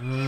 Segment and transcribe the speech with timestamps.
[0.00, 0.27] Mm.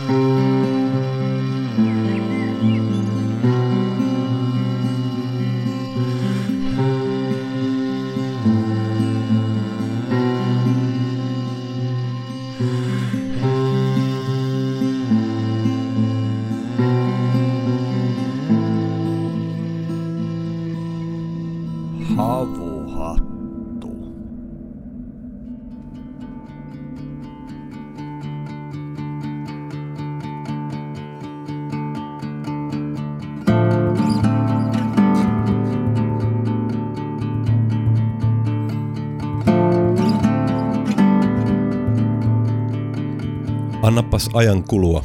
[43.90, 45.04] Annapas ajan kulua,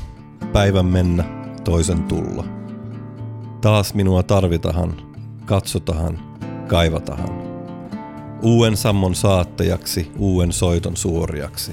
[0.53, 1.23] päivän mennä,
[1.63, 2.45] toisen tulla.
[3.61, 4.93] Taas minua tarvitahan,
[5.45, 6.19] katsotahan,
[6.67, 7.29] kaivatahan.
[8.41, 11.71] Uuden sammon saattajaksi, uuden soiton suoriaksi.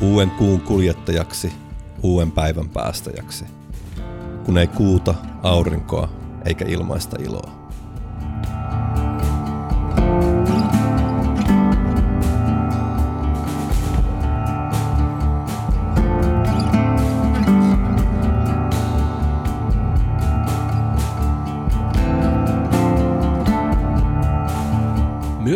[0.00, 1.52] Uuden kuun kuljettajaksi,
[2.02, 3.44] uuden päivän päästäjäksi.
[4.44, 6.08] Kun ei kuuta, aurinkoa
[6.44, 7.59] eikä ilmaista iloa.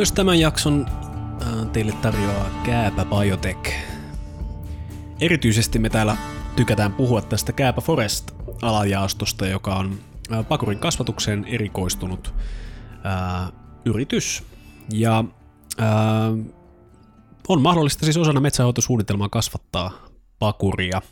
[0.04, 0.86] Myös tämän jakson
[1.72, 3.72] teille tarjoaa Kääpä Biotech.
[5.20, 6.16] Erityisesti me täällä
[6.56, 9.98] tykätään puhua tästä Kääpä Forest-alajaostosta, joka on
[10.48, 12.34] pakurin kasvatukseen erikoistunut
[13.06, 13.52] äh,
[13.84, 14.42] yritys.
[14.92, 15.24] Ja
[15.80, 15.86] äh,
[17.48, 19.90] on mahdollista siis osana metsähoitosuunnitelmaa kasvattaa
[20.38, 21.02] pakuria.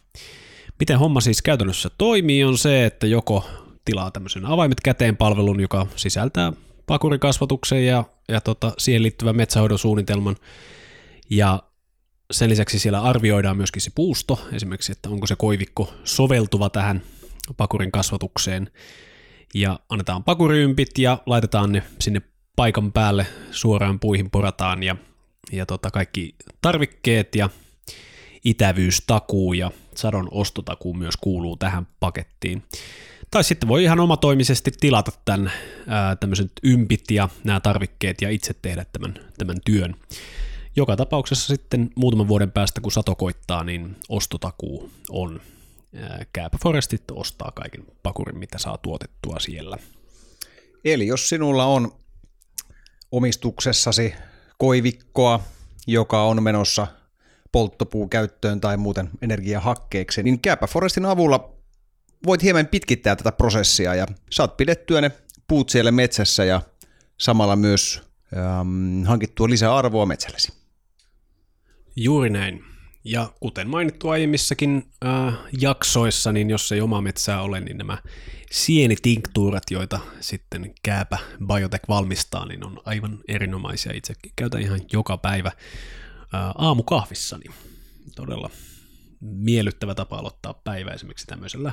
[0.79, 3.47] Miten homma siis käytännössä toimii on se, että joko
[3.85, 6.53] tilaa tämmöisen avaimet käteen palvelun, joka sisältää
[6.87, 10.37] pakurikasvatuksen ja, ja tota, siihen liittyvän metsähoidon suunnitelman.
[11.31, 11.63] Ja
[12.31, 17.03] sen lisäksi siellä arvioidaan myöskin se puusto, esimerkiksi, että onko se koivikko soveltuva tähän
[17.57, 18.71] pakurin kasvatukseen.
[19.55, 22.23] Ja annetaan pakuriympit ja laitetaan ne sinne
[22.57, 24.97] paikan päälle suoraan puihin porataan ja,
[25.53, 27.51] ja tota kaikki tarvikkeet ja
[28.45, 32.63] itävyystakuu ja sadon ostotakuu myös kuuluu tähän pakettiin.
[33.33, 35.53] Tai sitten voi ihan omatoimisesti tilata tämän
[35.87, 39.97] ää, tämmöiset ympit ja nämä tarvikkeet ja itse tehdä tämän, tämän työn.
[40.77, 45.41] Joka tapauksessa sitten muutaman vuoden päästä, kun sato koittaa, niin ostotakuu on.
[46.33, 49.77] Kääpä Forestit ostaa kaiken pakurin, mitä saa tuotettua siellä.
[50.85, 51.93] Eli jos sinulla on
[53.13, 54.15] omistuksessasi
[54.59, 55.41] koivikkoa,
[55.87, 56.87] joka on menossa
[57.53, 61.62] polttopuukäyttöön tai muuten energiahakkeeksi, niin Kääpä Forestin avulla
[62.27, 65.11] voit hieman pitkittää tätä prosessia ja saat pidettyä ne
[65.49, 66.61] puut siellä metsässä ja
[67.21, 68.03] samalla myös
[68.37, 70.53] ähm, hankittua lisää arvoa metsällesi.
[71.97, 72.65] Juuri näin.
[73.05, 77.99] Ja kuten mainittu aiemmissakin äh, jaksoissa, niin jos ei oma metsää ole, niin nämä
[78.51, 83.93] sienitinktuurat, joita sitten Kääpä Biotech valmistaa, niin on aivan erinomaisia.
[83.93, 87.45] Itsekin käytän ihan joka päivä äh, aamukahvissani.
[88.17, 88.51] Todella
[89.21, 91.73] miellyttävä tapa aloittaa päivä esimerkiksi tämmöisellä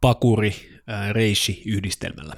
[0.00, 2.34] pakuri ää, reishi yhdistelmällä.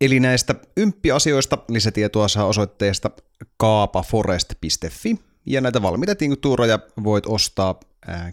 [0.00, 3.10] Eli näistä ymppiasioista lisätietoa saa osoitteesta
[3.56, 5.16] kaapaforest.fi
[5.46, 8.32] ja näitä valmiita tinktuuroja voit ostaa ää,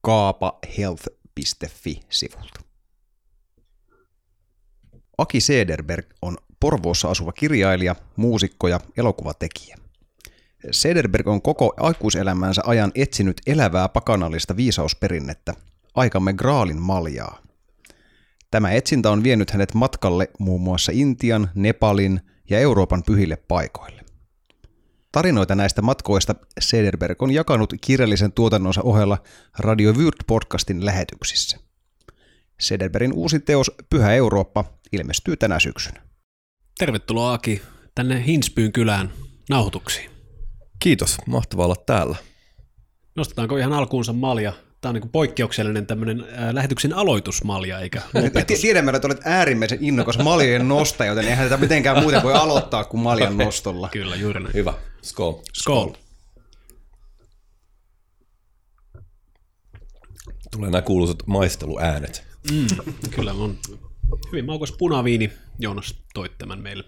[0.00, 2.60] kaapahealth.fi-sivulta.
[5.18, 9.76] Aki Sederberg on Porvoossa asuva kirjailija, muusikko ja elokuvatekijä.
[10.70, 15.54] Sederberg on koko aikuiselämänsä ajan etsinyt elävää pakanallista viisausperinnettä,
[15.98, 17.42] aikamme graalin maljaa.
[18.50, 22.20] Tämä etsintä on vienyt hänet matkalle muun muassa Intian, Nepalin
[22.50, 24.04] ja Euroopan pyhille paikoille.
[25.12, 29.18] Tarinoita näistä matkoista Sederberg on jakanut kirjallisen tuotannonsa ohella
[29.58, 31.58] Radio Wyrt-podcastin lähetyksissä.
[32.60, 36.02] Sederbergin uusi teos Pyhä Eurooppa ilmestyy tänä syksynä.
[36.78, 37.62] Tervetuloa Aki
[37.94, 39.12] tänne Hinspyyn kylään
[39.50, 40.10] nauhoituksiin.
[40.78, 42.16] Kiitos, mahtavaa olla täällä.
[43.16, 44.52] Nostetaanko ihan alkuunsa malja?
[44.80, 48.60] Tämä on niin poikkeuksellinen tämmöinen lähetyksen aloitusmalja, eikä lopetus.
[48.60, 53.00] Tiedämme, että olet äärimmäisen innokas maljojen nostaja, joten eihän tätä mitenkään muuten voi aloittaa kuin
[53.02, 53.88] maljan nostolla.
[53.88, 54.54] Kyllä, juuri näin.
[54.54, 54.74] Hyvä.
[55.02, 55.34] Skol.
[55.52, 55.90] Skol.
[60.52, 62.24] Tulee nämä kuuluisat maisteluäänet.
[62.50, 62.66] Mm,
[63.10, 63.58] kyllä on
[64.32, 65.32] hyvin maukas punaviini.
[65.58, 66.84] Joonas toit tämän meille.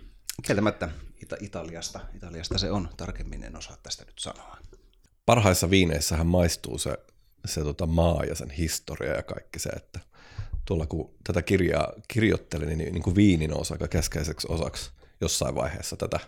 [0.46, 0.88] Kieltämättä
[1.24, 2.00] Ita- Italiasta.
[2.16, 4.56] Italiasta se on, tarkemmin en osaa tästä nyt sanoa.
[5.26, 6.98] Parhaissa viineissähän maistuu se,
[7.44, 10.00] se tota maa ja sen historia ja kaikki se, että
[10.64, 14.90] tuolla kun tätä kirjaa kirjoittelin, niin, niin kuin viini nousi aika keskeiseksi osaksi
[15.20, 16.20] jossain vaiheessa tätä,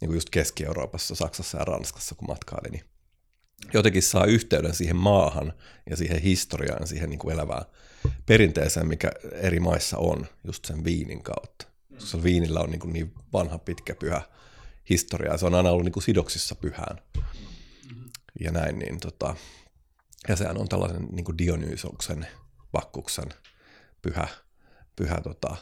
[0.00, 2.84] niin kuin just Keski-Euroopassa, Saksassa ja Ranskassa, kun matkailin, niin
[3.74, 5.52] jotenkin saa yhteyden siihen maahan
[5.90, 7.64] ja siihen historiaan, siihen niin kuin elävään
[8.26, 11.66] perinteeseen, mikä eri maissa on, just sen viinin kautta.
[11.98, 14.22] Koska viinillä on niin, kuin niin vanha, pitkä, pyhä
[14.90, 16.98] historia, ja se on aina ollut niin kuin sidoksissa pyhään.
[18.40, 19.36] Ja näin, niin tota,
[20.28, 22.26] ja sehän on tällainen niin kuin Dionysoksen,
[22.72, 23.28] Vakkuksen
[24.02, 24.28] pyhä,
[24.96, 25.56] pyhä tota,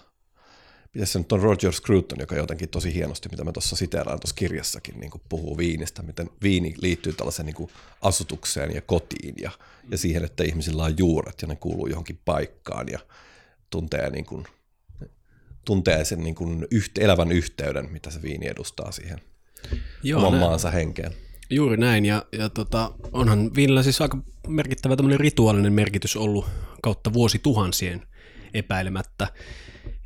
[0.94, 4.34] miten se nyt on Roger Scruton, joka jotenkin tosi hienosti, mitä mä tuossa siteeraan tuossa
[4.34, 7.70] kirjassakin, niin puhuu viinistä, miten viini liittyy tällaiseen niin
[8.02, 9.50] asutukseen ja kotiin ja,
[9.90, 12.98] ja siihen, että ihmisillä on juuret ja ne kuuluu johonkin paikkaan ja
[13.70, 14.44] tuntee, niin kuin,
[15.64, 19.20] tuntee sen niin kuin yhte, elävän yhteyden, mitä se viini edustaa siihen
[20.02, 20.44] Joo, oman näin.
[20.44, 21.12] maansa henkeen.
[21.50, 26.46] Juuri näin, ja, ja tota, onhan viinillä siis aika merkittävä tämmöinen rituaalinen merkitys ollut
[26.82, 28.02] kautta vuosituhansien
[28.54, 29.28] epäilemättä.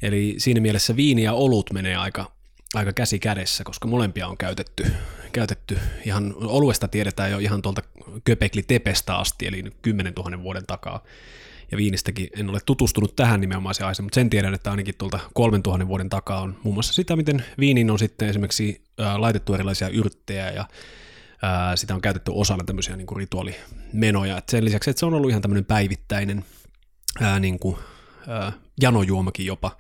[0.03, 2.33] Eli siinä mielessä viini ja olut menee aika,
[2.75, 4.87] aika käsi kädessä, koska molempia on käytetty,
[5.33, 7.83] käytetty ihan, oluesta tiedetään jo ihan tuolta
[8.25, 11.05] Köpekli Tepestä asti, eli 10 000 vuoden takaa.
[11.71, 15.89] Ja viinistäkin en ole tutustunut tähän nimenomaiseen aiheeseen, mutta sen tiedän, että ainakin tuolta 3000
[15.89, 18.83] vuoden takaa on muun muassa sitä, miten viinin on sitten esimerkiksi
[19.17, 20.65] laitettu erilaisia yrttejä ja
[21.75, 24.39] sitä on käytetty osana tämmöisiä niin kuin rituaalimenoja.
[24.39, 26.45] Et sen lisäksi, että se on ollut ihan tämmöinen päivittäinen
[27.21, 27.77] ää, niin kuin,
[28.29, 29.77] ää, janojuomakin jopa,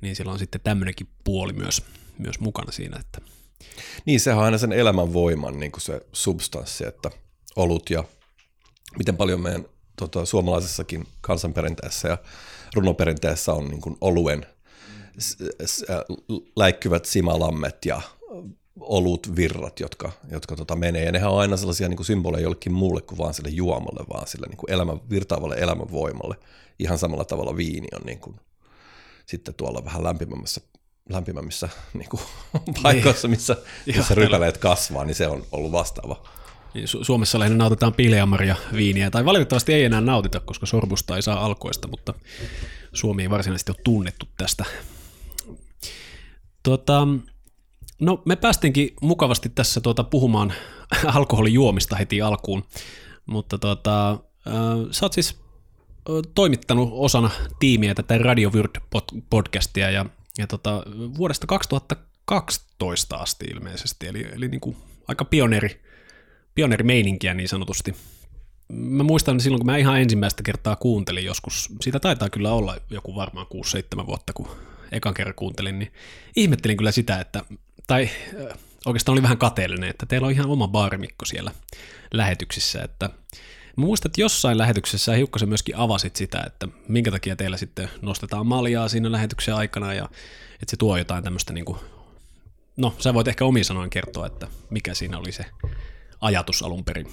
[0.00, 1.82] niin sillä on sitten tämmöinenkin puoli myös,
[2.18, 2.96] myös mukana siinä.
[3.00, 3.20] Että.
[4.06, 7.10] Niin, sehän on aina sen elämän voiman niin kuin se substanssi, että
[7.56, 8.04] olut ja
[8.98, 9.64] miten paljon meidän
[9.96, 12.18] tota, suomalaisessakin kansanperinteessä ja
[12.74, 14.46] runoperinteessä on niin kuin oluen
[16.56, 18.00] läikkyvät simalammet ja
[18.80, 21.04] olut virrat, jotka, jotka tota menee.
[21.04, 24.26] Ja nehän on aina sellaisia niin kuin symboleja jollekin muulle kuin vaan sille juomalle, vaan
[24.26, 26.36] sille niin kuin elämän, virtaavalle elämänvoimalle.
[26.78, 28.36] Ihan samalla tavalla viini on niin kuin,
[29.26, 30.60] sitten tuolla vähän lämpimämmässä
[31.08, 32.22] lämpimämmissä niin kuin,
[32.82, 36.22] paikoissa, missä, missä rypäleet kasvaa, niin se on ollut vastaava.
[36.74, 41.22] Niin, Su- Suomessa lähinnä nautitaan pileamaria viiniä, tai valitettavasti ei enää nautita, koska sorbusta ei
[41.22, 42.14] saa alkoista, mutta
[42.92, 44.64] Suomi ei varsinaisesti ole tunnettu tästä.
[46.62, 47.08] Tuota,
[48.02, 50.52] no me päästinkin mukavasti tässä tuota puhumaan
[51.14, 52.64] alkoholijuomista heti alkuun,
[53.26, 54.18] mutta tuota, äh,
[54.90, 55.42] sä oot siis
[56.34, 60.06] toimittanut osana tiimiä tätä Radio Word-podcastia ja,
[60.38, 60.82] ja tota,
[61.18, 64.76] vuodesta 2012 asti ilmeisesti, eli, eli niin kuin
[65.08, 65.82] aika pioneeri,
[66.54, 67.94] pioneerimeininkiä niin sanotusti.
[68.68, 73.14] Mä muistan silloin, kun mä ihan ensimmäistä kertaa kuuntelin joskus, siitä taitaa kyllä olla joku
[73.14, 73.46] varmaan
[74.00, 74.48] 6-7 vuotta, kun
[74.92, 75.92] ekan kerran kuuntelin, niin
[76.36, 77.44] ihmettelin kyllä sitä, että,
[77.92, 78.08] tai
[78.86, 81.50] oikeastaan oli vähän kateellinen, että teillä on ihan oma baarimikko siellä
[82.12, 83.10] lähetyksissä, että
[83.76, 88.46] Mä muistan, että jossain lähetyksessä hiukkasen myöskin avasit sitä, että minkä takia teillä sitten nostetaan
[88.46, 90.04] maljaa siinä lähetyksen aikana ja
[90.52, 91.78] että se tuo jotain tämmöistä niin kuin,
[92.76, 95.44] no sä voit ehkä omin sanoin kertoa, että mikä siinä oli se
[96.20, 97.12] ajatus alun perin.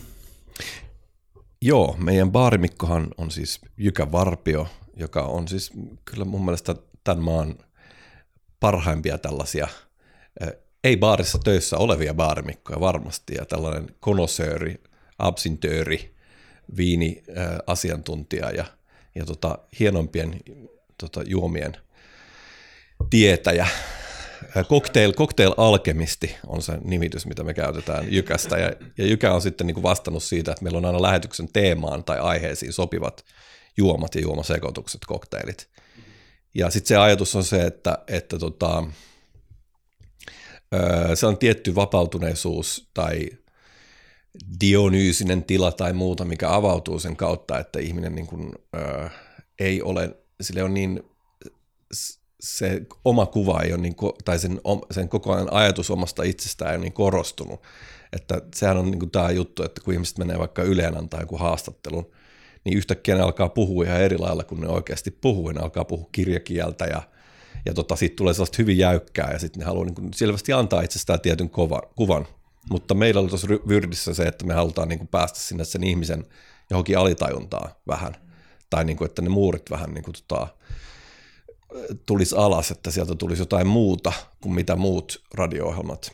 [1.61, 4.67] Joo, meidän baarimikkohan on siis Jykä Varpio,
[4.97, 5.71] joka on siis
[6.05, 7.55] kyllä mun mielestä tämän maan
[8.59, 9.67] parhaimpia tällaisia,
[10.83, 14.81] ei baarissa töissä olevia baarimikkoja varmasti, ja tällainen konosööri,
[15.17, 16.15] absintööri,
[16.77, 18.65] viiniasiantuntija ja,
[19.15, 20.39] ja tota, hienompien
[20.97, 21.77] tota, juomien
[23.09, 23.67] tietäjä.
[24.63, 28.57] Cocktail, cocktail alkemisti on se nimitys, mitä me käytetään Jykästä.
[28.57, 32.19] Ja, ja Jykä on sitten niin vastannut siitä, että meillä on aina lähetyksen teemaan tai
[32.19, 33.25] aiheisiin sopivat
[33.77, 35.67] juomat ja juomasekoitukset, kokteilit.
[36.53, 38.83] Ja sitten se ajatus on se, että, että tota,
[41.13, 43.29] se on tietty vapautuneisuus tai
[44.61, 49.09] dionyysinen tila tai muuta, mikä avautuu sen kautta, että ihminen niin kuin, ö,
[49.59, 51.03] ei ole, sille on niin,
[52.39, 53.95] se oma kuva ei ole niin,
[54.25, 54.61] tai sen,
[54.91, 57.61] sen koko ajan ajatus omasta itsestään ei ole niin korostunut.
[58.13, 61.37] Että sehän on niin kuin tämä juttu, että kun ihmiset menee vaikka Yleen antaa joku
[61.37, 62.11] haastattelun,
[62.63, 65.51] niin yhtäkkiä ne alkaa puhua ihan eri lailla kuin ne oikeasti puhuu.
[65.51, 67.01] Ne alkaa puhua kirjakieltä ja,
[67.65, 71.21] ja tota, siitä tulee sellaista hyvin jäykkää ja sitten ne haluaa niin selvästi antaa itsestään
[71.21, 72.27] tietyn kova, kuvan.
[72.69, 76.25] Mutta meillä oli tuossa Vyrdissä se, että me halutaan niin kuin päästä sinne sen ihmisen
[76.69, 78.15] johonkin alitajuntaan vähän.
[78.69, 80.47] Tai niin kuin, että ne muurit vähän niin kuin tota,
[82.05, 86.11] tulisi alas, että sieltä tulisi jotain muuta kuin mitä muut radio-ohjelmat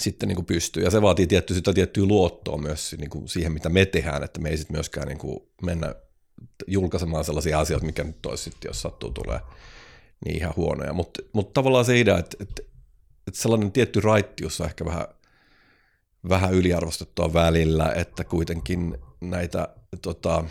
[0.00, 0.82] sitten niin kuin pystyy.
[0.82, 4.40] Ja se vaatii tietty, sitä tiettyä luottoa myös niin kuin siihen, mitä me tehdään, että
[4.40, 5.94] me ei sitten myöskään niin kuin mennä
[6.66, 9.40] julkaisemaan sellaisia asioita, mikä nyt olisi sitten, jos sattuu tulee
[10.24, 10.92] niin ihan huonoja.
[10.92, 12.62] Mutta mut tavallaan se idea, että, että,
[13.26, 15.06] että sellainen tietty raittius on ehkä vähän
[16.28, 19.68] vähän yliarvostettua välillä, että kuitenkin näitä
[20.02, 20.44] tota,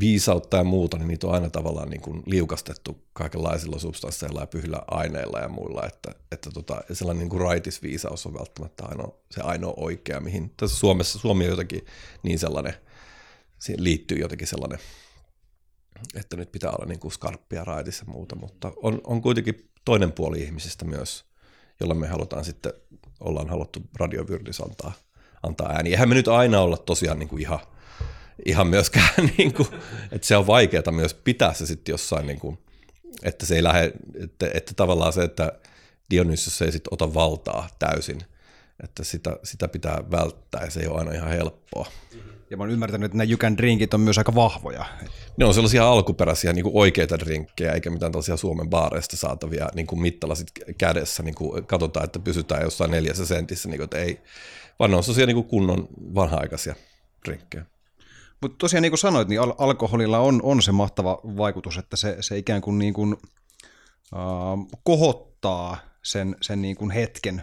[0.00, 4.82] viisautta ja muuta, niin niitä on aina tavallaan niin kuin liukastettu kaikenlaisilla substansseilla ja pyhillä
[4.90, 9.40] aineilla ja muilla, että, että tota, sellainen niin kuin raitis viisaus on välttämättä ainoa, se
[9.40, 11.86] ainoa oikea, mihin tässä Suomessa, Suomi on jotenkin
[12.22, 12.74] niin sellainen,
[13.58, 14.78] siihen liittyy jotenkin sellainen,
[16.14, 20.12] että nyt pitää olla niin kuin skarppia raitis ja muuta, mutta on, on kuitenkin toinen
[20.12, 21.24] puoli ihmisistä myös,
[21.80, 22.72] jolla me halutaan sitten,
[23.20, 24.92] ollaan haluttu radiovyrdis antaa,
[25.42, 25.90] antaa ääni.
[25.90, 27.58] Eihän me nyt aina olla tosiaan niin kuin ihan–
[28.46, 29.68] ihan myöskään, niin kuin,
[30.12, 32.58] että se on vaikeaa myös pitää se sitten jossain, niin kuin,
[33.22, 35.52] että se ei lähde, että, että tavallaan se, että
[36.10, 38.20] Dionysos ei sitten ota valtaa täysin,
[38.84, 41.86] että sitä, sitä pitää välttää ja se ei ole aina ihan helppoa.
[42.50, 44.84] Ja mä oon ymmärtänyt, että nämä can drinkit on myös aika vahvoja.
[45.38, 49.86] Ne on sellaisia alkuperäisiä niin kuin oikeita drinkkejä, eikä mitään tällaisia Suomen baareista saatavia niin
[49.86, 51.22] kuin mittalasit kädessä.
[51.22, 54.20] Niin kuin katsotaan, että pysytään jossain neljässä sentissä, niin kuin, että ei,
[54.78, 56.74] vaan ne on sellaisia niin kuin kunnon vanha-aikaisia
[57.24, 57.64] drinkkejä.
[58.40, 62.16] Mutta tosiaan niin kuin sanoit, niin al- alkoholilla on, on se mahtava vaikutus, että se,
[62.20, 63.16] se ikään kuin, niin kuin
[64.14, 67.42] äh, kohottaa sen, sen niin kuin hetken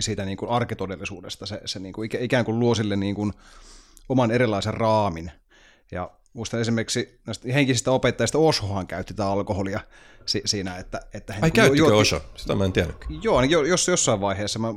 [0.00, 1.46] siitä niin kuin arkitodellisuudesta.
[1.46, 3.32] Se, se niin kuin ikään kuin luo sille niin kuin
[4.08, 5.32] oman erilaisen raamin.
[5.92, 9.80] Ja Muistan esimerkiksi näistä henkisistä opettajista Oshohan käytti tätä alkoholia
[10.26, 11.00] si- siinä, että...
[11.14, 11.96] että hän Ai käyttikö juotti...
[11.96, 12.20] Osho?
[12.36, 12.92] Sitä mä en tiedä.
[13.22, 14.72] Joo, niin jos, jossain vaiheessa mä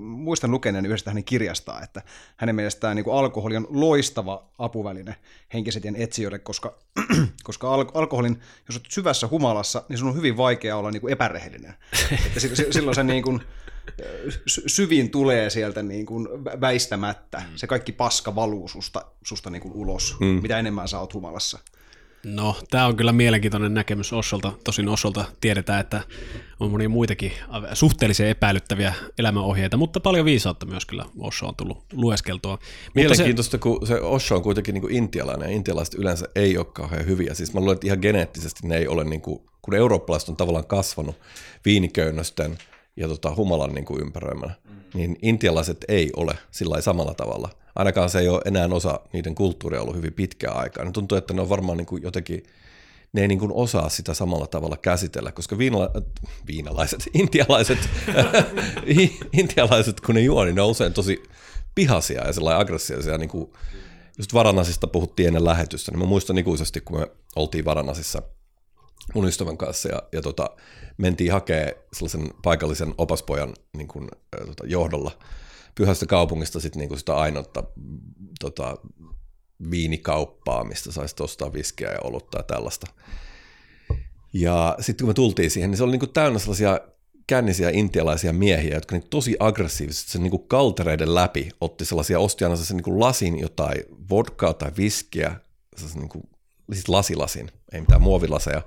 [0.00, 2.02] muistan lukeneen yhdestä hänen kirjastaan, että
[2.36, 5.16] hänen mielestään niin kuin alkoholi on loistava apuväline
[5.54, 6.78] henkisetien etsijöille, koska,
[7.44, 11.12] koska al- alkoholin, jos olet syvässä humalassa, niin sun on hyvin vaikea olla niin kuin
[11.12, 11.74] epärehellinen.
[12.26, 12.40] että
[12.70, 13.42] silloin se niin kuin,
[14.46, 16.28] syvin tulee sieltä niin kuin
[16.60, 17.38] väistämättä.
[17.38, 17.56] Mm.
[17.56, 20.26] Se kaikki paska valuu susta, susta niin kuin ulos, mm.
[20.26, 21.58] mitä enemmän sä oot humalassa.
[22.24, 24.52] No, tämä on kyllä mielenkiintoinen näkemys Ossolta.
[24.64, 26.00] Tosin Ossolta tiedetään, että
[26.60, 27.32] on monia muitakin
[27.72, 32.58] suhteellisen epäilyttäviä elämänohjeita, mutta paljon viisautta myös kyllä Osso on tullut lueskeltua.
[32.94, 33.58] Mielenkiintoista, se...
[33.58, 37.34] kun se Osho on kuitenkin niin kuin intialainen, ja intialaiset yleensä ei ole kauhean hyviä.
[37.34, 40.66] Siis mä luulen, että ihan geneettisesti ne ei ole, niin kuin, kun eurooppalaiset on tavallaan
[40.66, 41.16] kasvanut
[41.64, 42.58] viiniköynnösten–
[42.96, 44.76] ja tota, humalan niin kuin ympäröimänä, mm.
[44.94, 47.50] niin intialaiset ei ole sillä samalla tavalla.
[47.74, 50.84] Ainakaan se ei ole enää osa niiden kulttuuria ollut hyvin pitkään aikaa.
[50.84, 52.42] Ne tuntuu, että ne on varmaan niin kuin jotenkin,
[53.12, 55.90] ne ei niin kuin osaa sitä samalla tavalla käsitellä, koska viinala,
[56.46, 57.78] viinalaiset, intialaiset,
[59.40, 61.22] intialaiset, kun ne juo, niin ne on usein tosi
[61.74, 63.18] pihasia ja sellainen aggressiivisia.
[63.18, 63.52] Niin kuin,
[64.18, 67.06] just Varanasista puhuttiin ennen lähetystä, niin mä muistan ikuisesti, kun me
[67.36, 68.22] oltiin Varanasissa–
[69.14, 70.50] mun ystävän kanssa ja, ja tota,
[70.96, 74.08] mentiin hakee sellaisen paikallisen opaspojan niin kuin,
[74.46, 75.18] tota, johdolla
[75.74, 77.64] pyhästä kaupungista sit, niin kuin sitä ainoutta
[78.40, 78.76] tota,
[79.70, 82.86] viinikauppaa, mistä saisi ostaa viskiä ja olutta ja tällaista.
[84.32, 86.80] Ja sitten kun me tultiin siihen, niin se oli niin kuin täynnä sellaisia
[87.26, 92.44] kännisiä intialaisia miehiä, jotka niin tosi aggressiivisesti sen niin kuin kaltereiden läpi otti sellaisia, osti
[92.44, 95.36] aina sen niin kuin lasin jotain vodkaa tai viskiä,
[95.94, 96.24] niin kuin,
[96.72, 98.62] siis lasilasin, ei mitään muovilaseja,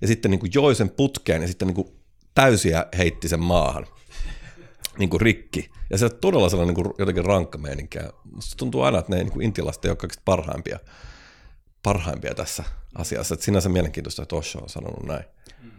[0.00, 1.88] ja sitten niin kuin joi sen putkeen ja sitten niin kuin
[2.34, 3.86] täysiä heitti sen maahan
[4.98, 5.70] niin kuin rikki.
[5.90, 8.10] Ja se on todella sellainen niin kuin jotenkin rankka meininkiä.
[8.34, 10.78] Musta tuntuu aina, että ne niin kuin intialaiset ei ole kaikista parhaimpia,
[11.82, 12.64] parhaimpia tässä
[12.94, 13.34] asiassa.
[13.34, 15.24] Että sinänsä mielenkiintoista, että Osho on sanonut näin.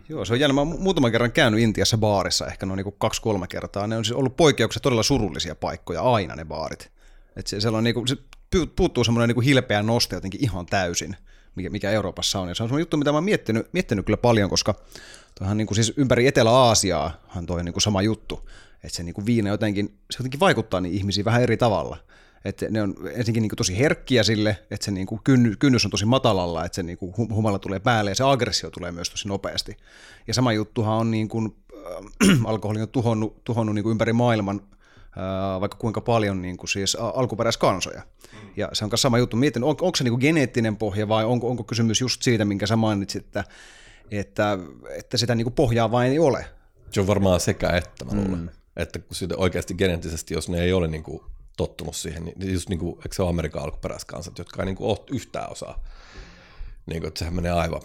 [0.09, 0.53] Joo, se on jännä.
[0.53, 3.87] Mä muutaman kerran käynyt Intiassa baarissa, ehkä noin niin kaksi-kolme kertaa.
[3.87, 6.91] Ne on siis ollut poikkeuksia todella surullisia paikkoja, aina ne baarit.
[7.35, 8.17] että se, on niin kuin, se
[8.75, 11.15] puuttuu semmoinen niin hilpeä noste jotenkin ihan täysin
[11.55, 12.49] mikä, mikä Euroopassa on.
[12.49, 14.75] Ja se on semmoinen juttu, mitä mä oon miettinyt, miettinyt kyllä paljon, koska
[15.39, 18.49] toihan niin kuin siis ympäri Etelä-Aasiaahan toi niin kuin sama juttu,
[18.83, 21.97] että se niin kuin viina jotenkin, se jotenkin vaikuttaa niin ihmisiin vähän eri tavalla.
[22.45, 25.21] Että ne on ensinnäkin niin kuin tosi herkkiä sille, että se niin kuin
[25.59, 28.91] kynnys on tosi matalalla, että se niin kuin humala tulee päälle ja se aggressio tulee
[28.91, 29.77] myös tosi nopeasti.
[30.27, 34.61] Ja sama juttuhan on niin kuin, äh, alkoholi on tuhonnut, tuhonnut niin kuin ympäri maailman
[35.61, 38.01] vaikka kuinka paljon niin kuin siis alkuperäiskansoja.
[38.57, 39.37] Ja se on myös sama juttu.
[39.37, 42.67] Mietin, on, onko se niin kuin geneettinen pohja vai onko, onko kysymys just siitä, minkä
[42.67, 43.43] sä mainitsit, että,
[44.11, 44.57] että,
[44.97, 46.45] että sitä niin kuin pohjaa vain ei ole.
[46.91, 48.39] Se on varmaan sekä että, mä luulen.
[48.39, 48.49] Mm.
[48.77, 51.21] Että kun siitä oikeasti geneettisesti, jos ne ei ole niin kuin
[51.57, 54.89] tottunut siihen, niin just niin kuin, eikö se ole Amerikan alkuperäiskansat, jotka ei niin kuin
[54.89, 55.83] ole yhtään osaa.
[56.85, 57.81] Niin kuin, että sehän menee aivan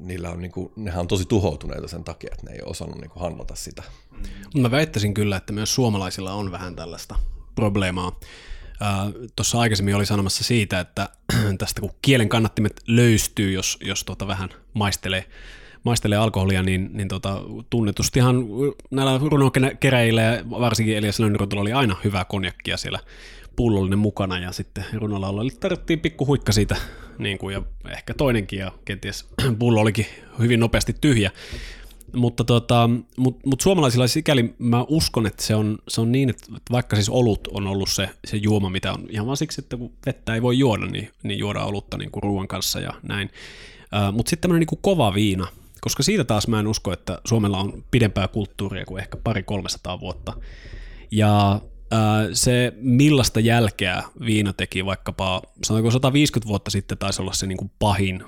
[0.00, 3.00] niillä on, niin kuin, nehän on tosi tuhoutuneita sen takia, että ne ei ole osannut
[3.00, 3.82] niin kuin handlata sitä.
[4.56, 7.18] Mä väittäisin kyllä, että myös suomalaisilla on vähän tällaista
[7.54, 8.20] probleemaa.
[9.36, 11.08] Tuossa aikaisemmin oli sanomassa siitä, että
[11.58, 15.24] tästä kun kielen kannattimet löystyy, jos, jos tuota vähän maistelee,
[15.84, 18.36] maistelee alkoholia, niin, niin tota, tunnetustihan
[18.90, 22.98] näillä runokeräjillä ja varsinkin Elias Lönnyrotilla oli aina hyvää konjakkia siellä
[23.56, 26.76] pullollinen mukana ja sitten runolaululle tarvittiin pikku huikka siitä
[27.18, 29.28] niin kuin, ja ehkä toinenkin ja kenties
[29.58, 30.06] pullo olikin
[30.38, 31.30] hyvin nopeasti tyhjä.
[32.16, 36.46] mutta tota, mut, mut suomalaisilla sikäli mä uskon, että se on, se on niin, että
[36.70, 39.92] vaikka siis olut on ollut se, se juoma, mitä on ihan vaan siksi, että kun
[40.06, 43.30] vettä ei voi juoda, niin, niin juodaan olutta niin kuin ruoan kanssa ja näin.
[44.08, 45.46] Uh, mutta sitten tämmöinen niin kova viina,
[45.80, 50.00] koska siitä taas mä en usko, että Suomella on pidempää kulttuuria kuin ehkä pari 300
[50.00, 50.32] vuotta.
[51.10, 51.60] Ja
[52.32, 57.70] se, millaista jälkeä viina teki vaikkapa, sanotaanko 150 vuotta sitten taisi olla se niin kuin
[57.78, 58.26] pahin 20-30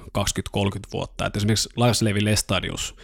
[0.93, 1.27] vuotta.
[1.27, 2.97] Et esimerkiksi Lars Levi Lestadius,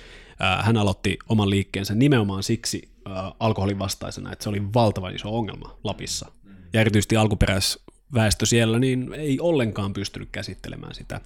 [0.62, 2.92] hän aloitti oman liikkeensä nimenomaan siksi
[3.40, 6.33] alkoholin vastaisena, että se oli valtavan iso ongelma Lapissa.
[6.73, 11.21] Ja erityisesti alkuperäisväestö siellä niin ei ollenkaan pystynyt käsittelemään sitä.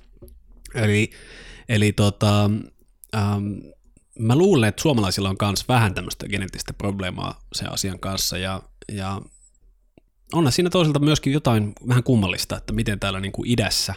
[0.74, 1.10] Eli,
[1.68, 2.50] eli tota,
[3.14, 3.44] ähm,
[4.18, 8.62] mä luulen, että suomalaisilla on myös vähän tämmöistä geneettistä probleemaa sen asian kanssa, ja,
[8.92, 9.20] ja
[10.32, 13.94] onhan siinä toisaalta myöskin jotain vähän kummallista, että miten täällä niin kuin idässä,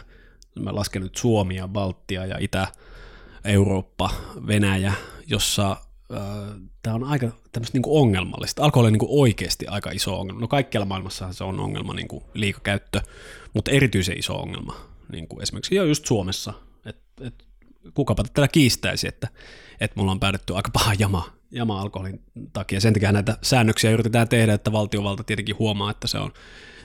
[0.58, 4.10] mä lasken nyt Suomia, Baltia ja Itä-Eurooppa,
[4.46, 4.92] Venäjä,
[5.26, 6.18] jossa äh,
[6.82, 8.64] tämä on aika tämmöistä niin kuin ongelmallista.
[8.64, 10.40] Alkoholi on niin kuin oikeasti aika iso ongelma.
[10.40, 13.00] No kaikkialla maailmassa se on ongelma, niin kuin liikakäyttö,
[13.54, 14.76] mutta erityisen iso ongelma,
[15.12, 16.54] niin kuin esimerkiksi jo just Suomessa.
[16.86, 17.49] Et, et,
[17.94, 19.28] kukapa tätä kiistäisi, että,
[19.80, 22.80] että mulla on päädytty aika paha jama jama alkoholin takia.
[22.80, 26.32] Sen takia näitä säännöksiä yritetään tehdä, että valtiovalta tietenkin huomaa, että se on,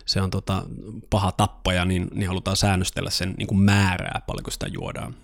[0.06, 0.64] se on tota
[1.10, 5.16] paha tappaja, niin, niin halutaan säännöstellä sen niin kuin määrää, paljonko sitä juodaan.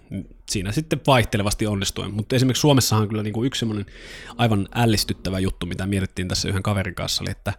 [0.49, 2.13] Siinä sitten vaihtelevasti onnistuen.
[2.13, 3.85] Mutta esimerkiksi Suomessahan on kyllä niin kuin yksi semmoinen
[4.37, 7.53] aivan ällistyttävä juttu, mitä mietittiin tässä yhden kaverin kanssa, oli, että,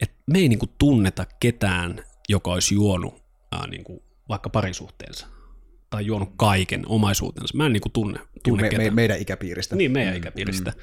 [0.00, 5.26] että me ei niin kuin tunneta ketään, joka olisi juonut ää, niin kuin vaikka parisuhteensa
[5.92, 7.56] tai juonut kaiken omaisuutensa.
[7.56, 9.76] Mä en niin kuin tunne, tunne me, me, meidän ikäpiiristä.
[9.76, 10.18] Niin, meidän mm.
[10.18, 10.70] ikäpiiristä.
[10.70, 10.82] Mm.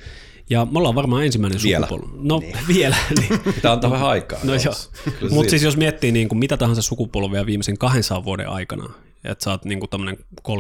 [0.49, 1.87] Ja me ollaan varmaan ensimmäinen vielä.
[1.87, 2.17] sukupolvi.
[2.21, 2.57] No niin.
[2.75, 2.95] vielä.
[3.19, 3.39] Niin.
[3.55, 4.39] Pitää antaa vähän aikaa.
[4.43, 4.73] No joo.
[5.29, 9.51] Mutta siis jos miettii niin kuin mitä tahansa sukupolvia viimeisen 200 vuoden aikana, että sä
[9.51, 10.51] oot niin kuin tämmöinen 33-34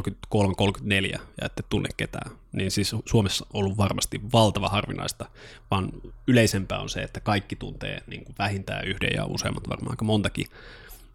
[1.11, 5.25] ja ette tunne ketään, niin siis Suomessa on ollut varmasti valtava harvinaista,
[5.71, 5.89] vaan
[6.27, 10.45] yleisempää on se, että kaikki tuntee niin kuin vähintään yhden ja useammat varmaan aika montakin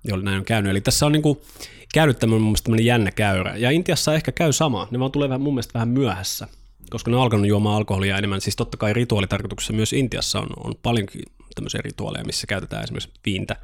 [0.05, 0.71] jolle näin on käynyt.
[0.71, 1.41] Eli tässä on niin kuin
[1.95, 3.57] käynyt tämmöinen jännä käyrä.
[3.57, 6.49] Ja Intiassa ehkä käy sama, ne vaan tulee vähän, mun mielestä vähän myöhässä,
[6.91, 8.41] koska ne on alkanut juomaan alkoholia enemmän.
[8.41, 11.23] Siis totta kai rituaalitarkoituksessa myös Intiassa on, on paljonkin
[11.55, 13.57] tämmöisiä rituaaleja, missä käytetään esimerkiksi viintä,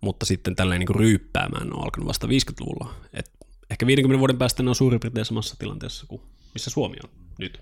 [0.00, 2.94] mutta sitten tällainen niin kuin ryyppäämään on alkanut vasta 50-luvulla.
[3.14, 3.30] Et
[3.70, 6.22] ehkä 50 vuoden päästä ne on suurin piirtein samassa tilanteessa kuin
[6.54, 7.60] missä Suomi on nyt.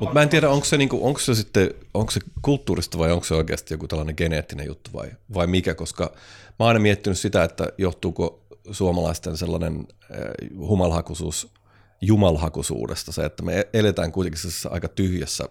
[0.00, 3.24] Mutta mä en tiedä, onko se, niinku, onko se sitten onko se kulttuurista vai onko
[3.24, 6.12] se oikeasti joku tällainen geneettinen juttu vai, vai mikä, koska
[6.58, 11.52] mä oon aina miettinyt sitä, että johtuuko suomalaisten sellainen eh, humalhakuisuus
[12.00, 14.40] jumalhakuisuudesta, se, että me eletään kuitenkin
[14.70, 15.44] aika tyhjässä,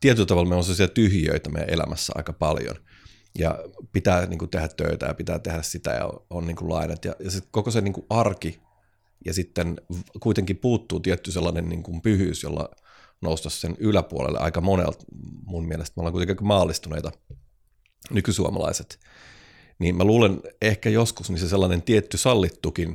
[0.00, 2.76] tietyllä tavalla me on sellaisia tyhjiöitä meidän elämässä aika paljon,
[3.38, 3.58] ja
[3.92, 7.14] pitää niin kuin, tehdä töitä ja pitää tehdä sitä ja on niin kuin, lainat, ja,
[7.18, 8.60] ja se, koko se niin kuin, arki,
[9.24, 9.76] ja sitten
[10.20, 12.68] kuitenkin puuttuu tietty sellainen niin kuin, pyhyys, jolla
[13.20, 15.04] nousta sen yläpuolelle aika monelta.
[15.46, 17.12] Mun mielestä me ollaan kuitenkin maallistuneita
[18.10, 18.98] nykysuomalaiset.
[19.78, 22.94] Niin mä luulen ehkä joskus niin se sellainen tietty sallittukin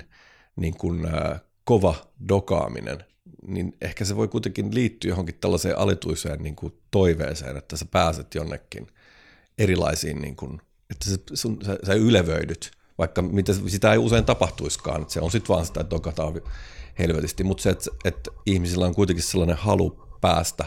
[0.56, 1.96] niin kuin, äh, kova
[2.30, 3.06] dokaaminen,
[3.48, 8.36] niin ehkä se voi kuitenkin liittyä johonkin tällaiseen alituiseen niin kuin toiveeseen, että sä pääset
[8.36, 8.88] jonnekin
[9.58, 15.02] erilaisiin, niin kuin, että sä, sun, sä, sä ylevöidyt, vaikka mitä, sitä ei usein tapahtuiskaan,
[15.02, 16.42] että se on sitten vaan sitä, että dokataan
[17.00, 20.66] helvetisti, mutta se, että, että ihmisillä on kuitenkin sellainen halu päästä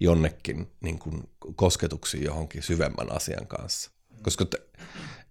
[0.00, 1.22] jonnekin niin kuin
[1.56, 3.90] kosketuksiin johonkin syvemmän asian kanssa.
[4.22, 4.58] Koska te,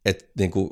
[0.06, 0.70] et, niin kuin,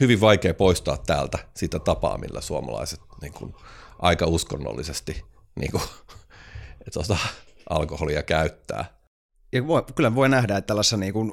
[0.00, 3.54] hyvin vaikea poistaa täältä sitä tapaa, millä suomalaiset niin kuin,
[3.98, 5.22] aika uskonnollisesti
[5.60, 5.82] niin kuin,
[6.92, 7.16] tuota,
[7.70, 9.04] alkoholia käyttää
[9.54, 11.32] ja voi, kyllä voi nähdä, että tällaisessa niin kuin,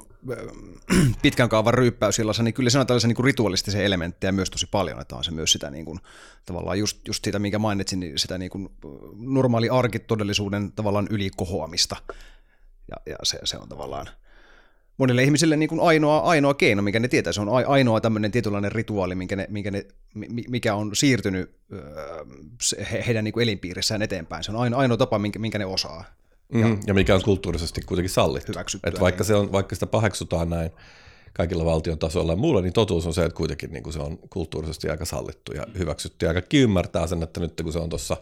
[1.22, 5.00] pitkän kaavan ryyppäysillassa, niin kyllä se on tällaisia niin kuin ritualistisia elementtejä myös tosi paljon,
[5.00, 5.98] että on se myös sitä niin kuin,
[6.46, 8.68] tavallaan just, just sitä, minkä mainitsin, niin sitä niin kuin,
[9.16, 11.96] normaali arkitodellisuuden tavallaan ylikohoamista.
[12.90, 14.08] Ja, ja se, se on tavallaan
[15.02, 17.32] monille ihmisille niin kuin ainoa, ainoa keino, mikä ne tietää.
[17.32, 19.86] Se on ainoa tämmöinen tietynlainen rituaali, minkä ne, minkä ne,
[20.48, 21.50] mikä on siirtynyt
[23.06, 24.44] heidän niin kuin elinpiirissään eteenpäin.
[24.44, 26.04] Se on ainoa, ainoa tapa, minkä, minkä ne osaa.
[26.52, 28.52] Ja, mm, ja mikä on kulttuurisesti kuitenkin sallittu.
[28.84, 30.70] Et vaikka, se on, vaikka sitä paheksutaan näin
[31.32, 34.18] kaikilla valtion tasoilla ja muulla, niin totuus on se, että kuitenkin niin kuin se on
[34.30, 36.26] kulttuurisesti aika sallittu ja hyväksytty.
[36.26, 38.16] Ja kaikki ymmärtää sen, että nyt kun se on tuossa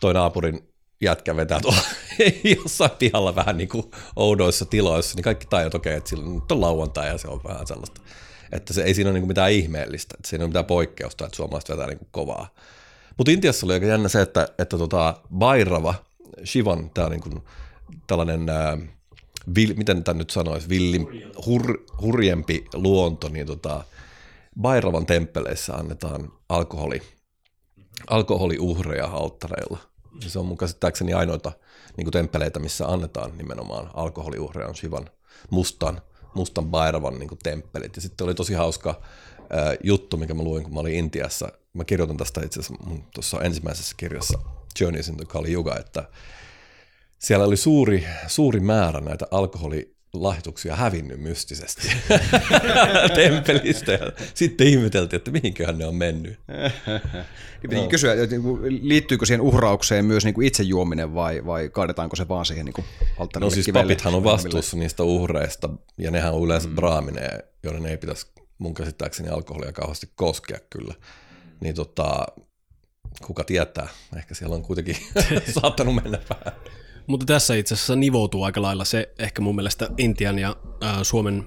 [0.00, 0.68] toi naapurin
[1.00, 1.80] jätkä vetää tuolla
[2.56, 6.52] jossain pihalla vähän niin kuin oudoissa tiloissa, niin kaikki tajut, okei, okay, että sillä nyt
[6.52, 8.00] on lauantai ja se on vähän sellaista.
[8.52, 11.24] Että se ei siinä ole niin kuin mitään ihmeellistä, että siinä ei ole mitään poikkeusta,
[11.26, 12.54] että suomalaiset vetää niin kuin kovaa.
[13.16, 15.94] Mutta Intiassa oli aika jännä se, että, että tota Bairava,
[16.44, 17.42] Shivan, tämä niin kuin
[18.06, 18.78] tällainen, ää,
[19.54, 23.84] vil, miten tämä nyt sanoisi, villi, hur, hurjempi luonto, niin tota,
[24.60, 27.02] Bairavan temppeleissä annetaan alkoholi,
[28.10, 29.78] alkoholiuhreja alttareilla.
[30.20, 31.52] Se on mun käsittääkseni ainoita
[31.96, 35.10] niin temppeleitä, missä annetaan nimenomaan alkoholiuhreja on Shivan
[35.50, 36.00] mustan,
[36.34, 37.96] mustan Bairavan niin temppelit.
[37.96, 39.00] Ja sitten oli tosi hauska
[39.50, 41.48] ää, juttu, mikä mä luin, kun mä olin Intiassa.
[41.72, 44.38] Mä kirjoitan tästä itse asiassa tuossa ensimmäisessä kirjassa
[44.80, 46.08] Journeys into Kali Yuga, että
[47.18, 51.88] siellä oli suuri, suuri määrä näitä alkoholi lahjoituksia hävinnyt mystisesti
[53.14, 53.98] temppelistä
[54.34, 56.38] sitten ihmeteltiin, että mihinköhän ne on mennyt.
[57.72, 57.88] no.
[57.88, 62.44] kysyä, niinku, liittyykö siihen uhraukseen myös niin kuin itse juominen vai, vai kaadetaanko se vaan
[62.44, 62.86] siihen niin kuin
[63.40, 66.74] No siis kivelle, papithan on vastuussa niistä uhreista ja nehän on yleensä mm.
[66.74, 68.26] braamineen, joiden ei pitäisi
[68.58, 70.94] mun käsittääkseni alkoholia kauheasti koskea kyllä.
[71.60, 72.26] Niin tota,
[73.26, 74.96] kuka tietää, ehkä siellä on kuitenkin
[75.60, 76.60] saattanut mennä vähän.
[77.06, 81.46] Mutta tässä itse asiassa nivoutuu aika lailla se ehkä mun mielestä Intian ja äh, Suomen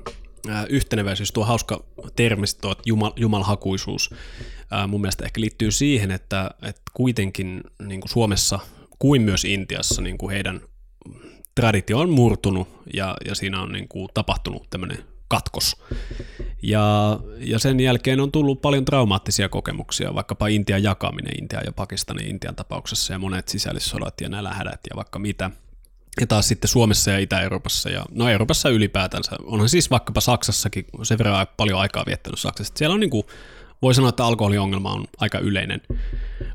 [0.50, 1.84] äh, yhteneväisyys, tuo hauska
[2.16, 4.14] termi, tuo jumal, jumalhakuisuus,
[4.74, 8.60] äh, mun mielestä ehkä liittyy siihen, että, että kuitenkin niin kuin Suomessa
[9.00, 10.62] kuin myös Intiassa niin kuin heidän
[11.56, 15.76] traditio on murtunut ja, ja siinä on niin kuin tapahtunut tämmöinen katkos.
[16.62, 22.28] Ja, ja sen jälkeen on tullut paljon traumaattisia kokemuksia, vaikkapa Intian jakaminen, Intia ja Pakistanin
[22.28, 25.52] Intian tapauksessa ja monet sisällissodat ja nälähädät ja vaikka mitä.
[26.22, 31.18] Ja taas sitten Suomessa ja Itä-Euroopassa ja no Euroopassa ylipäätänsä, onhan siis vaikkapa Saksassakin sen
[31.18, 32.74] verran paljon aikaa viettänyt Saksassa.
[32.78, 33.24] Siellä on niin kuin,
[33.82, 35.82] voi sanoa, että alkoholiongelma on aika yleinen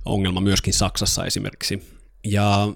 [0.05, 1.95] ongelma myöskin Saksassa esimerkiksi.
[2.25, 2.69] Ja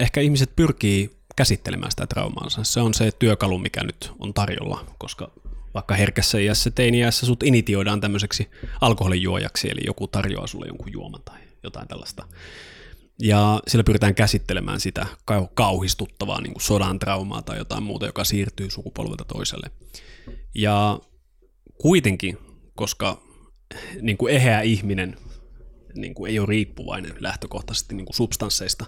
[0.00, 2.64] ehkä ihmiset pyrkii käsittelemään sitä traumaansa.
[2.64, 5.30] Se on se työkalu, mikä nyt on tarjolla, koska
[5.76, 11.38] vaikka herkässä iässä, teini-iässä sut initioidaan tämmöiseksi alkoholijuojaksi, eli joku tarjoaa sulle jonkun juoman tai
[11.62, 12.26] jotain tällaista.
[13.22, 15.06] Ja sillä pyritään käsittelemään sitä
[15.54, 19.70] kauhistuttavaa niin kuin sodan traumaa tai jotain muuta, joka siirtyy sukupolvelta toiselle.
[20.54, 21.00] Ja
[21.78, 22.38] kuitenkin,
[22.74, 23.22] koska
[24.00, 25.16] niin kuin eheä ihminen
[25.94, 28.86] niin kuin ei ole riippuvainen lähtökohtaisesti niin kuin substansseista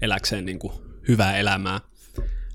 [0.00, 0.72] eläkseen niin kuin
[1.08, 1.80] hyvää elämää,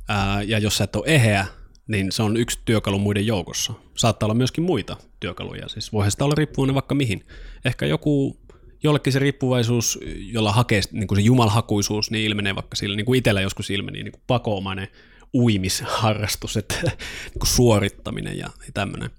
[0.07, 1.45] ää, ja jos sä et ole eheä,
[1.87, 3.73] niin se on yksi työkalu muiden joukossa.
[3.95, 7.25] Saattaa olla myöskin muita työkaluja, siis voihan sitä olla riippuvainen vaikka mihin.
[7.65, 8.37] Ehkä joku,
[8.83, 13.17] jollekin se riippuvaisuus, jolla hakee niin kuin se jumalhakuisuus, niin ilmenee vaikka sillä, niin kuin
[13.17, 14.87] itsellä joskus ilmeni, niin kuin pakoomainen
[15.33, 19.09] uimisharrastus, että niin kuin suorittaminen ja, ja tämmöinen.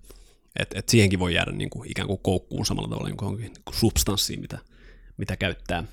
[0.59, 3.53] Et, et siihenkin voi jäädä niin kuin, ikään kuin koukkuun samalla tavalla niin kuin, niin
[3.65, 4.59] kuin substanssiin, mitä,
[5.17, 5.85] mitä käyttää.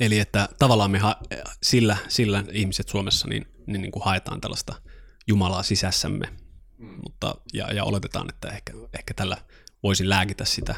[0.00, 1.20] Eli että tavallaan me ha-
[1.62, 4.74] sillä, sillä ihmiset Suomessa niin, niin, niin kuin haetaan tällaista–
[5.28, 6.28] Jumalaa sisässämme,
[6.78, 6.88] mm.
[7.02, 9.36] mutta, ja, ja oletetaan, että ehkä, ehkä tällä
[9.82, 10.74] voisi lääkitä sitä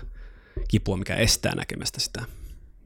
[0.69, 2.25] kipua, mikä estää näkemästä sitä.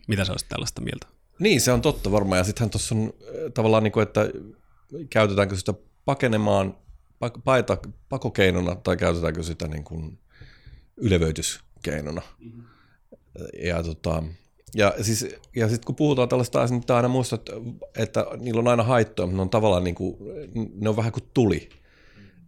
[0.08, 1.06] Mitä sä olisit tällaista mieltä?
[1.38, 2.38] Niin, se on totta varmaan.
[2.38, 4.20] Ja sittenhän tuossa on äh, tavallaan, niin kuin, että
[5.10, 5.74] käytetäänkö sitä
[6.04, 6.76] pakenemaan
[7.44, 10.18] paita pakokeinona tai käytetäänkö sitä niin kuin
[10.96, 12.22] ylevöityskeinona.
[12.38, 12.64] Mm-hmm.
[13.62, 14.22] Ja, tota,
[14.74, 17.52] ja, siis, ja sitten kun puhutaan tällaista niin aina muistaa, että,
[17.96, 20.16] että niillä on aina haittoja, mutta ne on tavallaan niin kuin,
[20.74, 21.68] ne on vähän kuin tuli.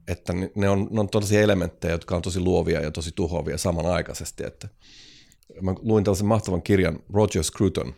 [0.09, 4.45] Että ne on, ne on tosi elementtejä, jotka on tosi luovia ja tosi tuhoavia samanaikaisesti.
[4.47, 4.69] Että
[5.61, 7.95] mä luin tällaisen mahtavan kirjan Roger Scruton,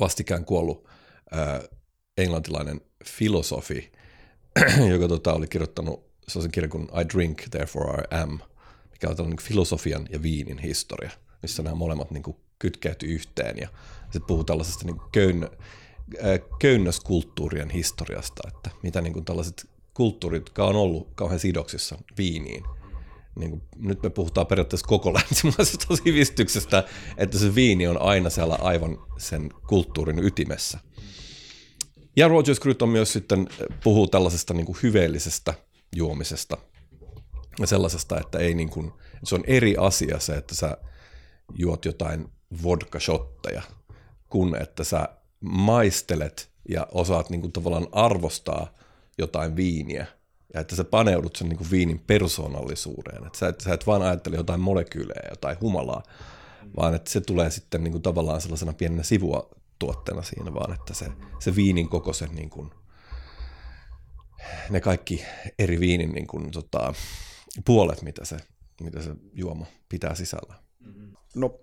[0.00, 0.88] vastikään kuollut
[1.30, 1.60] ää,
[2.18, 3.92] englantilainen filosofi,
[4.92, 8.38] joka tota, oli kirjoittanut sellaisen kirjan kuin I Drink, Therefore I Am,
[8.90, 11.10] mikä on tällainen filosofian ja viinin historia,
[11.42, 13.58] missä nämä molemmat niin kuin, kytkeyty yhteen.
[13.58, 13.68] Ja
[14.02, 15.48] sitten puhuu tällaisesta niin köyn,
[16.24, 22.64] äh, köynnöskulttuurien historiasta, että mitä niin kuin tällaiset kulttuurit, jotka on ollut kauhean sidoksissa viiniin,
[23.36, 26.84] niin kuin, nyt me puhutaan periaatteessa koko länsimaisesta sivistyksestä,
[27.16, 30.78] että se viini on aina siellä aivan sen kulttuurin ytimessä.
[32.16, 33.48] Ja Roger Scruton myös sitten
[33.84, 35.54] puhuu tällaisesta niin kuin hyveellisestä
[35.96, 36.56] juomisesta
[37.58, 38.92] ja sellaisesta, että ei niin kuin,
[39.24, 40.76] se on eri asia se, että sä
[41.54, 42.28] juot jotain
[42.62, 43.62] vodka-shotteja,
[44.30, 45.08] kun että sä
[45.40, 48.72] maistelet ja osaat niin kuin tavallaan arvostaa
[49.18, 50.06] jotain viiniä
[50.54, 53.26] ja että sä paneudut sen niin kuin viinin persoonallisuuteen.
[53.26, 56.02] Että sä, et, sä et vaan ajattele jotain molekyylejä, jotain humalaa,
[56.76, 60.94] vaan että se tulee sitten niin kuin tavallaan sellaisena pienenä sivua tuotteena siinä, vaan että
[60.94, 61.06] se,
[61.38, 62.70] se viinin koko sen niin kuin,
[64.70, 65.24] ne kaikki
[65.58, 66.94] eri viinin niin kuin, tota,
[67.64, 68.36] puolet, mitä se,
[68.80, 70.54] mitä se juoma pitää sisällä.
[71.34, 71.60] No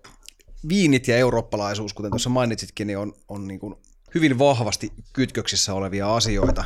[0.68, 3.74] viinit ja eurooppalaisuus, kuten tuossa mainitsitkin, niin on, on niin kuin
[4.14, 6.64] hyvin vahvasti kytköksissä olevia asioita.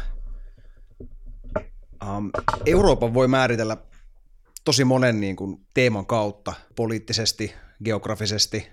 [2.16, 2.30] Um,
[2.66, 3.76] Euroopan voi määritellä
[4.64, 8.68] tosi monen niin kuin, teeman kautta, poliittisesti, geografisesti,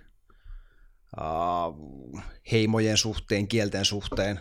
[1.21, 4.39] uh, heimojen suhteen, kielten suhteen.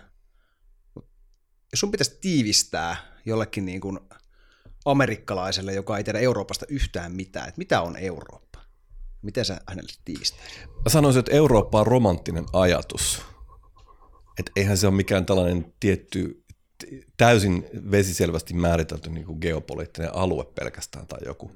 [1.72, 3.98] Jos sun pitäisi tiivistää jollekin niin kuin,
[4.84, 8.47] amerikkalaiselle, joka ei tiedä Euroopasta yhtään mitään, että mitä on Eurooppa?
[9.22, 10.58] Miten sä hänelle tiivistäisit?
[10.66, 13.22] Mä sanoisin, että Eurooppa on romanttinen ajatus.
[14.38, 16.44] että eihän se ole mikään tällainen tietty
[17.16, 21.50] täysin vesiselvästi määritelty niin kuin geopoliittinen alue pelkästään tai joku,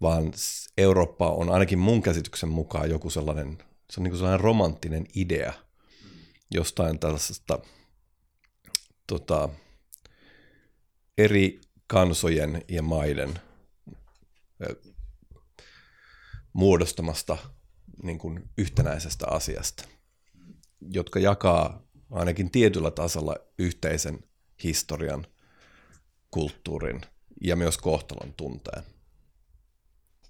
[0.00, 0.32] vaan
[0.78, 3.58] Eurooppa on ainakin mun käsityksen mukaan joku sellainen,
[3.90, 5.52] se on niin kuin sellainen romanttinen idea
[6.50, 7.58] jostain tällaisesta
[9.06, 9.48] tota,
[11.18, 13.40] eri kansojen ja maiden
[16.56, 17.36] muodostamasta
[18.02, 19.84] niin kuin yhtenäisestä asiasta,
[20.80, 24.18] jotka jakaa ainakin tietyllä tasolla yhteisen
[24.64, 25.26] historian,
[26.30, 27.00] kulttuurin
[27.40, 28.82] ja myös kohtalon tunteen.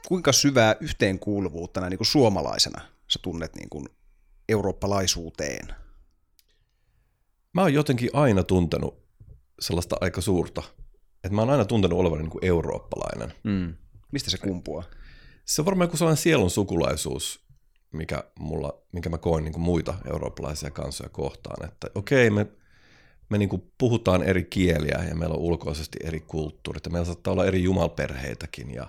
[0.08, 3.88] Kuinka syvää yhteenkuuluvuutta näin niin kuin suomalaisena sä tunnet niin kuin
[4.48, 5.74] eurooppalaisuuteen?
[7.52, 9.02] Mä oon jotenkin aina tuntenut
[9.60, 10.62] sellaista aika suurta,
[11.24, 13.32] että mä oon aina tuntenut olevani niin kuin eurooppalainen.
[13.44, 13.74] Mm.
[14.12, 14.84] Mistä se kumpuaa?
[15.46, 17.40] Se on varmaan joku sellainen sielun sukulaisuus,
[17.92, 21.68] mikä, mulla, mikä mä koen niin kuin muita eurooppalaisia kansoja kohtaan.
[21.68, 22.46] Että okei, me,
[23.28, 27.32] me niin kuin puhutaan eri kieliä ja meillä on ulkoisesti eri kulttuurit ja meillä saattaa
[27.32, 28.86] olla eri jumalperheitäkin ja,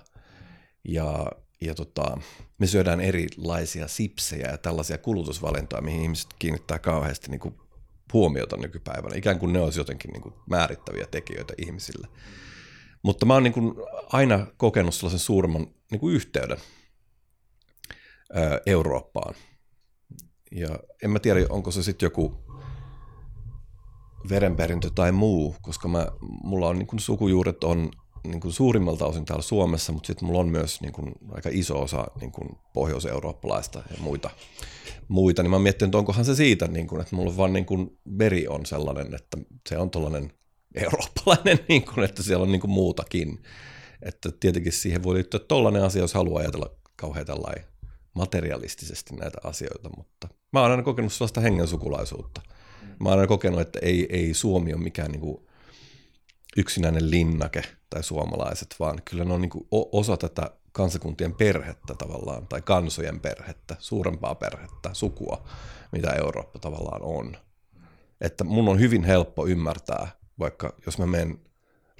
[0.84, 1.26] ja,
[1.60, 2.16] ja tota,
[2.58, 7.54] me syödään erilaisia sipsejä ja tällaisia kulutusvalintoja, mihin ihmiset kiinnittää kauheasti niin kuin
[8.12, 12.08] huomiota nykypäivänä, ikään kuin ne olisi jotenkin niin kuin määrittäviä tekijöitä ihmisille.
[13.02, 13.74] Mutta mä oon niin kuin
[14.12, 16.58] aina kokenut sellaisen suuremman niin kuin yhteyden
[18.66, 19.34] Eurooppaan.
[20.52, 22.34] Ja en mä tiedä, onko se sitten joku
[24.28, 27.90] verenperintö tai muu, koska mä, mulla on niin kuin sukujuuret on
[28.26, 31.82] niin kuin suurimmalta osin täällä Suomessa, mutta sitten mulla on myös niin kuin aika iso
[31.82, 34.30] osa niin kuin pohjois-eurooppalaista ja muita,
[35.08, 37.98] muita, niin mä miettinyt, että onkohan se siitä, niin kuin, että mulla vaan niin kuin
[38.18, 40.32] veri on sellainen, että se on tällainen
[40.78, 43.42] eurooppalainen, niin kuin, että siellä on niin kuin muutakin.
[44.02, 47.26] Että tietenkin siihen voi liittyä tollainen asia, jos haluaa ajatella kauhean
[48.14, 52.40] materialistisesti näitä asioita, mutta mä oon aina kokenut sellaista hengen sukulaisuutta.
[53.00, 55.46] Mä oon aina kokenut, että ei, ei Suomi ole mikään niin kuin
[56.56, 62.46] yksinäinen linnake tai suomalaiset, vaan kyllä ne on niin kuin osa tätä kansakuntien perhettä tavallaan,
[62.46, 65.48] tai kansojen perhettä, suurempaa perhettä, sukua,
[65.92, 67.36] mitä Eurooppa tavallaan on.
[68.20, 71.38] Että mun on hyvin helppo ymmärtää, vaikka jos mä menen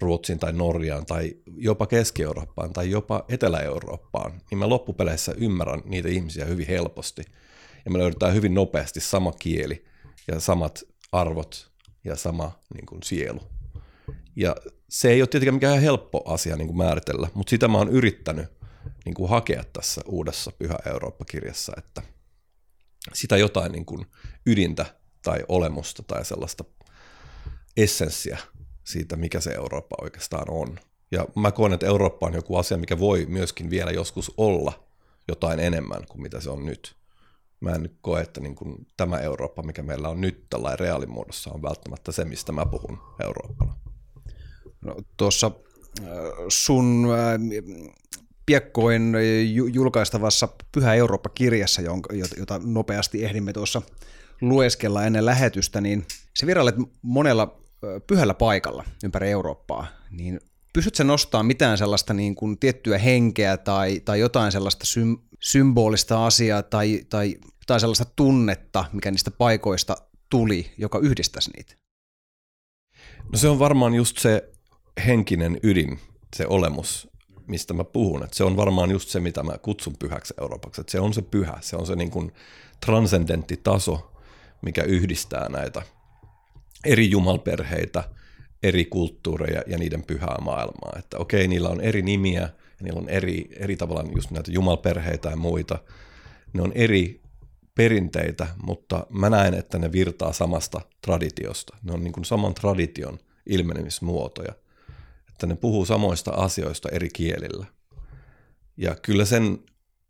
[0.01, 6.45] Ruotsiin tai Norjaan tai jopa Keski-Eurooppaan tai jopa Etelä-Eurooppaan, niin mä loppupeleissä ymmärrän niitä ihmisiä
[6.45, 7.23] hyvin helposti.
[7.85, 9.85] Ja me löydetään hyvin nopeasti sama kieli
[10.29, 11.71] ja samat arvot
[12.05, 13.41] ja sama niin kuin, sielu.
[14.37, 14.57] Ja
[14.89, 18.47] se ei ole tietenkään mikään helppo asia niin kuin määritellä, mutta sitä mä oon yrittänyt
[19.05, 22.03] niin kuin hakea tässä uudessa Pyhä Eurooppa-kirjassa, että
[23.13, 24.07] sitä jotain niin kuin
[24.47, 24.87] ydintä
[25.23, 26.65] tai olemusta tai sellaista
[27.79, 28.39] essenssiä
[28.85, 30.79] siitä, mikä se Eurooppa oikeastaan on.
[31.11, 34.89] Ja mä koen, että Eurooppa on joku asia, mikä voi myöskin vielä joskus olla
[35.29, 36.97] jotain enemmän kuin mitä se on nyt.
[37.61, 41.51] Mä en nyt koe, että niin kuin tämä Eurooppa, mikä meillä on nyt tällä reaalimuodossa,
[41.51, 43.77] on välttämättä se, mistä mä puhun Eurooppana.
[44.81, 45.51] No, tuossa
[46.01, 46.07] äh,
[46.49, 47.41] sun äh,
[48.47, 49.15] piekkoin
[49.73, 51.83] julkaistavassa Pyhä Eurooppa-kirjassa,
[52.37, 53.83] jota nopeasti ehdimme tuossa
[54.41, 57.61] lueskella ennen lähetystä, niin se virallet monella
[58.07, 60.41] pyhällä paikalla ympäri Eurooppaa, niin
[60.73, 66.63] pystytkö nostaa mitään sellaista niin kuin tiettyä henkeä tai, tai jotain sellaista sym, symbolista asiaa
[66.63, 69.97] tai, tai jotain sellaista tunnetta, mikä niistä paikoista
[70.31, 71.75] tuli, joka yhdistäisi niitä?
[73.33, 74.51] No se on varmaan just se
[75.07, 75.99] henkinen ydin,
[76.37, 77.09] se olemus,
[77.47, 78.25] mistä mä puhun.
[78.25, 80.81] Et se on varmaan just se, mitä mä kutsun pyhäksi Euroopaksi.
[80.81, 82.33] Et se on se pyhä, se on se niin kuin
[82.87, 84.13] transcendentti taso,
[84.63, 85.83] mikä yhdistää näitä
[86.85, 88.05] eri jumalperheitä,
[88.63, 90.93] eri kulttuureja ja niiden pyhää maailmaa.
[90.99, 92.51] Että okei, niillä on eri nimiä ja
[92.83, 95.79] niillä on eri, eri tavalla just näitä jumalperheitä ja muita.
[96.53, 97.21] Ne on eri
[97.75, 101.77] perinteitä, mutta mä näen, että ne virtaa samasta traditiosta.
[101.83, 104.53] Ne on niin kuin saman tradition ilmenemismuotoja.
[105.29, 107.67] Että ne puhuu samoista asioista eri kielillä.
[108.77, 109.59] Ja kyllä sen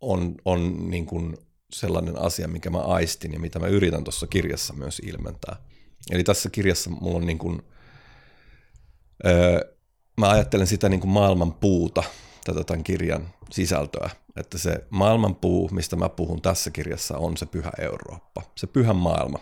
[0.01, 1.37] on, on niin kuin
[1.73, 5.55] sellainen asia, mikä mä aistin ja mitä mä yritän tuossa kirjassa myös ilmentää.
[6.11, 7.61] Eli tässä kirjassa mulla on niin kuin,
[9.25, 9.75] öö,
[10.17, 12.03] mä ajattelen sitä niin kuin maailman puuta,
[12.45, 17.45] tätä tämän kirjan sisältöä, että se maailman puu, mistä mä puhun tässä kirjassa, on se
[17.45, 19.39] pyhä Eurooppa, se pyhä maailma.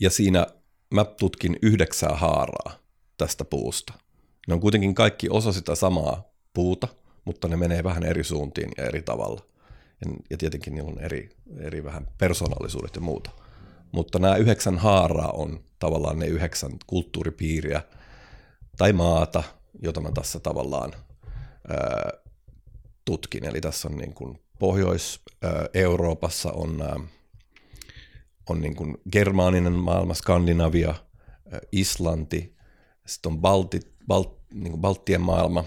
[0.00, 0.46] Ja siinä
[0.94, 2.72] mä tutkin yhdeksää haaraa
[3.16, 3.92] tästä puusta.
[4.48, 6.22] Ne on kuitenkin kaikki osa sitä samaa
[6.54, 6.88] puuta,
[7.24, 9.40] mutta ne menee vähän eri suuntiin ja eri tavalla.
[10.30, 11.28] Ja tietenkin niillä on eri,
[11.60, 13.30] eri vähän persoonallisuudet ja muuta.
[13.92, 17.82] Mutta nämä yhdeksän haaraa on tavallaan ne yhdeksän kulttuuripiiriä
[18.78, 19.42] tai maata,
[19.82, 20.92] jota mä tässä tavallaan
[21.68, 22.10] ää,
[23.04, 23.44] tutkin.
[23.44, 26.84] Eli tässä on niin kuin Pohjois-Euroopassa on,
[28.48, 30.94] on niin kuin germaaninen maailma, Skandinavia,
[31.72, 32.56] Islanti,
[33.06, 35.64] sitten on Balti, Balt, niin kuin Baltien maailma,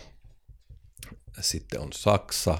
[1.40, 2.58] sitten on Saksa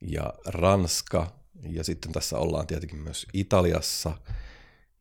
[0.00, 4.16] ja Ranska, ja sitten tässä ollaan tietenkin myös Italiassa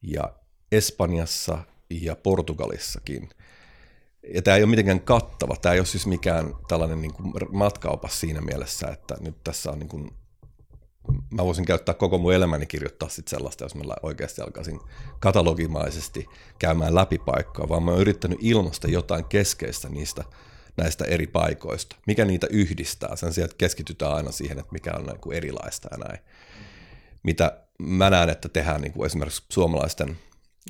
[0.03, 0.33] ja
[0.71, 1.57] Espanjassa
[1.89, 3.29] ja Portugalissakin.
[4.33, 8.19] Ja tämä ei ole mitenkään kattava, tämä ei ole siis mikään tällainen niin kuin matkaupas
[8.19, 10.11] siinä mielessä, että nyt tässä on niin kuin
[11.31, 14.79] mä voisin käyttää koko mun elämäni kirjoittaa sit sellaista, jos mä oikeasti alkaisin
[15.19, 16.25] katalogimaisesti
[16.59, 20.23] käymään läpi paikkaa, vaan mä oon yrittänyt ilmaista jotain keskeistä niistä
[20.77, 21.95] näistä eri paikoista.
[22.07, 25.87] Mikä niitä yhdistää sen sijaan, että keskitytään aina siihen, että mikä on näin kuin erilaista
[25.91, 26.19] ja näin.
[27.23, 30.17] Mitä mä näen, että tehdään niin kuin esimerkiksi suomalaisten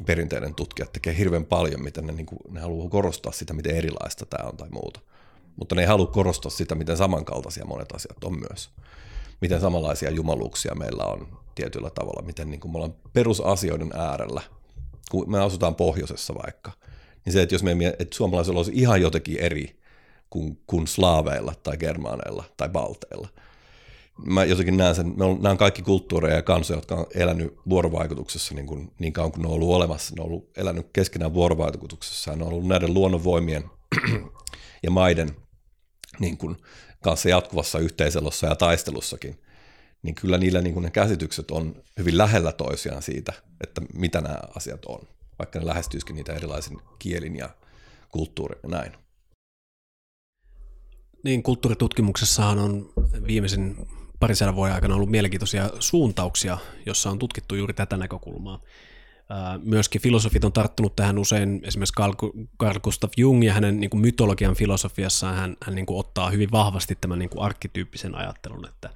[0.06, 4.26] perinteiden tutkijat tekee hirveän paljon, miten ne, niin kuin, ne haluaa korostaa sitä, miten erilaista
[4.26, 5.00] tämä on tai muuta.
[5.56, 8.70] Mutta ne ei halua korostaa sitä, miten samankaltaisia monet asiat on myös
[9.44, 14.42] miten samanlaisia jumaluuksia meillä on tietyllä tavalla, miten niin kuin me ollaan perusasioiden äärellä,
[15.12, 16.72] kun me asutaan pohjoisessa vaikka,
[17.26, 19.80] niin se, että jos me että suomalaisilla olisi ihan jotenkin eri
[20.30, 23.28] kuin, kuin slaaveilla tai germaaneilla tai balteilla.
[24.26, 27.56] Mä jotenkin näen sen, me on, nämä on kaikki kulttuureja ja kansoja, jotka on elänyt
[27.70, 30.16] vuorovaikutuksessa niin, kuin, niin kauan kuin ne on ollut olemassa.
[30.16, 33.64] Ne on ollut elänyt keskenään vuorovaikutuksessa ne on ollut näiden luonnonvoimien
[34.84, 35.36] ja maiden
[36.20, 36.58] niin kuin,
[37.04, 39.40] kanssa jatkuvassa yhteiselossa ja taistelussakin,
[40.04, 44.40] niin kyllä niillä niin kuin ne käsitykset on hyvin lähellä toisiaan siitä, että mitä nämä
[44.56, 45.08] asiat on,
[45.40, 47.50] vaikka ne lähestyisikin niitä erilaisin kielin ja
[48.10, 48.92] kulttuurin ja näin.
[51.24, 52.94] Niin, kulttuuritutkimuksessahan on
[53.28, 53.88] viimeisen
[54.24, 58.60] parisadan vuoden aikana ollut mielenkiintoisia suuntauksia, jossa on tutkittu juuri tätä näkökulmaa.
[59.64, 61.94] Myöskin filosofit on tarttunut tähän usein, esimerkiksi
[62.60, 66.52] Carl, Gustav Jung ja hänen niin kuin mytologian filosofiassaan hän, hän niin kuin ottaa hyvin
[66.52, 68.90] vahvasti tämän niin kuin arkkityyppisen ajattelun, että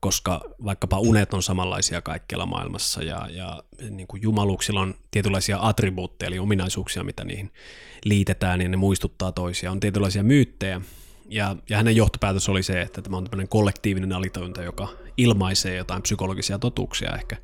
[0.00, 6.28] koska vaikkapa unet on samanlaisia kaikkialla maailmassa ja, ja niin kuin jumaluuksilla on tietynlaisia attribuutteja,
[6.28, 7.50] eli ominaisuuksia, mitä niihin
[8.04, 9.70] liitetään, niin ne muistuttaa toisia.
[9.70, 10.80] On tietynlaisia myyttejä,
[11.30, 16.02] ja, ja hänen johtopäätös oli se, että tämä on tämmöinen kollektiivinen alitajunta, joka ilmaisee jotain
[16.02, 17.36] psykologisia totuuksia ehkä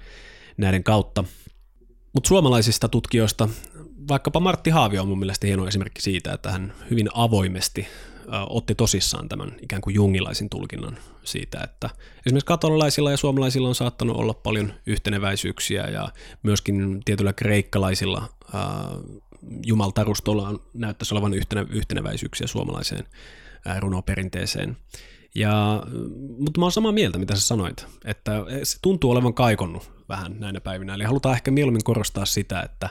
[0.56, 1.24] näiden kautta.
[2.12, 3.48] Mutta suomalaisista tutkijoista,
[4.08, 7.86] vaikkapa Martti Haavio on mun mielestä hieno esimerkki siitä, että hän hyvin avoimesti
[8.48, 11.90] otti tosissaan tämän ikään kuin jungilaisen tulkinnan siitä, että
[12.26, 16.08] esimerkiksi katolilaisilla ja suomalaisilla on saattanut olla paljon yhteneväisyyksiä ja
[16.42, 18.28] myöskin tietyillä kreikkalaisilla
[19.66, 23.04] jumaltarustolla on, näyttäisi olevan yhtene, yhteneväisyyksiä suomalaiseen
[23.80, 24.76] runoperinteeseen.
[25.34, 25.82] Ja,
[26.38, 30.60] mutta mä oon samaa mieltä, mitä sä sanoit, että se tuntuu olevan kaikonnut vähän näinä
[30.60, 30.94] päivinä.
[30.94, 32.88] Eli halutaan ehkä mieluummin korostaa sitä, että,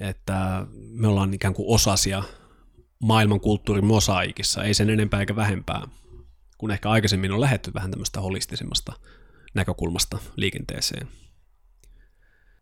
[0.00, 2.22] että me ollaan ikään kuin osasia
[2.98, 5.88] maailman kulttuurin mosaikissa, ei sen enempää eikä vähempää,
[6.58, 8.92] kun ehkä aikaisemmin on lähetty vähän tämmöistä holistisemmasta
[9.54, 11.08] näkökulmasta liikenteeseen.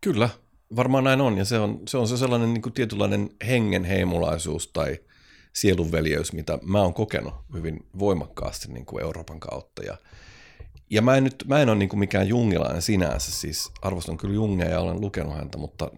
[0.00, 0.28] Kyllä,
[0.76, 4.98] varmaan näin on, ja se on se, on se sellainen niin kuin tietynlainen hengenheimolaisuus tai–
[5.54, 9.82] sielunveljeys, mitä mä oon kokenut hyvin voimakkaasti niin kuin Euroopan kautta.
[9.82, 9.98] Ja,
[10.90, 14.34] ja mä en, nyt, mä en ole niin kuin mikään jungilainen sinänsä, siis arvostan kyllä
[14.34, 15.90] Jungia ja olen lukenut häntä, mutta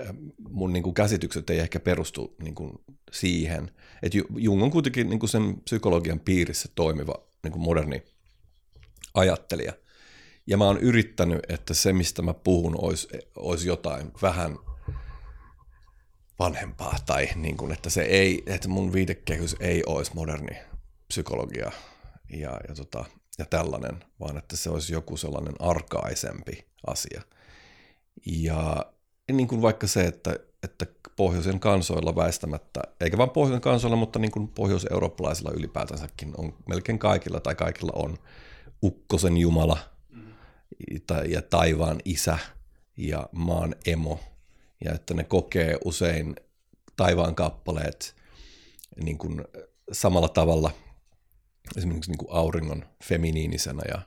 [0.00, 0.14] äh,
[0.50, 2.72] mun niin kuin käsitykset ei ehkä perustu niin kuin
[3.12, 3.70] siihen.
[4.02, 8.02] Et Jung on kuitenkin niin kuin sen psykologian piirissä toimiva niin kuin moderni
[9.14, 9.72] ajattelija.
[10.46, 14.56] Ja mä oon yrittänyt, että se, mistä mä puhun, olisi, olisi jotain vähän–
[16.40, 20.56] vanhempaa tai niin kuin, että, se ei, että mun viitekehys ei olisi moderni
[21.08, 21.72] psykologia
[22.30, 23.04] ja, ja, tota,
[23.38, 27.22] ja tällainen, vaan että se olisi joku sellainen arkaisempi asia.
[28.26, 28.86] Ja
[29.32, 34.30] niin kuin vaikka se, että, että pohjoisen kansoilla väistämättä, eikä vain pohjoisen kansoilla, mutta niin
[34.30, 38.18] kuin pohjois-eurooppalaisilla ylipäätänsäkin on, melkein kaikilla tai kaikilla on
[38.82, 39.78] ukkosen jumala
[40.10, 40.32] mm.
[41.28, 42.38] ja taivaan isä
[42.96, 44.20] ja maan emo
[44.84, 46.36] ja että ne kokee usein
[46.96, 48.16] taivaan kappaleet
[49.04, 49.44] niin kuin
[49.92, 50.70] samalla tavalla
[51.76, 54.02] esimerkiksi niin kuin auringon feminiinisenä ja,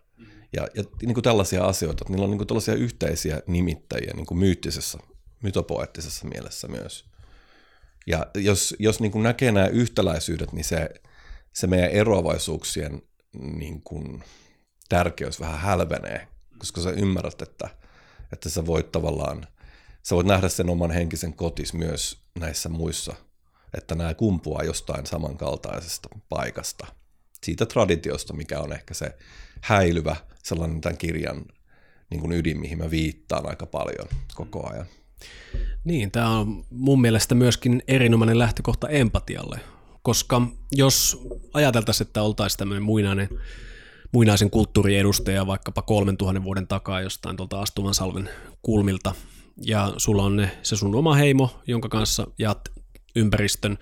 [0.54, 4.26] ja, ja niin kuin tällaisia asioita, että niillä on niin kuin tällaisia yhteisiä nimittäjiä niin
[4.26, 4.98] kuin myyttisessä,
[5.44, 7.06] mytopoettisessa mielessä myös.
[8.08, 10.90] Ja jos, jos niin kuin näkee nämä yhtäläisyydet, niin se,
[11.54, 13.02] se meidän eroavaisuuksien
[13.34, 14.24] niin kuin
[14.90, 17.70] tärkeys vähän hälvenee, koska sä ymmärrät, että,
[18.34, 19.48] että sä voit tavallaan
[20.04, 23.16] sä voit nähdä sen oman henkisen kotis myös näissä muissa,
[23.74, 26.88] että nämä kumpuaa jostain samankaltaisesta paikasta.
[27.44, 29.18] Siitä traditiosta, mikä on ehkä se
[29.62, 31.46] häilyvä sellainen tämän kirjan
[32.10, 34.86] niin kuin ydin, mihin mä viittaan aika paljon koko ajan.
[35.84, 39.60] Niin, tämä on mun mielestä myöskin erinomainen lähtökohta empatialle,
[40.02, 40.42] koska
[40.72, 41.22] jos
[41.54, 43.30] ajateltaisiin, että oltaisiin tämmöinen muinainen,
[44.12, 48.30] muinaisen kulttuurin edustaja vaikkapa 3000 vuoden takaa jostain tuolta Astuvan salven
[48.62, 49.16] kulmilta
[49.58, 52.70] ja sulla on ne, se sun oma heimo, jonka kanssa jaat
[53.16, 53.78] ympäristön,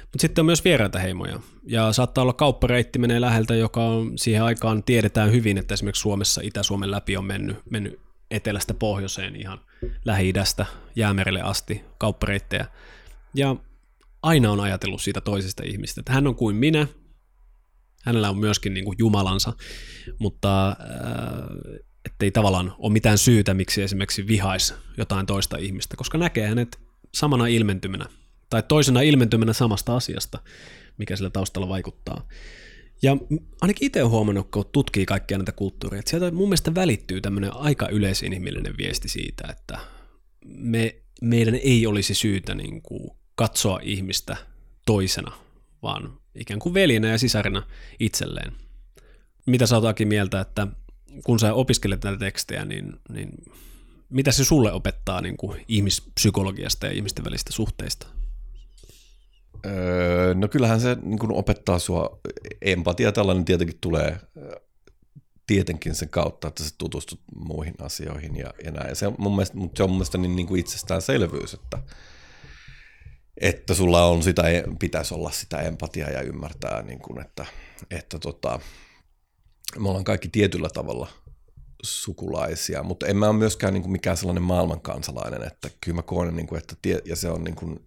[0.00, 1.40] mutta sitten on myös vieraita heimoja.
[1.66, 6.40] Ja saattaa olla kauppareitti menee läheltä, joka on siihen aikaan tiedetään hyvin, että esimerkiksi Suomessa
[6.44, 8.00] Itä-Suomen läpi on mennyt, mennyt
[8.30, 9.60] etelästä pohjoiseen ihan
[10.04, 10.66] Lähi-idästä
[10.96, 12.66] jäämerelle asti kauppareittejä.
[13.34, 13.56] Ja
[14.22, 16.86] aina on ajatellut siitä toisesta ihmistä, että hän on kuin minä,
[18.04, 19.52] hänellä on myöskin niin kuin Jumalansa,
[20.18, 20.76] mutta äh,
[22.04, 26.78] ettei tavallaan ole mitään syytä, miksi esimerkiksi vihaisi jotain toista ihmistä, koska näkee hänet
[27.14, 28.06] samana ilmentymänä
[28.50, 30.38] tai toisena ilmentymänä samasta asiasta,
[30.98, 32.28] mikä sillä taustalla vaikuttaa.
[33.02, 33.16] Ja
[33.60, 37.56] ainakin itse olen huomannut, kun tutkii kaikkia näitä kulttuureja, että sieltä mun mielestä välittyy tämmöinen
[37.56, 39.78] aika yleisinhimillinen viesti siitä, että
[40.44, 44.36] me, meidän ei olisi syytä niin kuin katsoa ihmistä
[44.86, 45.32] toisena,
[45.82, 47.62] vaan ikään kuin veljenä ja sisarina
[48.00, 48.52] itselleen.
[49.46, 50.66] Mitä sä oot mieltä, että
[51.24, 53.30] kun sä opiskelet näitä tekstejä, niin, niin
[54.08, 58.06] mitä se sulle opettaa niin kuin ihmispsykologiasta ja ihmisten välistä suhteista?
[59.66, 62.20] Öö, no kyllähän se niin kuin opettaa sua,
[62.62, 64.20] empatia tällainen tietenkin tulee
[65.46, 68.88] tietenkin sen kautta, että sä tutustut muihin asioihin ja, ja näin.
[68.88, 71.78] Ja se mun mielestä, mutta se on mun mielestä niin, niin kuin itsestäänselvyys, että,
[73.40, 74.42] että sulla on sitä,
[74.78, 77.46] pitäisi olla sitä empatiaa ja ymmärtää, niin kuin, että,
[77.90, 78.60] että tota,
[79.78, 81.08] me ollaan kaikki tietyllä tavalla
[81.82, 86.36] sukulaisia, mutta en mä ole myöskään niin kuin mikään sellainen maailmankansalainen, että kyllä mä koen,
[86.36, 87.86] niin kuin, että tie, ja se on niin kuin,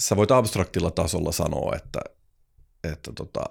[0.00, 2.00] sä voit abstraktilla tasolla sanoa, että,
[2.84, 3.44] että tota,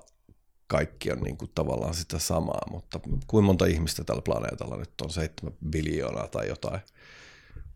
[0.67, 5.09] kaikki on niin kuin tavallaan sitä samaa, mutta kuinka monta ihmistä tällä planeetalla nyt on,
[5.09, 6.79] seitsemän biljoonaa tai jotain,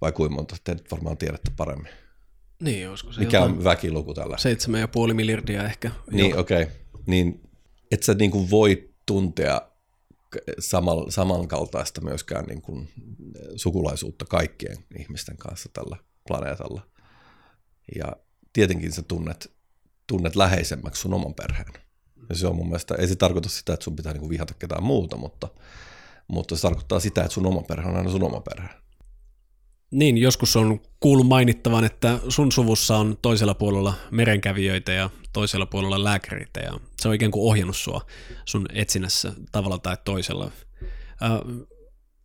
[0.01, 1.91] vai kuinka monta, te varmaan tiedätte paremmin.
[2.59, 4.38] Niin, olisiko se Mikä on väkiluku tällä?
[4.38, 5.91] Seitsemän ja puoli miljardia ehkä.
[6.11, 6.63] Niin, okei.
[6.63, 6.76] Okay.
[7.05, 7.41] Niin,
[7.91, 9.62] et sä niin kuin voi tuntea
[10.60, 12.89] samal, samankaltaista myöskään niin kuin
[13.56, 15.97] sukulaisuutta kaikkien ihmisten kanssa tällä
[16.28, 16.82] planeetalla.
[17.95, 18.16] Ja
[18.54, 19.51] tietenkin sä tunnet,
[20.08, 21.74] tunnet läheisemmäksi sun oman perheen.
[22.30, 24.84] Ja se on mun mielestä, ei se tarkoita sitä, että sun pitää niinku vihata ketään
[24.84, 25.47] muuta, mutta,
[26.28, 28.82] mutta se tarkoittaa sitä, että sun oma perhe on aina sun oma perhe.
[29.93, 36.03] Niin, joskus on kuullut mainittavan, että sun suvussa on toisella puolella merenkävijöitä ja toisella puolella
[36.03, 38.01] lääkäreitä ja se on ikään kuin ohjannut sua
[38.45, 40.51] sun etsinnässä tavalla tai toisella.
[41.23, 41.31] Äh,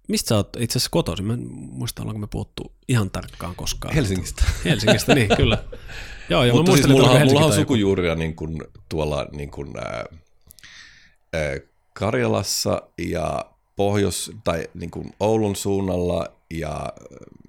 [0.09, 1.27] mistä sä oot itse asiassa kotoisin?
[1.27, 3.95] Mä en muista, ollaanko me puhuttu ihan tarkkaan koskaan.
[3.95, 4.45] Helsingistä.
[4.65, 5.65] Helsingistä, niin kyllä.
[6.31, 10.05] Joo, ja Mutta siis mulla, on, mulla on sukujuuria niin kuin tuolla niin kuin, ää,
[11.33, 11.57] ää,
[11.95, 13.45] Karjalassa ja
[13.77, 16.93] Pohjois- tai niin kuin Oulun suunnalla ja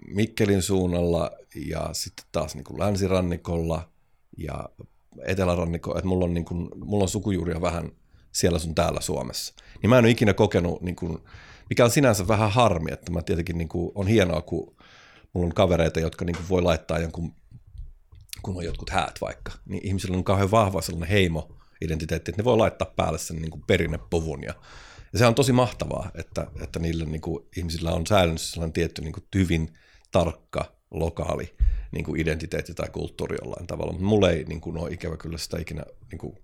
[0.07, 3.89] Mikkelin suunnalla ja sitten taas niin kuin länsirannikolla
[4.37, 4.69] ja
[5.25, 7.91] etelärannikolla, että mulla on, niin kuin, mulla on sukujuuria vähän
[8.31, 9.53] siellä sun täällä Suomessa.
[9.81, 11.17] Niin mä en ole ikinä kokenut, niin kuin,
[11.69, 14.75] mikä on sinänsä vähän harmi, että mä tietenkin niin kuin, on hienoa, kun
[15.33, 17.33] mulla on kavereita, jotka niin kuin, voi laittaa jonkun
[18.41, 22.57] kun on jotkut häät vaikka, niin ihmisillä on kauhean vahva sellainen heimo-identiteetti, että ne voi
[22.57, 24.43] laittaa päälle sen niin kuin perinnepuvun.
[24.43, 24.53] Ja,
[25.13, 29.01] ja se on tosi mahtavaa, että, että niillä niin kuin, ihmisillä on säilynyt sellainen tietty
[29.01, 29.73] niin kuin, hyvin
[30.11, 31.55] tarkka, lokaali
[31.91, 33.91] niin kuin identiteetti tai kulttuuri jollain tavalla.
[33.91, 36.37] Mutta mulle ei niin kuin, ole ikävä kyllä sitä ikinä, niin kuin,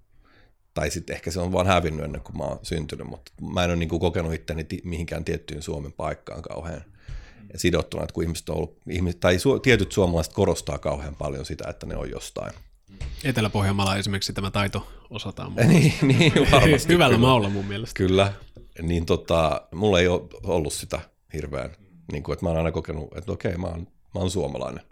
[0.74, 3.70] tai sitten ehkä se on vaan hävinnyt ennen kuin mä oon syntynyt, mutta mä en
[3.70, 6.82] ole niin kuin, kokenut itteni mihinkään tiettyyn Suomen paikkaan kauhean
[7.55, 11.70] sidottuna, että kun ihmiset on ollut, ihmiset, tai su, tietyt suomalaiset korostaa kauhean paljon sitä,
[11.70, 12.53] että ne on jostain.
[13.24, 15.55] Etelä-Pohjanmaalla esimerkiksi tämä taito osataan.
[15.68, 16.93] niin, niin varmasti.
[16.93, 17.97] Hyvällä maulla mun mielestä.
[17.97, 18.34] Kyllä,
[18.82, 20.99] niin tota, mulla ei ole ollut sitä
[21.34, 21.76] hirveän,
[22.11, 24.86] niin kuin, että mä oon aina kokenut, että okei, mä oon, mä oon suomalainen.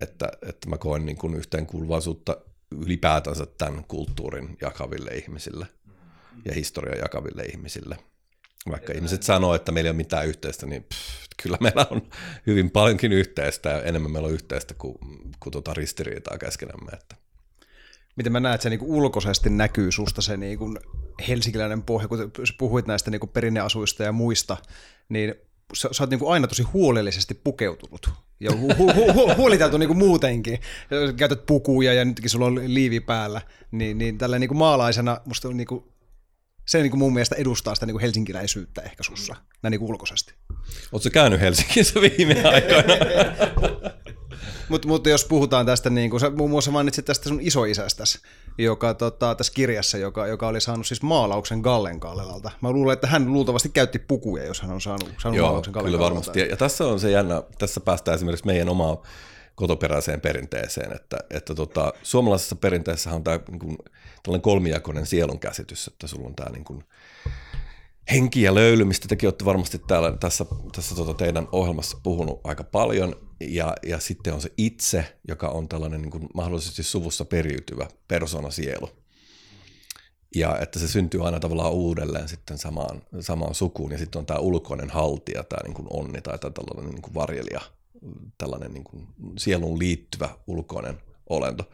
[0.00, 2.36] Että, että mä koen niin kuin yhteenkuuluvaisuutta
[2.70, 5.66] ylipäätänsä tämän kulttuurin jakaville ihmisille
[6.44, 7.98] ja historian jakaville ihmisille–
[8.70, 12.02] vaikka Ei ihmiset sanoo, että meillä ei ole mitään yhteistä, niin pff, kyllä meillä on
[12.46, 14.98] hyvin paljonkin yhteistä ja enemmän meillä on yhteistä kuin,
[15.40, 16.90] kuin tuota ristiriitaa keskenämme.
[16.92, 17.16] Että.
[18.16, 20.74] Miten mä näen, että se niinku ulkoisesti näkyy susta se niinku
[21.28, 24.56] helsinkiläinen pohja, kun puhuit näistä niinku perinneasuista ja muista,
[25.08, 25.34] niin
[25.72, 28.10] sä, sä oot niinku aina tosi huolellisesti pukeutunut
[28.40, 30.58] ja hu- hu- hu- hu- huoliteltu niinku muutenkin.
[31.16, 33.40] Käytät pukuja ja nytkin sulla on liivi päällä,
[33.70, 35.93] niin, niin tällä niinku maalaisena musta on niinku
[36.66, 39.90] se niin kuin mun mielestä edustaa sitä niin kuin helsinkiläisyyttä ehkä sussa, näin niin kuin
[39.90, 40.34] ulkoisesti.
[40.92, 42.94] Oletko käynyt Helsingissä viime aikoina?
[44.68, 48.18] Mutta mut jos puhutaan tästä, niin kuin sä muun muassa mainitsit tästä sun isoisästäsi,
[48.58, 52.50] joka tota, tässä kirjassa, joka, joka oli saanut siis maalauksen Gallen Gallelalta.
[52.60, 55.92] Mä luulen, että hän luultavasti käytti pukuja, jos hän on saanut, saanut Joo, maalauksen Gallen
[55.92, 56.40] kyllä varmasti.
[56.40, 58.98] Ja, ja tässä on se jännä, tässä päästään esimerkiksi meidän omaan
[59.54, 63.76] kotoperäiseen perinteeseen, että, että tota, suomalaisessa perinteessä on tämä niin kuin,
[64.24, 66.84] tällainen kolmijakoinen sielun käsitys, että sulla on tämä niin kuin,
[68.12, 70.46] henki ja löyly, mistä tekin olette varmasti täällä tässä,
[70.76, 73.16] tässä tota teidän ohjelmassa puhunut aika paljon.
[73.40, 78.50] Ja, ja sitten on se itse, joka on tällainen niin kuin mahdollisesti suvussa periytyvä persona
[78.50, 78.88] sielu.
[80.34, 83.92] Ja että se syntyy aina tavallaan uudelleen sitten samaan, samaan sukuun.
[83.92, 87.14] Ja sitten on tämä ulkoinen haltija, tämä niin kuin onni tai tämä tällainen niin kuin
[87.14, 87.60] varjelija,
[88.38, 89.06] tällainen niin kuin
[89.38, 91.00] sieluun liittyvä ulkoinen
[91.30, 91.70] olento.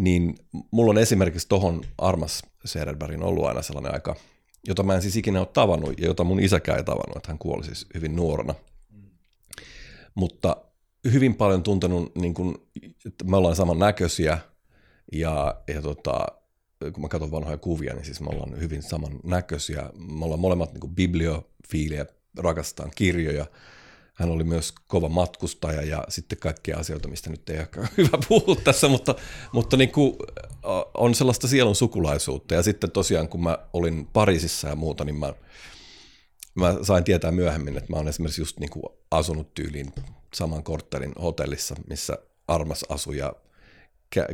[0.00, 0.34] Niin
[0.70, 4.16] mulla on esimerkiksi tohon Armas Sederbergin ollut aina sellainen aika–
[4.66, 7.38] jota mä en siis ikinä ole tavannut ja jota mun isäkään ei tavannut, että hän
[7.38, 8.54] kuoli siis hyvin nuorena.
[10.14, 10.56] Mutta
[11.12, 12.66] hyvin paljon tuntenut, niin kun,
[13.06, 14.38] että me ollaan saman näköisiä
[15.12, 16.26] ja, ja tota,
[16.92, 19.90] kun mä katson vanhoja kuvia, niin siis me ollaan hyvin saman näköisiä.
[20.18, 22.06] Me ollaan molemmat niin bibliofiilejä,
[22.38, 23.46] rakastetaan kirjoja–
[24.20, 28.56] hän oli myös kova matkustaja ja sitten kaikkia asioita, mistä nyt ei ehkä hyvä puhua
[28.64, 29.14] tässä, mutta,
[29.52, 30.16] mutta niin kuin
[30.94, 32.54] on sellaista sielun sukulaisuutta.
[32.54, 35.34] Ja sitten tosiaan, kun mä olin Pariisissa ja muuta, niin mä,
[36.54, 39.92] mä sain tietää myöhemmin, että mä olen esimerkiksi just niin kuin asunut tyyliin
[40.34, 42.18] saman korttelin hotellissa, missä
[42.48, 43.32] Armas asui ja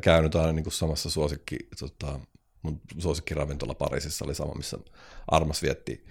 [0.03, 2.21] käynyt aina niin kuin samassa suosikki, tota,
[2.63, 4.79] mun suosikkiravintola Pariisissa oli sama, missä
[5.29, 6.05] Armas vietti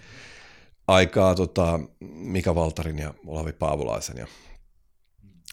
[0.87, 4.27] aikaa tota, Mika Valtarin ja Olavi Paavolaisen ja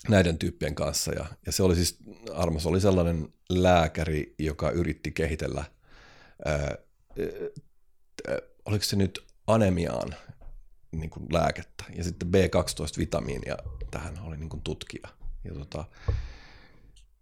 [0.08, 1.12] näiden tyyppien kanssa.
[1.12, 1.98] Ja, ja se oli siis,
[2.34, 5.64] Armas oli sellainen lääkäri, joka yritti kehitellä,
[6.44, 10.14] ää, ää, oliko se nyt anemiaan
[10.92, 13.56] niin kuin lääkettä, ja sitten B12-vitamiinia
[13.90, 15.08] tähän oli niin kuin tutkija.
[15.44, 15.84] Ja, tota,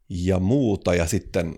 [0.09, 1.57] ja muuta, ja sitten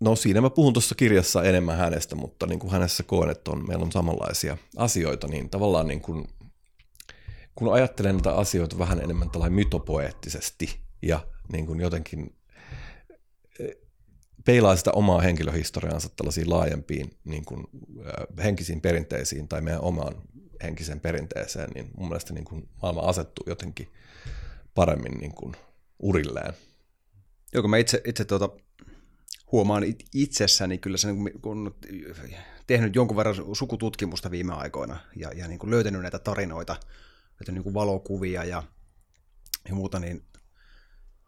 [0.00, 3.68] No siinä mä puhun tuossa kirjassa enemmän hänestä, mutta niin kuin hänessä koen, että on,
[3.68, 6.28] meillä on samanlaisia asioita, niin tavallaan niin kuin,
[7.54, 12.36] kun ajattelen näitä asioita vähän enemmän tällainen mytopoeettisesti ja niin kuin jotenkin
[13.58, 13.76] eh,
[14.44, 17.64] peilaa sitä omaa henkilöhistoriaansa tällaisiin laajempiin niin kuin,
[18.06, 20.14] äh, henkisiin perinteisiin tai meidän omaan
[20.62, 23.88] henkiseen perinteeseen, niin mun mielestä niin kuin maailma asettuu jotenkin
[24.74, 25.56] paremmin niin kuin
[25.98, 26.54] urilleen.
[27.54, 28.48] Joo, kun mä itse, itse tuota,
[29.52, 29.84] huomaan
[30.14, 31.08] itsessäni kyllä se,
[31.42, 31.74] kun
[32.66, 36.76] tehnyt jonkun verran sukututkimusta viime aikoina ja, ja niin kuin löytänyt näitä tarinoita,
[37.40, 38.62] löytänyt niin kuin valokuvia ja,
[39.68, 40.24] ja muuta, niin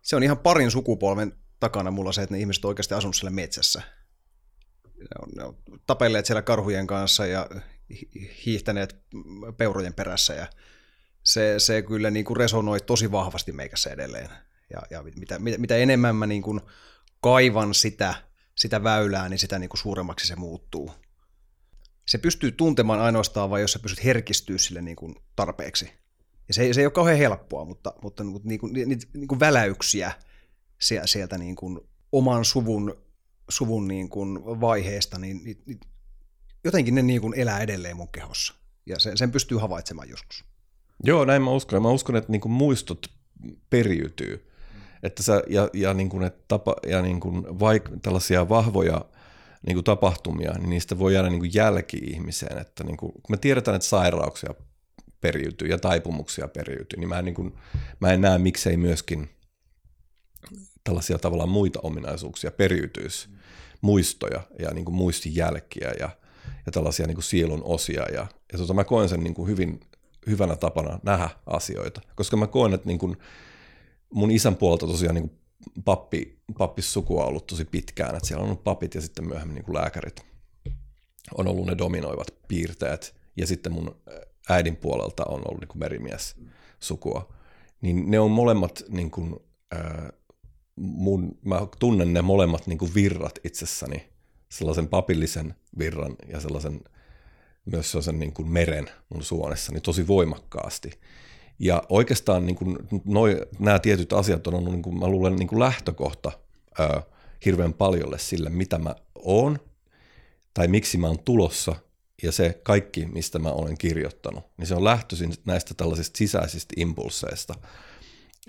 [0.03, 3.31] se on ihan parin sukupolven takana mulla se, että ne ihmiset on oikeasti asunut siellä
[3.31, 3.83] metsässä.
[4.85, 5.57] Ne on, ne on
[5.87, 7.49] tapelleet siellä karhujen kanssa ja
[8.47, 8.97] hiihtäneet
[9.57, 10.47] peurojen perässä ja
[11.23, 14.29] se, se kyllä niin kuin resonoi tosi vahvasti meikässä edelleen.
[14.71, 16.61] Ja, ja mitä, mitä, mitä enemmän mä niin kuin
[17.21, 18.15] kaivan sitä,
[18.55, 20.91] sitä väylää, niin sitä niin kuin suuremmaksi se muuttuu.
[22.07, 25.93] Se pystyy tuntemaan ainoastaan vain, jos sä pystyt herkistyä sille niin kuin tarpeeksi.
[26.49, 30.13] Ja se, se ei ole kauhean helppoa, mutta, mutta niin kuin, niin niin kuin väläyksiä
[31.05, 31.81] sieltä niin kuin
[32.13, 33.03] oman suvun,
[33.49, 35.81] suvun niin kuin vaiheesta, niin, niin, niin
[36.65, 38.55] jotenkin ne niin kuin elää edelleen mun kehossa.
[38.87, 40.45] Ja sen, sen pystyy havaitsemaan joskus.
[41.05, 41.83] Joo, näin mä uskon.
[41.83, 43.07] Mä uskon, että niin kuin muistot
[43.71, 44.51] periytyy.
[45.07, 49.05] Että sä, ja, ja, niin kuin, että tapa, ja niin kuin vaik, tällaisia vahvoja
[49.67, 52.59] niin kuin tapahtumia, niin niistä voi jäädä niin kuin jälki ihmiseen.
[52.59, 54.55] Että niin kuin, kun me tiedetään, että sairauksia
[55.21, 57.55] periytyy ja taipumuksia periytyy, niin mä en, niin kuin,
[58.01, 59.31] mä en näe, miksei myöskin
[60.85, 63.29] tällaisia tavallaan muita ominaisuuksia periytyisi,
[63.81, 66.11] muistoja ja niin kuin muistijälkiä ja,
[66.67, 68.03] ja tällaisia niin kuin sielun osia.
[68.13, 69.81] Ja, ja tota, mä koen sen niin kuin hyvin
[70.27, 73.17] hyvänä tapana nähdä asioita, koska mä koen, että niin kuin,
[74.11, 75.41] mun isän puolelta tosiaan niin kuin
[75.85, 79.65] pappi, pappissukua on ollut tosi pitkään, että siellä on ollut papit ja sitten myöhemmin niin
[79.65, 80.25] kuin lääkärit
[81.35, 83.17] on ollut ne dominoivat piirteet.
[83.37, 83.97] Ja sitten mun
[84.49, 86.37] äidin puolelta on ollut niin kuin merimies
[86.81, 87.33] sukua.
[87.81, 89.37] Niin ne on molemmat, niin kuin,
[89.71, 90.13] ää,
[90.77, 94.09] mun, mä tunnen ne molemmat niin kuin virrat itsessäni,
[94.49, 96.81] sellaisen papillisen virran ja sellaisen
[97.65, 100.91] myös sellaisen niin kuin meren mun suonessani tosi voimakkaasti.
[101.59, 105.49] Ja oikeastaan niin kuin, noi, nämä tietyt asiat on ollut, niin kuin, mä luulen, niin
[105.49, 106.33] kuin lähtökohta
[106.79, 107.03] ää,
[107.45, 109.59] hirveän paljolle sille, mitä mä oon
[110.55, 111.77] tai miksi mä oon tulossa
[112.23, 117.55] ja se kaikki, mistä mä olen kirjoittanut, niin se on lähtöisin näistä tällaisista sisäisistä impulseista.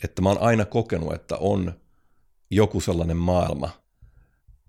[0.03, 1.73] Että mä oon aina kokenut, että on
[2.49, 3.69] joku sellainen maailma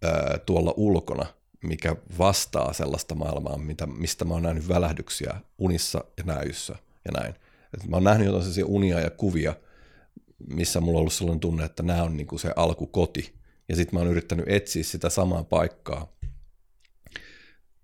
[0.02, 1.26] ää, tuolla ulkona,
[1.62, 7.34] mikä vastaa sellaista maailmaa, mitä, mistä mä oon nähnyt välähdyksiä unissa ja näyssä ja näin.
[7.74, 9.54] Et mä oon nähnyt jotain sellaisia unia ja kuvia,
[10.48, 13.38] missä mulla on ollut sellainen tunne, että nämä on niinku se alkukoti.
[13.68, 16.18] Ja sitten mä oon yrittänyt etsiä sitä samaa paikkaa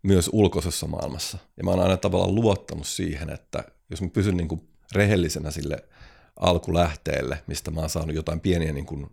[0.02, 1.38] myös ulkoisessa maailmassa.
[1.56, 5.76] Ja mä oon aina tavallaan luottanut siihen, että jos mä pysyn niinku rehellisenä sille
[6.36, 9.06] alkulähteelle, mistä mä oon saanut jotain pieniä niinku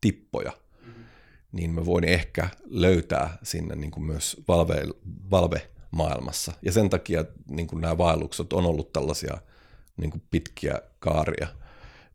[0.00, 0.52] tippoja,
[0.86, 1.04] mm-hmm.
[1.52, 4.82] niin mä voin ehkä löytää sinne niinku myös valve,
[5.30, 6.52] valve maailmassa.
[6.62, 9.38] Ja sen takia niin kuin nämä vaellukset on ollut tällaisia
[9.96, 11.48] niin kuin pitkiä kaaria,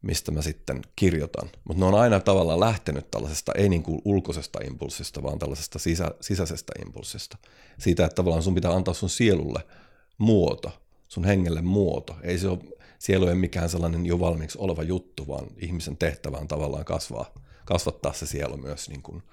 [0.02, 1.50] mistä mä sitten kirjoitan.
[1.64, 6.12] Mutta ne on aina tavallaan lähtenyt tällaisesta, ei niin kuin ulkoisesta impulssista, vaan tällaisesta sisä,
[6.22, 7.38] sisäisestä impulssista.
[7.80, 9.64] Siitä, että tavallaan sun pitää antaa sun sielulle
[10.18, 12.16] muoto, sun hengelle muoto.
[12.24, 12.60] Ei se ole,
[13.00, 17.34] sielu ei mikään sellainen jo valmiiksi oleva juttu, vaan ihmisen tehtävä on tavallaan kasvaa,
[17.66, 19.24] kasvattaa se sielu myös, niin kuin,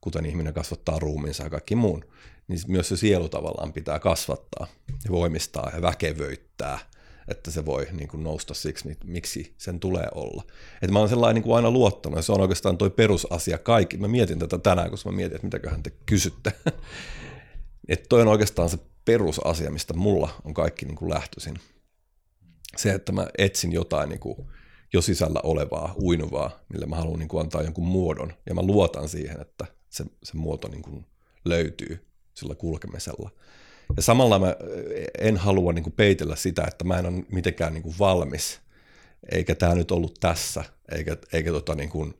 [0.00, 2.04] kuten ihminen kasvattaa ruumiinsa ja kaikki muun.
[2.48, 4.66] Niin myös se sielu tavallaan pitää kasvattaa
[5.04, 6.78] ja voimistaa ja väkevöittää–
[7.28, 10.42] että se voi niin kuin nousta siksi, miksi sen tulee olla.
[10.82, 13.96] Että mä oon sellainen niin kuin aina luottanut, ja se on oikeastaan toi perusasia kaikki.
[13.96, 16.52] Mä mietin tätä tänään, koska mä mietin, että mitäköhän te kysytte.
[17.88, 21.58] että toi on oikeastaan se perusasia, mistä mulla on kaikki niin kuin lähtöisin.
[22.76, 24.36] Se, että mä etsin jotain niin kuin
[24.92, 29.08] jo sisällä olevaa, uinuvaa, millä mä haluan niin kuin antaa jonkun muodon, ja mä luotan
[29.08, 31.06] siihen, että se, se muoto niin kuin
[31.44, 33.30] löytyy sillä kulkemisella.
[33.96, 34.56] Ja samalla mä
[35.18, 38.60] en halua niin kuin peitellä sitä, että mä en ole mitenkään niin kuin valmis,
[39.32, 42.14] eikä tämä nyt ollut tässä, eikä, eikä tota niin kuin,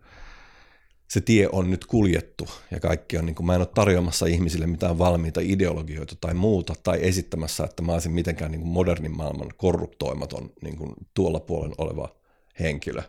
[1.08, 4.66] se tie on nyt kuljettu ja kaikki on, niin kuin, mä en ole tarjoamassa ihmisille
[4.66, 9.48] mitään valmiita ideologioita tai muuta, tai esittämässä, että mä olisin mitenkään niin kuin modernin maailman
[9.56, 12.08] korruptoimaton niin kuin tuolla puolen oleva
[12.60, 13.02] henkilö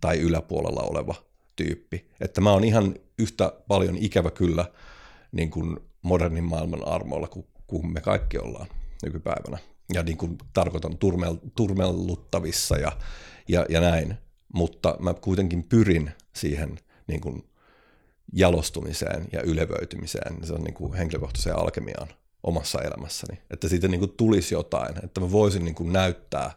[0.00, 1.14] tai yläpuolella oleva
[1.56, 2.10] tyyppi.
[2.20, 4.64] Että mä oon ihan yhtä paljon ikävä kyllä
[5.32, 8.66] niin kuin modernin maailman armoilla kuin kuin me kaikki ollaan
[9.02, 9.58] nykypäivänä.
[9.94, 12.92] Ja niin kuin tarkoitan turmel, turmelluttavissa ja,
[13.48, 14.14] ja, ja näin.
[14.54, 17.44] Mutta mä kuitenkin pyrin siihen niin kuin
[18.32, 20.46] jalostumiseen ja ylevöitymiseen.
[20.46, 22.08] Se on niin kuin henkilökohtaiseen alkemiaan
[22.42, 23.38] omassa elämässäni.
[23.50, 26.50] Että siitä niin kuin tulisi jotain, että mä voisin niin kuin näyttää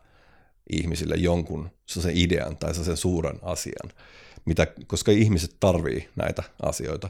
[0.70, 3.92] ihmisille jonkun sen idean tai sen suuren asian,
[4.46, 7.10] mitä, koska ihmiset tarvii näitä asioita.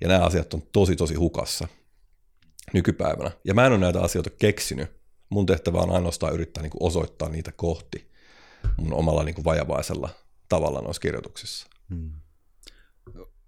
[0.00, 1.68] Ja nämä asiat on tosi tosi hukassa
[2.72, 3.30] nykypäivänä.
[3.44, 5.00] Ja mä en ole näitä asioita keksinyt.
[5.30, 8.10] Mun tehtävä on ainoastaan yrittää niin kuin osoittaa niitä kohti
[8.76, 10.08] mun omalla niin kuin vajavaisella
[10.48, 11.66] tavalla noissa kirjoituksissa.
[11.94, 12.12] Hmm.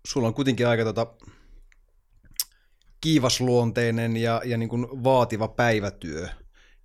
[0.06, 1.06] Sulla on kuitenkin aika tota,
[3.00, 6.28] kiivasluonteinen ja, ja niin kuin vaativa päivätyö,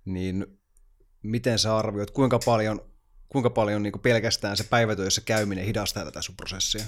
[0.04, 0.46] niin
[1.22, 2.80] miten sä arvioit, kuinka paljon,
[3.28, 6.84] kuinka paljon niin kuin pelkästään se päivätyössä käyminen hidastaa tätä sun prosessia?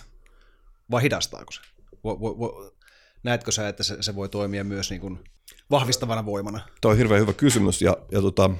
[0.90, 1.60] Vai hidastaako se?
[2.04, 2.72] Vo, vo, vo,
[3.22, 5.18] näetkö sä, että se, se voi toimia myös niin kuin
[5.70, 6.60] vahvistavana voimana?
[6.80, 8.50] Tuo on hirveän hyvä kysymys ja, ja tota,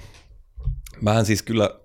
[1.00, 1.80] mähän siis kyllä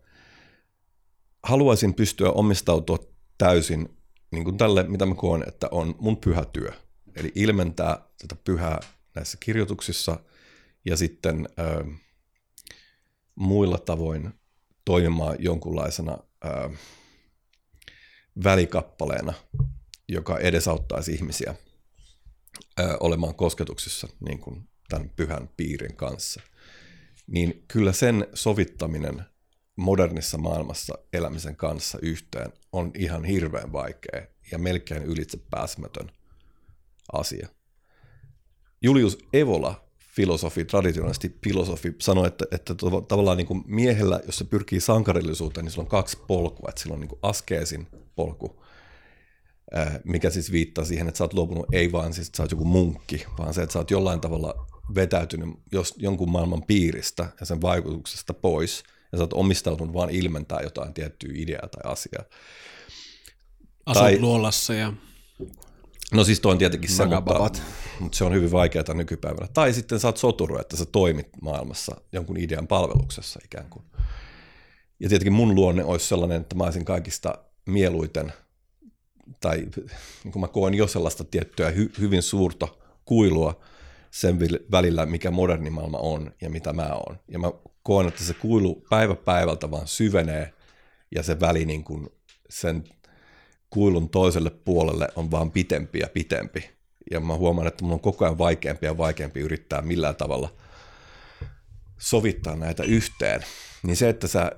[1.44, 2.98] haluaisin pystyä omistautua
[3.38, 3.98] täysin
[4.32, 6.72] niin kuin tälle, mitä mä koen, että on mun pyhä työ.
[7.16, 8.80] Eli ilmentää tätä pyhää
[9.16, 10.20] näissä kirjoituksissa
[10.86, 11.86] ja sitten ö,
[13.36, 14.34] muilla tavoin
[14.86, 16.70] toimimaan jonkunlaisena ö,
[18.44, 19.34] välikappaleena,
[20.08, 21.56] joka edesauttaisi ihmisiä
[23.00, 26.42] olemaan kosketuksissa niin kuin tämän pyhän piirin kanssa,
[27.28, 29.26] niin kyllä sen sovittaminen
[29.76, 34.22] modernissa maailmassa elämisen kanssa yhteen on ihan hirveän vaikea
[34.52, 36.12] ja melkein ylitse pääsemätön
[37.14, 37.48] asia.
[38.82, 42.76] Julius Evola, filosofi, traditionaalisti filosofi, sanoi, että, että
[43.08, 46.70] tavallaan niin kuin miehellä, jos se pyrkii sankarillisuuteen, niin sillä on kaksi polkua.
[46.70, 48.64] Että sillä on niin kuin askeesin polku,
[50.04, 52.66] mikä siis viittaa siihen, että sä oot luopunut ei vaan siis, että sä oot joku
[52.66, 57.62] munkki, vaan se, että sä oot jollain tavalla vetäytynyt jos, jonkun maailman piiristä ja sen
[57.62, 62.24] vaikutuksesta pois, ja sä oot omistautunut vaan ilmentää jotain tiettyä ideaa tai asiaa.
[63.86, 64.94] Asut tai, luolassa ja...
[66.14, 67.50] No siis toi on tietenkin se, mutta,
[68.00, 69.48] mutta se on hyvin vaikeaa nykypäivänä.
[69.54, 73.86] Tai sitten sä oot soturu, että sä toimit maailmassa jonkun idean palveluksessa ikään kuin.
[75.00, 78.34] Ja tietenkin mun luonne olisi sellainen, että mä olisin kaikista mieluiten,
[79.40, 79.58] tai
[80.24, 82.68] niin kuin mä koen jo sellaista tiettyä hy, hyvin suurta
[83.06, 83.64] kuilua
[84.12, 84.40] sen
[84.72, 87.20] välillä, mikä moderni maailma on ja mitä mä oon.
[87.28, 87.52] Ja mä
[87.84, 90.54] koen, että se kuilu päivä päivältä vaan syvenee
[91.12, 92.10] ja se väli niin kuin
[92.50, 92.84] sen
[93.70, 96.70] kuilun toiselle puolelle on vaan pitempi ja pitempi.
[97.12, 100.54] Ja mä huomaan, että mun on koko ajan vaikeampi ja vaikeampi yrittää millään tavalla
[101.98, 103.42] sovittaa näitä yhteen.
[103.84, 104.52] Niin se, että sä,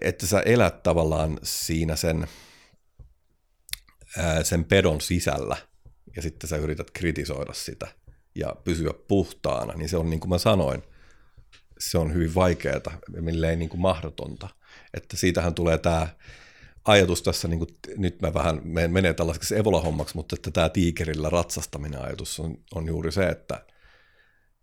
[0.00, 2.26] että sä elät tavallaan siinä sen,
[4.42, 5.56] sen pedon sisällä
[6.16, 7.88] ja sitten sä yrität kritisoida sitä–
[8.34, 10.82] ja pysyä puhtaana, niin se on niin kuin mä sanoin,
[11.78, 12.80] se on hyvin vaikeaa,
[13.20, 14.48] milleen niin kuin mahdotonta.
[14.94, 16.08] Että siitähän tulee tämä
[16.84, 22.02] ajatus tässä, niin kuin, nyt mä vähän menee tällaiseksi evolahommaksi, mutta että tämä tiikerillä ratsastaminen
[22.02, 23.66] ajatus on, on juuri se, että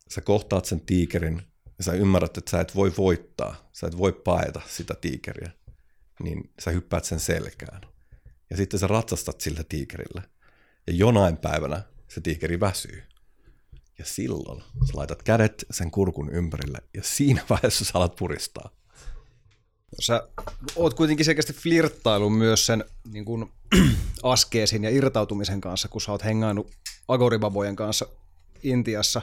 [0.09, 1.41] sä kohtaat sen tiikerin
[1.77, 5.51] ja sä ymmärrät, että sä et voi voittaa, sä et voi paeta sitä tiikeriä,
[6.23, 7.81] niin sä hyppäät sen selkään.
[8.51, 10.21] Ja sitten sä ratsastat sillä tiikerillä.
[10.87, 13.03] Ja jonain päivänä se tiikeri väsyy
[13.99, 18.69] Ja silloin sä laitat kädet sen kurkun ympärille ja siinä vaiheessa sä alat puristaa.
[19.99, 20.27] Sä
[20.75, 23.51] oot kuitenkin selkeästi flirttailu myös sen niin kuin,
[24.23, 26.71] askeesin ja irtautumisen kanssa, kun sä oot hengainnut
[27.07, 28.05] agoribabojen kanssa
[28.63, 29.21] Intiassa.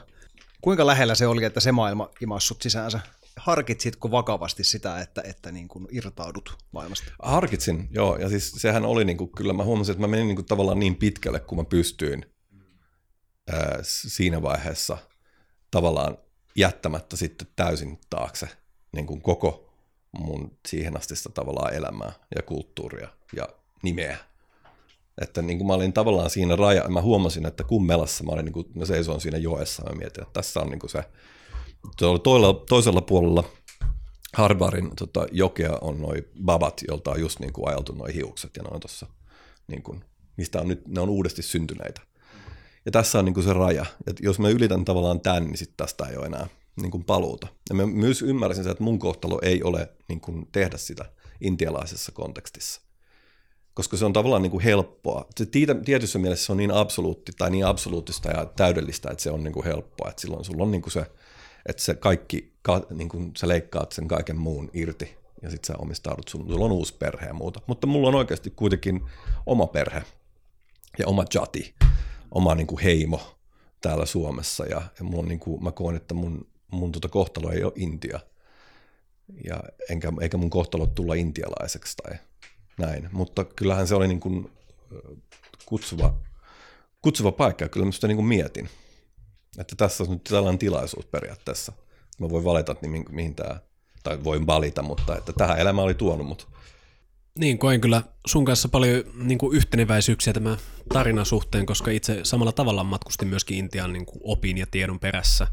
[0.60, 3.00] Kuinka lähellä se oli, että se maailma imassut sisäänsä?
[3.38, 7.12] Harkitsitko vakavasti sitä, että, että niin kuin irtaudut maailmasta?
[7.22, 8.16] Harkitsin, joo.
[8.16, 10.78] Ja siis sehän oli niin kuin, kyllä mä huomasin, että mä menin niin kuin tavallaan
[10.78, 12.26] niin pitkälle, kun mä pystyin
[13.52, 14.98] ää, siinä vaiheessa
[15.70, 16.18] tavallaan
[16.56, 18.48] jättämättä sitten täysin taakse
[18.92, 19.68] niin kuin koko
[20.12, 23.48] mun siihen astista tavallaan elämää ja kulttuuria ja
[23.82, 24.18] nimeä.
[25.20, 28.52] Että niin kuin mä olin tavallaan siinä raja, mä huomasin, että kummelassa mä olin, niin
[28.52, 31.04] kuin, mä seisoin siinä joessa ja mietin, että tässä on niin kuin se,
[31.96, 33.44] toisella, toisella puolella
[34.34, 38.62] Harbarin tota, jokea on noin babat, jolta on just niin kuin ajeltu noin hiukset ja
[38.62, 39.06] noin tuossa,
[39.68, 40.04] niin kuin,
[40.36, 42.00] mistä on nyt, ne on uudesti syntyneitä.
[42.86, 45.76] Ja tässä on niin kuin se raja, että jos mä ylitän tavallaan tämän, niin sitten
[45.76, 47.46] tästä ei ole enää niin kuin paluuta.
[47.68, 51.04] Ja mä myös ymmärsin sen, että mun kohtalo ei ole niin kuin tehdä sitä
[51.40, 52.80] intialaisessa kontekstissa.
[53.74, 55.26] Koska se on tavallaan niin kuin helppoa.
[55.36, 55.46] Se
[55.84, 59.52] tietyssä mielessä se on niin absoluutti tai niin absoluuttista ja täydellistä, että se on niin
[59.52, 60.08] kuin helppoa.
[60.08, 61.06] Että silloin sulla on niin kuin se,
[61.68, 62.52] että se kaikki,
[62.90, 66.94] niin kuin sä leikkaat sen kaiken muun irti ja sitten sä omistaudut, sulla on uusi
[66.98, 67.60] perhe ja muuta.
[67.66, 69.00] Mutta mulla on oikeasti kuitenkin
[69.46, 70.02] oma perhe
[70.98, 71.74] ja oma jati,
[72.30, 73.20] oma niin kuin heimo
[73.80, 77.52] täällä Suomessa ja, ja mulla on niin kuin, mä koen, että mun mun tota kohtalo
[77.52, 78.20] ei ole Intia.
[79.44, 82.18] Ja enkä, eikä mun kohtalo tulla intialaiseksi tai
[82.78, 83.08] näin.
[83.12, 84.50] Mutta kyllähän se oli niin kuin
[85.66, 86.14] kutsuva,
[87.02, 88.68] kutsuva paikka ja kyllä mä sitä niin kuin mietin.
[89.58, 91.72] Että tässä on nyt tällainen tilaisuus periaatteessa.
[92.18, 93.60] Mä voin valita, että mihin, mihin tämä,
[94.02, 96.48] tai voin valita, mutta että tähän elämä oli tuonut mut.
[97.38, 100.56] Niin, koen kyllä sun kanssa paljon niin kuin yhteneväisyyksiä tämä
[100.92, 105.46] tarinan suhteen, koska itse samalla tavalla matkustin myöskin Intian niin kuin opin ja tiedon perässä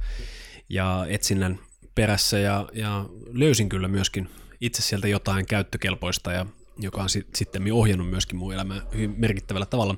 [0.69, 1.59] ja etsinnän
[1.95, 4.29] perässä ja, ja löysin kyllä myöskin
[4.61, 6.45] itse sieltä jotain käyttökelpoista ja
[6.79, 9.95] joka on sitten ohjannut myöskin mun elämää hyvin merkittävällä tavalla.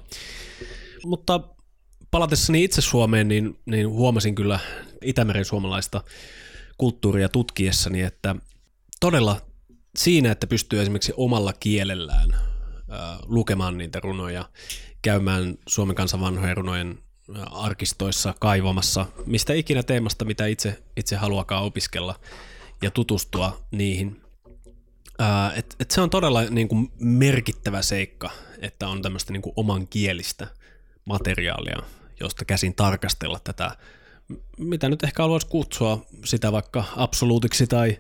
[1.06, 1.40] Mutta
[2.12, 4.60] palatessani itse Suomeen, niin, niin huomasin kyllä
[5.02, 6.04] Itämeren suomalaista
[6.78, 8.36] kulttuuria tutkiessani, että
[9.00, 9.42] todella
[9.98, 12.34] siinä, että pystyy esimerkiksi omalla kielellään
[12.90, 14.50] ää, lukemaan niitä runoja,
[15.02, 17.00] käymään Suomen kansan vanhojen runojen
[17.52, 22.20] arkistoissa kaivamassa, mistä ikinä teemasta, mitä itse, itse haluakaan opiskella
[22.82, 24.22] ja tutustua niihin.
[25.56, 28.30] et, et se on todella niin kuin merkittävä seikka,
[28.60, 30.48] että on tämmöistä niin kuin oman kielistä
[31.06, 31.78] materiaalia,
[32.20, 33.78] josta käsin tarkastella tätä,
[34.58, 37.98] mitä nyt ehkä haluaisi kutsua sitä vaikka absoluutiksi tai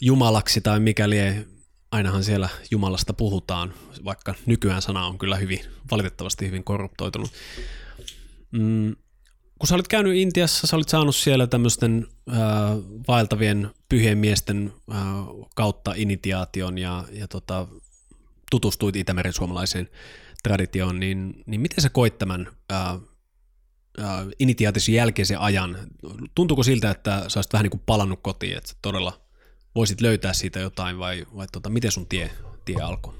[0.00, 1.34] jumalaksi tai mikäli ei,
[1.90, 3.74] ainahan siellä Jumalasta puhutaan,
[4.04, 7.30] vaikka nykyään sana on kyllä hyvin, valitettavasti hyvin korruptoitunut.
[8.50, 8.96] Mm,
[9.58, 12.36] kun sä olit käynyt Intiassa, sä olit saanut siellä tämmöisten äh,
[13.08, 14.98] vaeltavien pyhien miesten äh,
[15.54, 17.66] kautta initiaation ja, ja tota,
[18.50, 19.88] tutustuit Itämeren suomalaiseen
[20.42, 22.48] traditioon, niin, niin miten sä koit tämän
[24.38, 25.76] initiaatisen jälkeisen ajan?
[26.34, 29.20] Tuntuuko siltä, että sä olisit vähän niin kuin palannut kotiin, että todella
[29.74, 32.30] voisit löytää siitä jotain vai, vai tota, miten sun tie,
[32.64, 33.14] tie alkoi?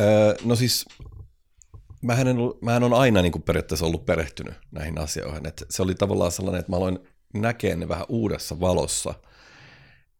[0.00, 0.86] Öö, no siis
[2.02, 5.46] mähän, en, mähän on aina niin kuin periaatteessa ollut perehtynyt näihin asioihin.
[5.46, 6.98] Et se oli tavallaan sellainen, että mä aloin
[7.34, 9.14] näkee ne vähän uudessa valossa,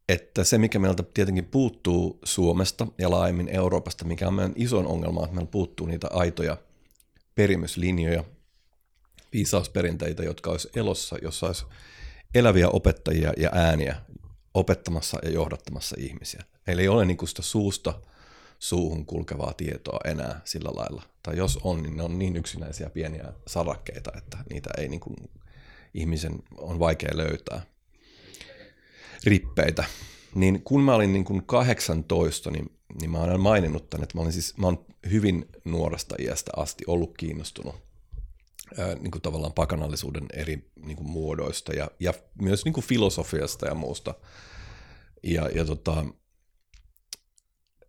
[0.09, 5.23] että se, mikä meiltä tietenkin puuttuu Suomesta ja laajemmin Euroopasta, mikä on meidän isoin ongelma,
[5.23, 6.57] että meillä puuttuu niitä aitoja
[7.35, 8.23] perimyslinjoja,
[9.33, 11.65] viisausperinteitä, jotka olisi elossa, jossa olisi
[12.35, 13.95] eläviä opettajia ja ääniä
[14.53, 16.43] opettamassa ja johdattamassa ihmisiä.
[16.67, 17.93] Eli ei ole niin sitä suusta–
[18.63, 21.03] suuhun kulkevaa tietoa enää sillä lailla.
[21.23, 25.15] Tai jos on, niin ne on niin yksinäisiä pieniä sarakkeita, että niitä ei niin kuin,
[25.93, 27.61] ihmisen on vaikea löytää.
[29.23, 29.83] Rippeitä.
[30.35, 34.21] Niin kun mä olin niin kuin 18, niin, niin mä olen maininnut tämän, että mä,
[34.21, 34.79] olin siis, mä olen
[35.11, 37.75] hyvin nuoresta iästä asti ollut kiinnostunut
[38.77, 43.65] ää, niin kuin tavallaan pakanallisuuden eri niin kuin muodoista ja, ja myös niin kuin filosofiasta
[43.65, 44.13] ja muusta.
[45.23, 46.05] Ja, ja tota,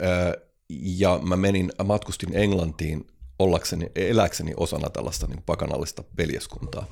[0.03, 0.35] ää,
[0.68, 3.07] ja mä menin, matkustin Englantiin
[3.39, 6.87] ollakseni, eläkseni osana tällaista niin pakanallista veljeskuntaa.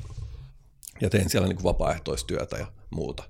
[1.00, 3.22] Ja tein siellä niin kuin vapaaehtoistyötä ja muuta.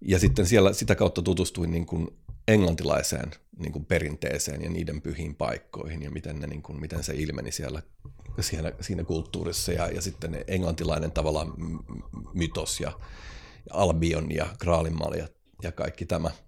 [0.00, 2.08] Ja sitten siellä sitä kautta tutustuin niin kuin
[2.48, 7.14] englantilaiseen niin kuin perinteeseen ja niiden pyhiin paikkoihin ja miten, ne, niin kuin, miten se
[7.16, 7.82] ilmeni siellä,
[8.40, 9.72] siellä siinä kulttuurissa.
[9.72, 11.52] Ja, ja sitten englantilainen tavallaan
[12.34, 12.92] mytos ja,
[13.68, 15.28] ja Albion ja Graalinmal ja,
[15.62, 16.30] ja kaikki tämä–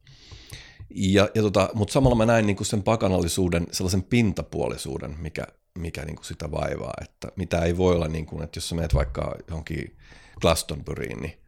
[0.94, 5.46] ja, ja tota, Mutta samalla mä näin niinku sen pakanallisuuden, sellaisen pintapuolisuuden, mikä,
[5.78, 9.36] mikä niinku sitä vaivaa, että mitä ei voi olla, niinku, että jos sä menet vaikka
[9.48, 9.96] johonkin
[10.40, 11.38] Glastonburyin, niin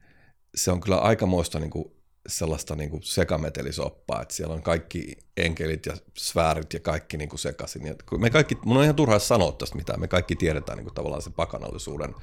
[0.54, 1.84] se on kyllä aikamoista niin kuin
[2.28, 7.40] sellaista niin kuin sekametelisoppaa, että siellä on kaikki enkelit ja sfäärit ja kaikki niin kuin
[7.40, 7.86] sekaisin.
[7.86, 10.94] Ja me kaikki, mun on ihan turhaa sanoa tästä mitään, me kaikki tiedetään niin kuin
[10.94, 12.14] tavallaan se pakanallisuuden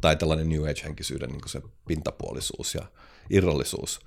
[0.00, 2.82] tai tällainen New Age-henkisyyden niin kuin se pintapuolisuus ja
[3.30, 4.00] irrallisuus.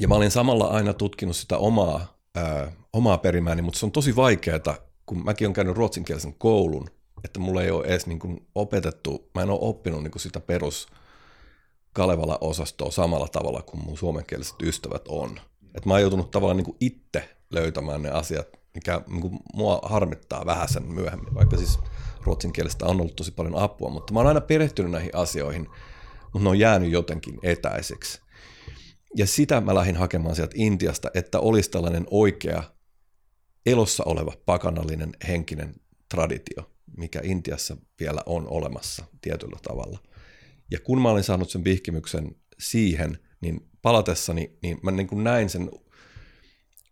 [0.00, 4.16] Ja mä olin samalla aina tutkinut sitä omaa, ää, omaa perimääni, mutta se on tosi
[4.16, 4.76] vaikeaa,
[5.06, 6.90] kun mäkin olen käynyt ruotsinkielisen koulun,
[7.24, 10.40] että mulla ei ole edes niin kuin opetettu, mä en ole oppinut niin kuin sitä
[10.40, 10.88] perus
[11.92, 15.40] Kalevala-osastoa samalla tavalla kuin mun suomenkieliset ystävät on.
[15.74, 19.80] Et mä oon joutunut tavallaan niin kuin itse löytämään ne asiat, mikä niin kuin mua
[19.82, 21.78] harmittaa vähän sen myöhemmin, vaikka siis
[22.22, 25.68] ruotsinkielestä on ollut tosi paljon apua, mutta mä oon aina perehtynyt näihin asioihin,
[26.22, 28.20] mutta ne on jäänyt jotenkin etäiseksi.
[29.16, 32.62] Ja sitä mä lähdin hakemaan sieltä Intiasta, että olisi tällainen oikea
[33.66, 35.74] elossa oleva pakanallinen henkinen
[36.08, 39.98] traditio, mikä Intiassa vielä on olemassa tietyllä tavalla.
[40.72, 45.48] Ja kun mä olin saanut sen vihkimyksen siihen, niin palatessani, niin mä niin kuin näin
[45.50, 45.70] sen,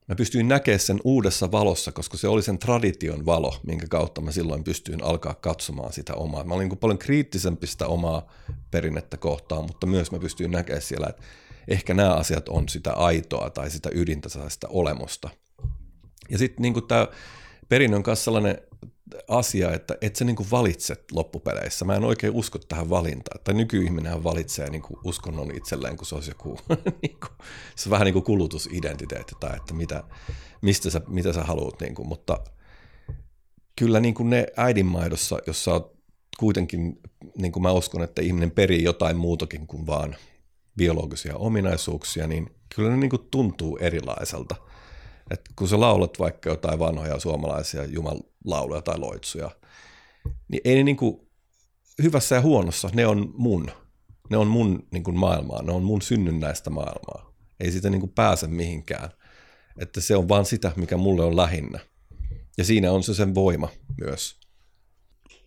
[0.09, 4.33] mä pystyin näkemään sen uudessa valossa, koska se oli sen tradition valo, minkä kautta mä
[4.33, 6.45] silloin pystyin alkaa katsomaan sitä omaa.
[6.45, 8.33] Mä olin niin kuin paljon kriittisempi sitä omaa
[8.71, 11.23] perinnettä kohtaan, mutta myös mä pystyin näkemään siellä, että
[11.69, 15.31] ehkä nämä asiat on sitä aitoa tai sitä ydintä, sitä olemusta.
[16.31, 17.09] Ja sitten niin tämä
[17.71, 18.59] perinnön kanssa sellainen
[19.29, 21.85] asia, että et sä niinku valitset loppupeleissä.
[21.85, 23.41] Mä en oikein usko tähän valintaan.
[23.45, 26.59] Tai nykyihminenhän valitsee niinku uskonnon itselleen, kun se olisi joku,
[27.03, 27.27] niinku,
[27.77, 30.05] se on vähän niin kuin kulutusidentiteetti tai että mitä,
[30.63, 31.81] mistä sä, mitä sä haluat.
[31.81, 32.05] Niinku.
[32.05, 32.39] Mutta
[33.77, 35.97] kyllä niinku ne äidinmaidossa, jos sä oot
[36.39, 37.01] kuitenkin,
[37.39, 40.17] niin kuin mä uskon, että ihminen perii jotain muutakin kuin vaan
[40.77, 44.57] biologisia ominaisuuksia, niin kyllä ne niinku tuntuu erilaiselta–
[45.31, 49.51] et kun sä laulat vaikka jotain vanhoja suomalaisia jumalauloja tai loitsuja,
[50.49, 51.31] niin ei ne niin kuin,
[52.03, 53.71] hyvässä ja huonossa, ne on mun.
[54.31, 57.33] Ne on mun niin kuin maailmaa, ne on mun synnynnäistä maailmaa.
[57.61, 59.11] Ei siitä niin kuin pääse mihinkään.
[59.81, 61.79] Että se on vaan sitä, mikä mulle on lähinnä.
[62.59, 63.69] Ja siinä on se sen voima
[64.01, 64.41] myös.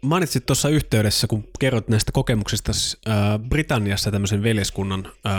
[0.02, 2.72] Mainitsit tuossa yhteydessä, kun kerrot näistä kokemuksista
[3.08, 3.16] äh,
[3.50, 5.34] Britanniassa tämmöisen veljeskunnan äh,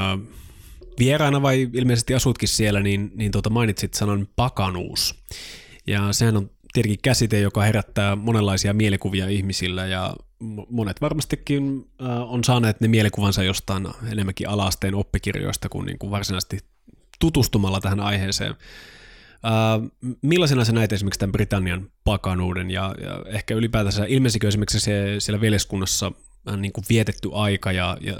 [0.98, 5.22] vieraana vai ilmeisesti asutkin siellä, niin, niin tuota mainitsit sanan pakanuus.
[5.86, 10.16] Ja sehän on tietenkin käsite, joka herättää monenlaisia mielikuvia ihmisillä ja
[10.70, 11.90] monet varmastikin
[12.28, 16.58] on saaneet ne mielikuvansa jostain enemmänkin alaasteen oppikirjoista kuin, niin kuin varsinaisesti
[17.20, 18.54] tutustumalla tähän aiheeseen.
[20.22, 25.40] Millaisena sä näet esimerkiksi tämän Britannian pakanuuden ja, ja ehkä ylipäätänsä ilmeisikö esimerkiksi se siellä
[25.40, 26.12] veljeskunnassa
[26.56, 28.14] niin kuin vietetty aika ja, ja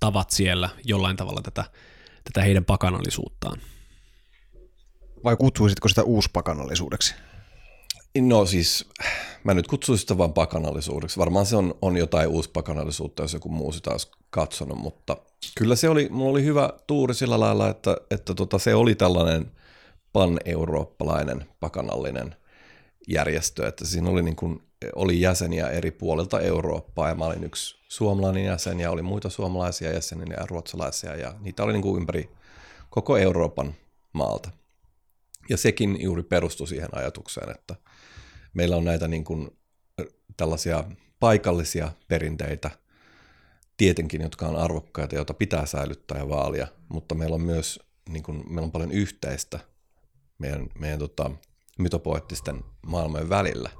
[0.00, 1.64] tavat siellä jollain tavalla tätä
[2.32, 3.60] tätä heidän pakanallisuuttaan.
[5.24, 7.14] Vai kutsuisitko sitä uuspakanallisuudeksi?
[8.20, 8.88] No siis,
[9.44, 11.18] mä nyt kutsuisin sitä vain pakanallisuudeksi.
[11.18, 15.16] Varmaan se on, on jotain uuspakanallisuutta, jos joku muu sitä olisi katsonut, mutta
[15.58, 19.50] kyllä se oli, mulla oli hyvä tuuri sillä lailla, että, että tota, se oli tällainen
[20.12, 22.36] pan-eurooppalainen pakanallinen
[23.08, 24.62] järjestö, että siinä oli, niin kuin,
[24.94, 29.92] oli jäseniä eri puolilta Eurooppaa ja mä olin yksi suomalainen jäsen ja oli muita suomalaisia
[29.92, 32.30] jäseniä ja ruotsalaisia ja niitä oli niin kuin ympäri
[32.90, 33.74] koko Euroopan
[34.12, 34.50] maalta.
[35.48, 37.74] Ja sekin juuri perustui siihen ajatukseen, että
[38.54, 39.58] meillä on näitä niin kuin
[40.36, 40.84] tällaisia
[41.20, 42.70] paikallisia perinteitä,
[43.76, 48.44] tietenkin, jotka on arvokkaita, joita pitää säilyttää ja vaalia, mutta meillä on myös niin kuin,
[48.46, 49.60] meillä on paljon yhteistä
[50.38, 51.30] meidän, meidän tota,
[51.78, 53.70] mytopoettisten maailmojen välillä,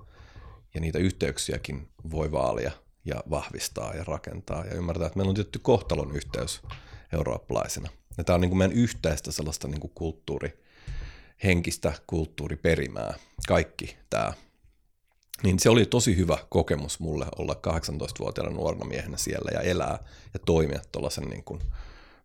[0.78, 2.72] ja niitä yhteyksiäkin voi vaalia–
[3.08, 6.60] ja vahvistaa ja rakentaa ja ymmärtää, että meillä on tietty kohtalon yhteys
[7.12, 7.88] eurooppalaisena.
[8.18, 10.64] Ja tämä on niin kuin meidän yhteistä sellaista niin kuin kulttuuri,
[11.44, 13.14] henkistä kulttuuriperimää,
[13.48, 14.32] kaikki tämä.
[15.42, 19.98] Niin se oli tosi hyvä kokemus mulle olla 18-vuotiaana nuorena miehenä siellä ja elää
[20.34, 21.60] ja toimia tuollaisen niin kuin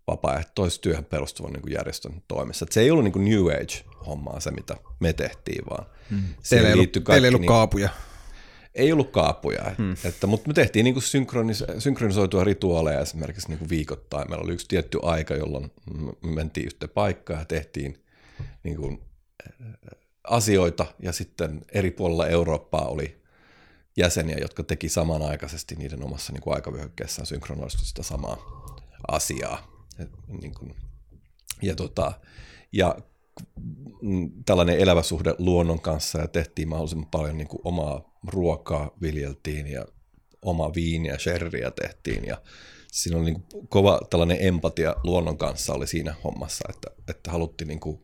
[0.08, 2.66] vapaaehtoistyöhön perustuvan niin kuin järjestön toimessa.
[2.66, 6.24] Et se ei ollut niin kuin New Age-hommaa se, mitä me tehtiin, vaan hmm.
[6.44, 7.90] se teillä ollut, teillä ei ollut niin, kaapuja
[8.76, 9.96] ei ollut kaapuja, hmm.
[10.04, 14.30] että, mutta me tehtiin niin kuin synkronis- synkronisoitua rituaaleja esimerkiksi niin kuin viikoittain.
[14.30, 15.72] Meillä oli yksi tietty aika, jolloin
[16.22, 18.04] me mentiin yhteen paikkaan ja tehtiin
[18.64, 19.02] niin kuin
[20.24, 23.22] asioita ja sitten eri puolilla Eurooppaa oli
[23.98, 28.38] jäseniä, jotka teki samanaikaisesti niiden omassa niin kuin aikavyöhykkeessään synkronoistu sitä samaa
[29.08, 29.88] asiaa.
[30.00, 30.10] Et,
[30.42, 30.76] niin kuin,
[31.62, 32.14] ja, tota,
[32.72, 32.96] ja
[34.46, 39.86] tällainen elävä suhde luonnon kanssa ja tehtiin mahdollisimman paljon niin kuin omaa ruokaa viljeltiin ja
[40.42, 42.26] oma viini ja sherriä tehtiin.
[42.26, 42.42] Ja
[42.92, 47.68] siinä oli niin kuin kova tällainen empatia luonnon kanssa oli siinä hommassa, että, että haluttiin
[47.68, 48.00] niin kuin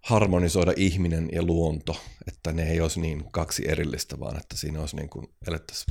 [0.00, 1.96] harmonisoida ihminen ja luonto,
[2.28, 5.28] että ne ei olisi niin kaksi erillistä, vaan että siinä olisi niin kuin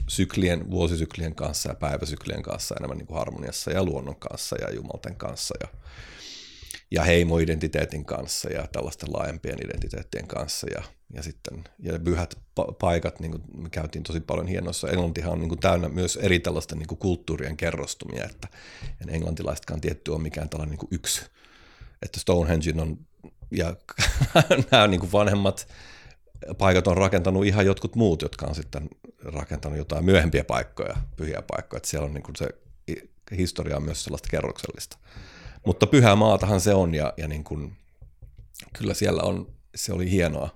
[0.08, 5.16] syklien, vuosisyklien kanssa ja päiväsyklien kanssa enemmän niin kuin harmoniassa ja luonnon kanssa ja jumalten
[5.16, 5.68] kanssa ja,
[6.92, 10.84] ja heimoidentiteetin kanssa ja tällaisten laajempien identiteettien kanssa ja,
[11.14, 14.90] ja sitten ja pyhät pa- paikat, niin kuin me käytiin tosi paljon hienossa.
[14.90, 18.48] Englantihan on niin kuin täynnä myös eri tällaisten niin kuin kulttuurien kerrostumia, että
[19.02, 21.22] en englantilaisetkaan tietty ole mikään tällainen niin kuin yksi,
[22.02, 22.98] että Stonehenge on
[23.52, 23.76] ja
[24.72, 25.68] nämä niin kuin vanhemmat
[26.58, 28.90] paikat on rakentanut ihan jotkut muut, jotka on sitten
[29.24, 31.78] rakentanut jotain myöhempiä paikkoja, pyhiä paikkoja.
[31.78, 32.48] Että siellä on niin kuin se
[33.38, 34.98] historia on myös sellaista kerroksellista.
[35.68, 37.78] Mutta pyhää maatahan se on ja, ja niin kuin,
[38.78, 40.50] kyllä siellä on, se oli hienoa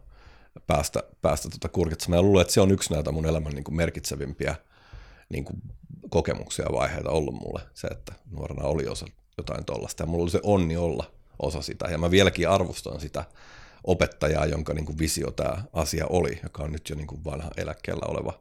[0.68, 2.18] päästä, päästä tuota kurkitsemaan.
[2.18, 4.56] Ja luulen, että se on yksi näitä mun elämän niin kuin merkitsevimpiä
[5.30, 5.62] niin kuin
[6.10, 7.62] kokemuksia ja vaiheita ollut mulle.
[7.74, 9.06] Se, että nuorena oli osa
[9.38, 11.88] jotain tuollaista ja mulla oli se onni olla osa sitä.
[11.88, 13.24] Ja mä vieläkin arvostan sitä
[13.84, 17.52] opettajaa, jonka niin kuin visio tämä asia oli, joka on nyt jo niin kuin vanha
[17.58, 18.40] eläkkeellä oleva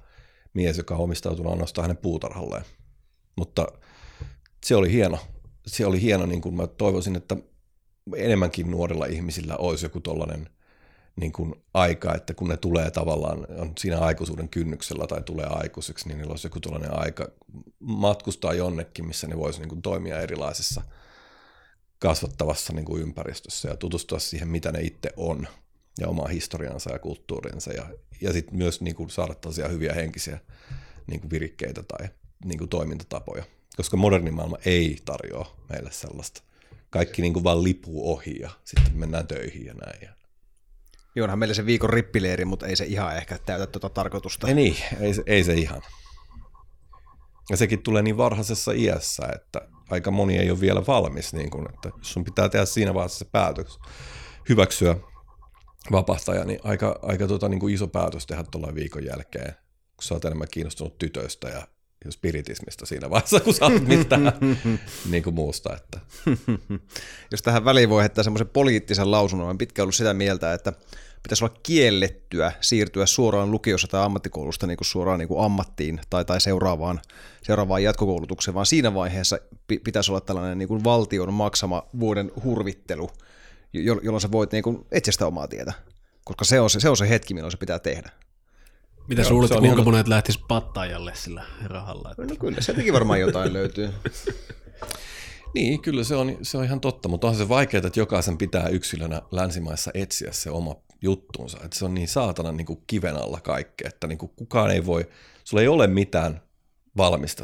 [0.54, 2.64] mies, joka on omistautunut annostaa hänen puutarhalleen.
[3.36, 3.66] Mutta
[4.64, 5.18] se oli hieno.
[5.66, 7.36] Se oli hieno, niin kuin mä toivoisin, että
[8.16, 10.50] enemmänkin nuorilla ihmisillä olisi joku tollainen
[11.16, 16.08] niin kuin aika, että kun ne tulee tavallaan, on siinä aikuisuuden kynnyksellä tai tulee aikuiseksi,
[16.08, 17.28] niin niillä olisi joku tällainen aika
[17.78, 20.82] matkustaa jonnekin, missä ne voisi niin kuin toimia erilaisissa–
[22.00, 25.48] kasvattavassa niin kuin ympäristössä ja tutustua siihen, mitä ne itse on
[25.98, 27.86] ja omaa historiansa ja kulttuurinsa ja,
[28.20, 29.34] ja sitten myös niin kuin saada
[29.68, 30.38] hyviä henkisiä
[31.06, 32.08] niin kuin virikkeitä tai
[32.44, 33.44] niin kuin toimintatapoja,
[33.76, 36.42] koska moderni maailma ei tarjoa meille sellaista.
[36.90, 40.08] Kaikki niin kuin vaan lipuu ohi ja sitten mennään töihin ja näin.
[41.14, 44.48] Joo, onhan meillä se viikon rippileeri, mutta ei se ihan ehkä täytä tuota tarkoitusta.
[44.48, 45.82] Ei niin, ei se, ei se ihan.
[47.50, 51.68] Ja sekin tulee niin varhaisessa iässä, että aika moni ei ole vielä valmis, niin kun,
[51.74, 53.78] että sun pitää tehdä siinä vaiheessa se päätös,
[54.48, 54.96] hyväksyä
[55.92, 59.54] vapahtaja, niin aika, aika tota, niin kuin iso päätös tehdä tuolla viikon jälkeen,
[59.96, 61.66] kun sä oot enemmän kiinnostunut tytöistä ja
[62.10, 64.32] spiritismista siinä vaiheessa, kun sä oot mitään
[65.10, 65.76] niin kuin muusta.
[65.76, 66.00] Että.
[67.30, 70.72] Jos tähän väliin voi heittää semmoisen poliittisen lausunnon, olen pitkään ollut sitä mieltä, että
[71.22, 76.24] pitäisi olla kiellettyä siirtyä suoraan lukiossa tai ammattikoulusta niin kuin suoraan niin kuin ammattiin tai,
[76.24, 77.00] tai seuraavaan,
[77.42, 79.38] seuraavaan jatkokoulutukseen, vaan siinä vaiheessa
[79.84, 83.10] pitäisi olla tällainen niin kuin valtion maksama vuoden hurvittelu,
[83.72, 85.72] jolloin sä voit niin kuin etsiä sitä omaa tietä,
[86.24, 88.10] koska se on se, se, on se hetki, milloin se pitää tehdä.
[89.08, 92.10] Mitä Joo, luulet, kuinka monet lähtis pattajalle sillä rahalla?
[92.10, 92.26] Että...
[92.26, 93.90] No kyllä, sieltäkin varmaan jotain löytyy.
[95.54, 98.68] Niin, kyllä se on, se on ihan totta, mutta on se vaikeaa, että jokaisen pitää
[98.68, 101.58] yksilönä länsimaissa etsiä se oma juttuunsa.
[101.64, 104.86] Että se on niin saatana niin kuin kiven alla kaikkea, että niin kuin kukaan ei
[104.86, 105.08] voi,
[105.44, 106.40] sulla ei ole mitään
[106.96, 107.42] valmista.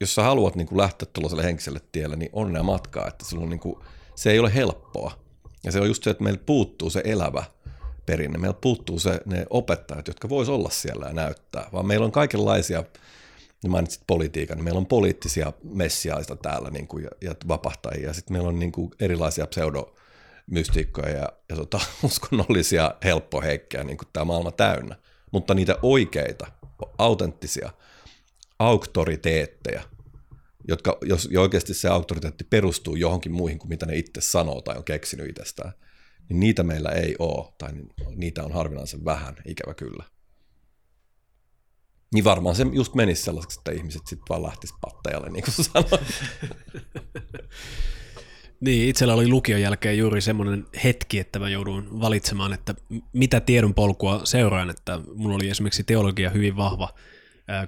[0.00, 3.50] Jos sä haluat niin kuin lähteä tuollaiselle henkiselle tielle, niin onnea matkaa, että sulla on
[3.50, 3.76] niin kuin,
[4.14, 5.18] se ei ole helppoa.
[5.64, 7.44] Ja se on just se, että meillä puuttuu se elävä
[8.06, 8.38] perinne.
[8.38, 12.84] Meillä puuttuu se, ne opettajat, jotka vois olla siellä ja näyttää, vaan meillä on kaikenlaisia,
[13.62, 18.34] niin mainitsit politiikan, niin meillä on poliittisia messiaista täällä niin kuin, ja, ja vapahtajia, sitten
[18.34, 19.94] meillä on niin kuin erilaisia pseudo
[20.46, 24.96] mystiikkoja ja, ja tota, uskonnollisia helppoheikkejä, niin kuin tämä maailma täynnä.
[25.32, 26.46] Mutta niitä oikeita,
[26.98, 27.70] autenttisia
[28.58, 29.82] auktoriteetteja,
[30.68, 34.84] jotka, jos oikeasti se auktoriteetti perustuu johonkin muihin kuin mitä ne itse sanoo tai on
[34.84, 35.72] keksinyt itsestään,
[36.28, 37.72] niin niitä meillä ei ole, tai
[38.16, 40.04] niitä on harvinaisen vähän, ikävä kyllä.
[42.14, 46.06] Niin varmaan se just menisi sellaiseksi, että ihmiset sitten vaan lähtisivät pattajalle, niin kuin sanoin.
[48.60, 52.74] Niin, itsellä oli lukion jälkeen juuri semmoinen hetki, että mä jouduin valitsemaan, että
[53.12, 56.88] mitä tiedon polkua seuraan, että mulla oli esimerkiksi teologia hyvin vahva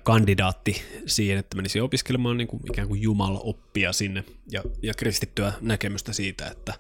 [0.03, 6.13] kandidaatti siihen, että menisin opiskelemaan niin kuin ikään kuin Jumala-oppia sinne ja, ja kristittyä näkemystä
[6.13, 6.75] siitä, että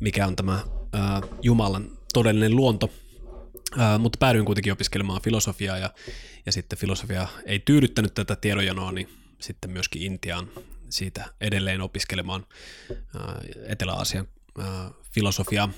[0.00, 2.90] mikä on tämä ää, Jumalan todellinen luonto.
[3.78, 5.90] Ää, mutta päädyin kuitenkin opiskelemaan filosofiaa ja,
[6.46, 9.08] ja sitten filosofia ei tyydyttänyt tätä tiedonjanoa, niin
[9.40, 10.48] sitten myöskin Intiaan
[10.90, 12.46] siitä edelleen opiskelemaan
[13.66, 14.28] Etelä-Aasian
[15.14, 15.70] filosofiaa.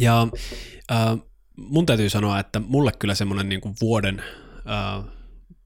[0.00, 0.28] Ja
[1.56, 4.22] mun täytyy sanoa, että mulle kyllä semmoinen niin kuin vuoden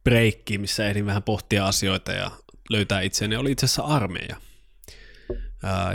[0.07, 2.31] breikki, missä ehdin vähän pohtia asioita ja
[2.71, 4.37] löytää itseäni, oli itse asiassa armeija.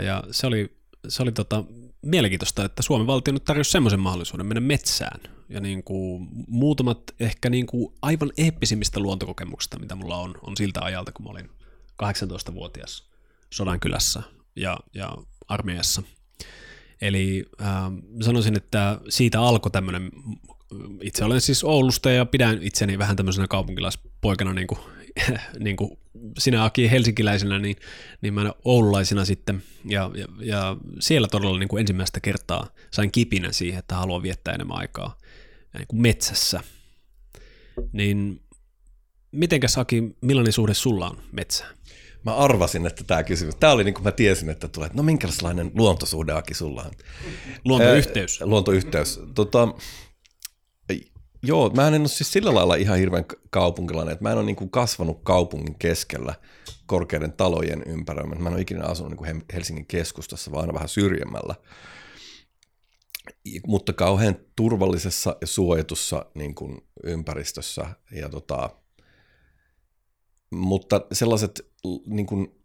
[0.04, 0.76] Ja se oli,
[1.08, 1.64] se oli tota,
[2.02, 5.20] mielenkiintoista, että Suomen valtio nyt tarjosi semmoisen mahdollisuuden mennä metsään.
[5.48, 10.80] Ja niin kuin muutamat ehkä niin kuin aivan eeppisimmistä luontokokemuksista, mitä mulla on, on siltä
[10.82, 11.50] ajalta, kun mä olin
[12.02, 13.10] 18-vuotias
[13.50, 14.22] Sodankylässä
[14.56, 15.16] ja, ja
[15.48, 16.02] armeijassa.
[17.00, 17.66] Eli äh,
[18.20, 20.10] sanoisin, että siitä alkoi tämmöinen,
[21.02, 24.80] itse olen siis Oulusta ja pidän itseni vähän tämmöisenä kaupunkilaispoikana niin kuin,
[25.64, 25.98] niin kuin
[26.38, 27.76] sinä Aki helsinkiläisenä, niin,
[28.20, 33.52] niin mä oululaisena sitten, ja, ja, ja siellä todella niin kuin ensimmäistä kertaa sain kipinä
[33.52, 35.18] siihen, että haluan viettää enemmän aikaa
[35.78, 36.60] niin kuin metsässä.
[37.92, 38.40] Niin
[39.32, 41.74] mitenkäs Aki, millainen suhde sulla on metsään?
[42.24, 45.02] Mä arvasin, että tämä kysymys, tämä oli niin kuin mä tiesin, että tulee, että no
[45.02, 46.90] minkälainen luontosuhde Aki sulla on?
[47.64, 48.42] Luontoyhteys.
[48.42, 49.20] Ää, luontoyhteys.
[49.34, 49.68] Tota,
[51.42, 54.56] joo, mä en ole siis sillä lailla ihan hirveän kaupunkilainen, että mä en ole niin
[54.56, 56.34] kuin kasvanut kaupungin keskellä
[56.86, 58.34] korkeiden talojen ympärillä.
[58.34, 61.54] Mä en ole ikinä asunut niin Helsingin keskustassa, vaan aina vähän syrjemmällä.
[63.66, 67.86] Mutta kauhean turvallisessa ja suojatussa niin kuin ympäristössä.
[68.12, 68.70] Ja tota,
[70.50, 71.72] mutta sellaiset,
[72.06, 72.62] niin kuin,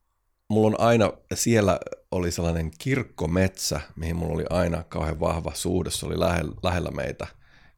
[0.49, 1.79] mulla on aina, siellä
[2.11, 7.27] oli sellainen kirkkometsä, mihin mulla oli aina kauhean vahva suhde, se oli lähellä, lähellä meitä.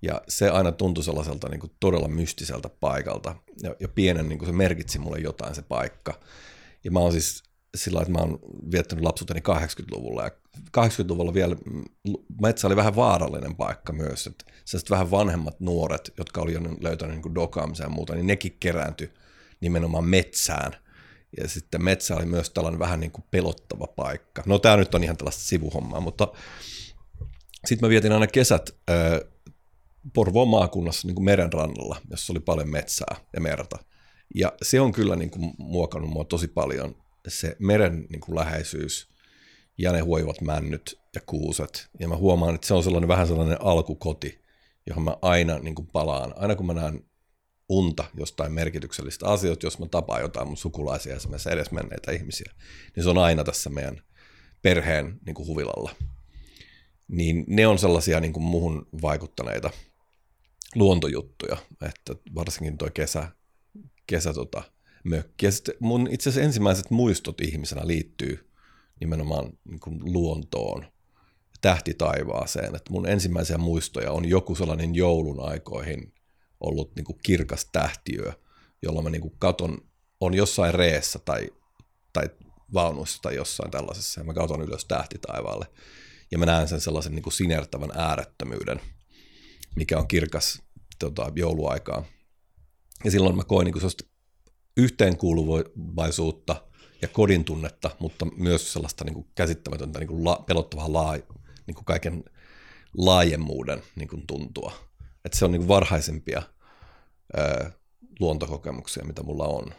[0.01, 3.35] Ja se aina tuntui sellaiselta niin kuin todella mystiseltä paikalta.
[3.63, 6.19] Ja, ja pienen niin kuin se merkitsi mulle jotain se paikka.
[6.83, 7.43] Ja mä oon siis
[7.77, 8.39] sillä että mä oon
[8.71, 10.23] viettänyt lapsuuteni 80-luvulla.
[10.23, 10.31] Ja
[10.77, 11.55] 80-luvulla vielä
[12.41, 14.27] metsä oli vähän vaarallinen paikka myös.
[14.27, 18.57] Että sellaiset vähän vanhemmat nuoret, jotka oli jo löytänyt niin dokaamisen ja muuta, niin nekin
[18.59, 19.13] kerääntyi
[19.61, 20.71] nimenomaan metsään.
[21.37, 24.43] Ja sitten metsä oli myös tällainen vähän niin kuin pelottava paikka.
[24.45, 26.27] No tämä nyt on ihan tällaista sivuhommaa, mutta
[27.65, 28.75] sitten mä vietin aina kesät
[30.13, 33.77] Porvoon maakunnassa niin kuin merenrannalla, jossa oli paljon metsää ja merta.
[34.35, 36.95] Ja se on kyllä niin kuin muokannut mua tosi paljon,
[37.27, 39.09] se meren niin kuin läheisyys
[39.77, 41.89] ja ne huojuvat männyt ja kuuset.
[41.99, 44.39] Ja mä huomaan, että se on sellainen vähän sellainen alkukoti,
[44.87, 46.33] johon mä aina niin kuin palaan.
[46.37, 47.09] Aina kun mä näen
[47.69, 52.53] unta jostain merkityksellistä asioista, jos mä tapaan jotain mun sukulaisia, esimerkiksi edesmenneitä ihmisiä,
[52.95, 54.01] niin se on aina tässä meidän
[54.61, 55.91] perheen niin kuin huvilalla.
[57.07, 59.69] Niin ne on sellaisia niin kuin muhun vaikuttaneita
[60.75, 63.31] luontojuttuja, että varsinkin tuo kesä,
[64.07, 64.63] kesä tota,
[65.03, 65.45] mökki.
[65.45, 68.49] Ja sitten mun itse asiassa ensimmäiset muistot ihmisenä liittyy
[68.99, 70.85] nimenomaan niin kuin luontoon,
[71.61, 72.75] tähti taivaaseen.
[72.75, 76.13] Että mun ensimmäisiä muistoja on joku sellainen joulun aikoihin
[76.59, 78.33] ollut niin kuin kirkas tähtiö,
[78.81, 79.77] jolla mä niin kuin katon,
[80.19, 81.49] on jossain reessä tai,
[82.13, 82.29] tai
[82.73, 85.65] vaunuissa tai jossain tällaisessa, ja mä katon ylös tähtitaivaalle,
[86.31, 88.81] ja mä näen sen sellaisen niin kuin sinertävän äärettömyyden,
[89.75, 90.61] mikä on kirkas
[90.99, 92.05] tota, jouluaikaa.
[93.03, 93.91] Ja silloin mä koin niin kuin
[94.77, 96.63] yhteenkuuluvaisuutta
[97.01, 101.13] ja kodin tunnetta, mutta myös sellaista niin kuin käsittämätöntä, niin kuin la, pelottavaa laa,
[101.67, 102.23] niin kuin kaiken
[102.97, 104.89] laajemmuuden niin kuin tuntua
[105.25, 106.41] että se on niin varhaisempia
[107.37, 107.71] ää,
[108.19, 109.73] luontokokemuksia, mitä mulla on.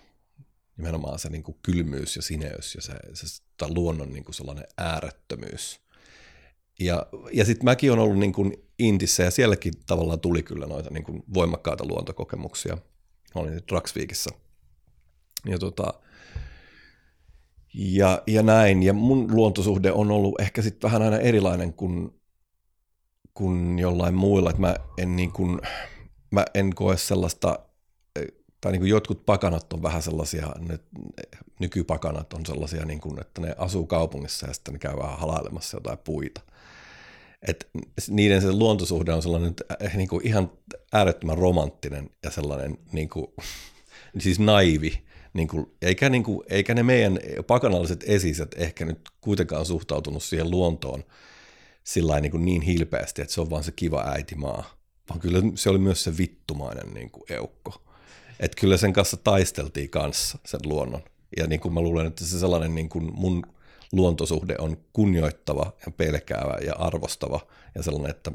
[0.77, 4.65] Nimenomaan se niin kuin kylmyys ja sineys ja se, se tai luonnon niin kuin sellainen
[4.79, 5.81] äärettömyys.
[6.81, 10.91] Ja, ja sitten mäkin on ollut niin kuin Intissä ja sielläkin tavallaan tuli kyllä noita
[10.91, 12.79] niin kuin voimakkaita luontokokemuksia.
[13.35, 14.31] Olin Dragsvikissä.
[15.47, 15.95] Ja, tota,
[17.75, 18.83] ja, ja näin.
[18.83, 22.21] Ja mun luontosuhde on ollut ehkä sitten vähän aina erilainen kuin
[23.35, 25.61] kuin jollain muilla, että mä en, niin kuin,
[26.31, 27.59] mä en koe sellaista,
[28.61, 30.79] tai niin kuin jotkut pakanat on vähän sellaisia, ne
[31.61, 35.77] nykypakanat on sellaisia, niin kuin, että ne asuu kaupungissa ja sitten ne käy vähän halailemassa
[35.77, 36.41] jotain puita.
[37.49, 37.71] Et
[38.09, 40.53] niiden se luontosuhde on sellainen eh, niin kuin ihan
[40.93, 43.27] äärettömän romanttinen ja sellainen niin kuin,
[44.19, 49.67] siis naivi, niin kuin, eikä, niin kuin, eikä ne meidän pakanalliset esiset ehkä nyt kuitenkaan
[49.67, 51.05] suhtautunut siihen luontoon
[51.85, 54.75] sillä niin, kuin niin hilpeästi, että se on vaan se kiva äitimaa,
[55.09, 57.83] vaan kyllä se oli myös se vittumainen niin kuin eukko.
[58.41, 61.03] Että kyllä sen kanssa taisteltiin kanssa sen luonnon.
[61.37, 63.43] Ja niin kuin mä luulen, että se sellainen niin kuin mun
[63.93, 67.41] luontosuhde on kunnioittava ja pelkäävä ja arvostava
[67.75, 68.33] ja sellainen, että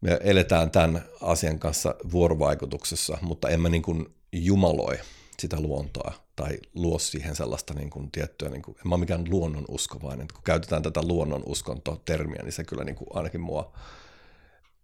[0.00, 4.98] me eletään tämän asian kanssa vuorovaikutuksessa, mutta en mä niin kuin jumaloi
[5.38, 9.24] sitä luontoa tai luo siihen sellaista niin kuin tiettyä, niin kuin, en mä ole mikään
[9.30, 13.72] luonnon uskovainen, kun käytetään tätä luonnon uskonto-termiä, niin se kyllä niin kuin ainakin mua,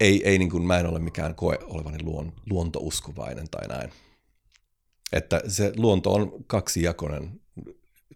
[0.01, 3.93] ei, ei niin kuin, mä en ole mikään koe olevani luon, luontouskovainen tai näin.
[5.13, 7.41] Että se luonto on kaksijakoinen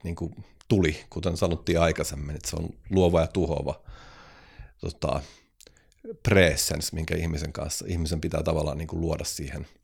[0.05, 0.35] niin kuin
[0.71, 3.83] tuli, kuten sanottiin aikaisemmin, että se on luova ja tuhoava
[4.81, 5.23] tota,
[6.23, 9.67] presence, minkä ihmisen kanssa, ihmisen pitää tavallaan niin kuin luoda siihen–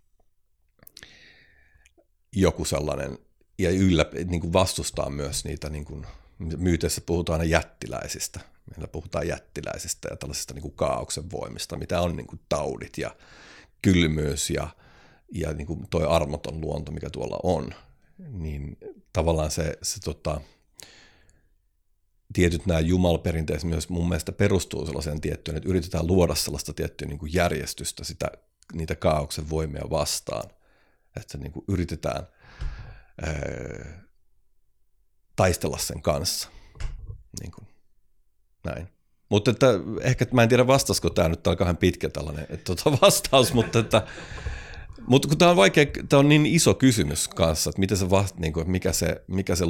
[2.37, 3.19] joku sellainen,
[3.59, 6.07] ja yllä, niin kuin vastustaa myös niitä, niin kuin,
[6.39, 8.41] myyteissä puhutaan aina jättiläisistä,
[8.71, 13.17] meillä puhutaan jättiläisistä ja tällaisista niin kuin kaauksen voimista, mitä on niin kuin taudit ja
[13.83, 14.69] kylmyys ja,
[15.33, 17.75] ja niin kuin toi armoton luonto, mikä tuolla on,
[18.19, 18.79] niin
[19.13, 20.41] tavallaan se, se tota,
[22.37, 27.19] tietyt nämä jumalperinteet myös mun mielestä perustuu sellaiseen tiettyyn, että yritetään luoda sellaista tiettyä niin
[27.19, 28.31] kuin järjestystä sitä,
[28.73, 30.51] niitä kaauksen voimia vastaan–
[31.21, 32.27] että niin kuin yritetään
[33.23, 34.03] ää,
[35.37, 36.49] taistella sen kanssa.
[37.41, 37.69] Niin kuin,
[38.65, 38.89] näin.
[39.29, 39.67] Mutta että
[40.01, 43.53] ehkä mä en tiedä vastasko tämä nyt, tämä on kahden pitkä tällainen että, tuota, vastaus,
[43.55, 44.07] mutta että
[45.07, 48.37] mutta kun tämä on vaikea, tämä on niin iso kysymys kanssa, että, miten se vast,
[48.37, 49.65] niin kuin, mikä, se, mikä se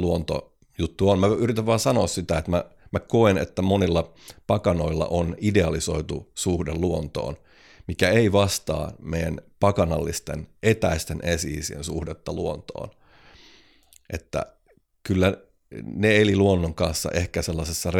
[0.77, 1.19] luontojuttu on.
[1.19, 4.13] Mä yritän vaan sanoa sitä, että mä, mä koen, että monilla
[4.47, 7.37] pakanoilla on idealisoitu suhde luontoon,
[7.87, 12.89] mikä ei vastaa meidän pakanallisten etäisten esiisien suhdetta luontoon.
[14.13, 14.45] Että
[15.03, 15.37] kyllä
[15.83, 17.91] ne eli luonnon kanssa ehkä sellaisessa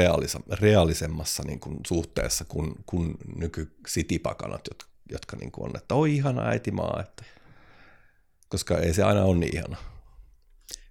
[0.52, 6.48] reaalisemmassa niin kuin suhteessa kuin, kuin nyky-sitipakanat, jotka, jotka niin kuin on, että oi ihana
[6.48, 7.24] äitimaa, että,
[8.50, 9.78] koska ei se aina ole niin ihana.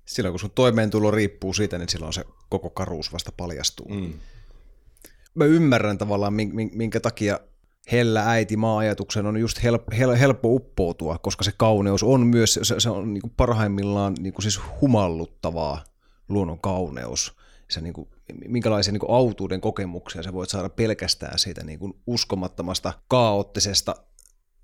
[0.06, 3.88] Silloin kun sun toimeentulo riippuu siitä, niin silloin se koko karuus vasta paljastuu.
[3.88, 4.12] Mm.
[5.34, 6.32] Mä ymmärrän tavallaan,
[6.72, 7.40] minkä takia
[7.92, 12.80] hellä äiti maa-ajatuksen on just help, hel, helppo uppoutua, koska se kauneus on myös, se,
[12.80, 15.84] se on niin parhaimmillaan niin siis humalluttavaa
[16.28, 17.36] luonnon kauneus.
[17.70, 18.08] Se niin kuin,
[18.48, 23.96] minkälaisia niin autuuden kokemuksia sä voit saada pelkästään siitä niin kuin uskomattomasta kaoottisesta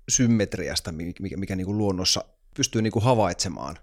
[0.09, 2.25] symmetriasta, mikä, mikä niin kuin luonnossa
[2.55, 3.77] pystyy niin kuin havaitsemaan.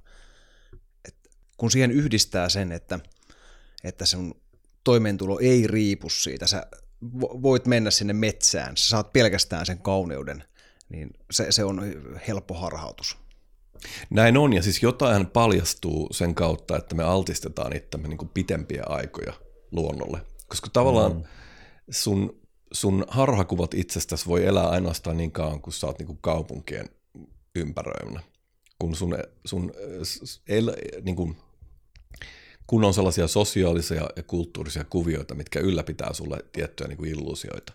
[1.61, 3.01] Kun siihen yhdistää sen, että,
[3.85, 4.35] että sun
[4.85, 6.67] toimeentulo ei riipu siitä, sä
[7.21, 10.45] voit mennä sinne metsään, sä saat pelkästään sen kauneuden,
[10.89, 11.83] niin se, se on
[12.29, 13.17] helppo harhautus.
[14.11, 18.83] Näin on, ja siis jotain paljastuu sen kautta, että me altistetaan itsemme niin kuin pitempiä
[18.87, 19.33] aikoja
[19.71, 20.21] luonnolle.
[20.49, 21.23] Koska tavallaan mm.
[21.91, 22.41] sun,
[22.73, 26.89] sun harhakuvat itsestäsi voi elää ainoastaan niin kauan, kun sä oot niin kuin kaupunkien
[27.55, 28.21] ympäröimänä.
[28.79, 29.73] Kun sun, sun
[30.49, 30.73] el,
[31.03, 31.37] niin kuin,
[32.71, 37.73] kun on sellaisia sosiaalisia ja kulttuurisia kuvioita, mitkä ylläpitää sulle tiettyjä niin kuin illuusioita.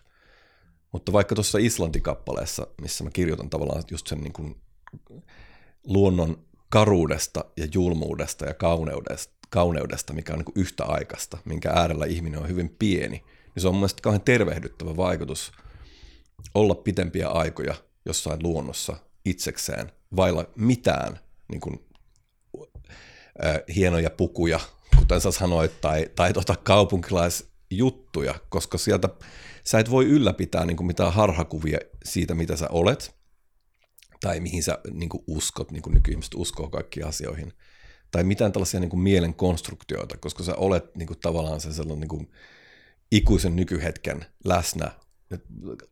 [0.92, 4.56] Mutta vaikka tuossa Islanti-kappaleessa, missä mä kirjoitan tavallaan just sen niin kuin
[5.84, 12.06] luonnon karuudesta ja julmuudesta ja kauneudesta, kauneudesta mikä on niin kuin yhtä aikaista, minkä äärellä
[12.06, 13.24] ihminen on hyvin pieni,
[13.54, 15.52] niin se on mielestäni kauhean tervehdyttävä vaikutus
[16.54, 17.74] olla pitempiä aikoja
[18.04, 21.18] jossain luonnossa itsekseen, vailla mitään
[21.48, 21.86] niin kuin,
[23.44, 24.60] äh, hienoja pukuja,
[25.06, 29.08] kuten sä sanoit, tai, tai tota kaupunkilaisjuttuja, koska sieltä
[29.64, 33.14] sä et voi ylläpitää niin kuin mitään harhakuvia siitä, mitä sä olet,
[34.20, 37.52] tai mihin sä niin kuin uskot, niin kuin nykyihmiset uskoo kaikkiin asioihin,
[38.10, 42.00] tai mitään tällaisia niin kuin mielen konstruktioita, koska sä olet niin kuin tavallaan se sellainen
[42.00, 42.30] niin kuin
[43.12, 44.90] ikuisen nykyhetken läsnä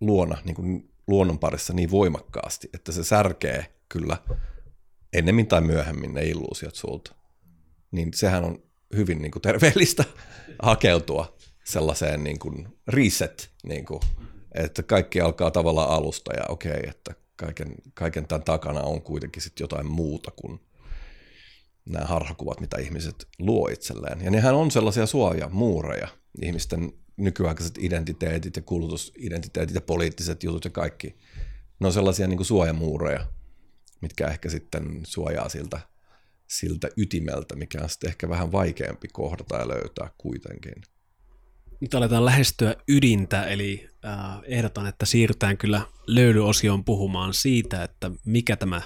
[0.01, 4.17] luona, niin kuin luonnon parissa niin voimakkaasti, että se särkee kyllä
[5.13, 7.15] ennemmin tai myöhemmin ne illuusiot sulta.
[7.91, 8.65] Niin sehän on
[8.97, 10.05] hyvin niin kuin terveellistä
[10.63, 14.01] hakeutua sellaiseen niin kuin reset, niin kuin,
[14.55, 19.43] että kaikki alkaa tavallaan alusta ja okei, okay, että kaiken, kaiken tämän takana on kuitenkin
[19.43, 20.61] sit jotain muuta kuin
[21.87, 24.21] nämä harhakuvat, mitä ihmiset luo itselleen.
[24.25, 26.09] Ja nehän on sellaisia suoja, muureja,
[26.43, 31.17] ihmisten nykyaikaiset identiteetit ja kulutusidentiteetit ja poliittiset jutut ja kaikki.
[31.81, 33.27] Ne on sellaisia niin kuin suojamuureja,
[34.01, 35.81] mitkä ehkä sitten suojaa siltä,
[36.59, 40.75] siltä ytimeltä, mikä on sitten ehkä vähän vaikeampi kohdata ja löytää kuitenkin.
[41.81, 48.57] Nyt aletaan lähestyä ydintä, eli äh, ehdotan, että siirrytään kyllä löydyosioon puhumaan siitä, että mikä
[48.57, 48.83] tämä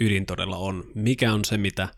[0.00, 0.84] ydin todella on.
[0.94, 1.88] Mikä on se, mitä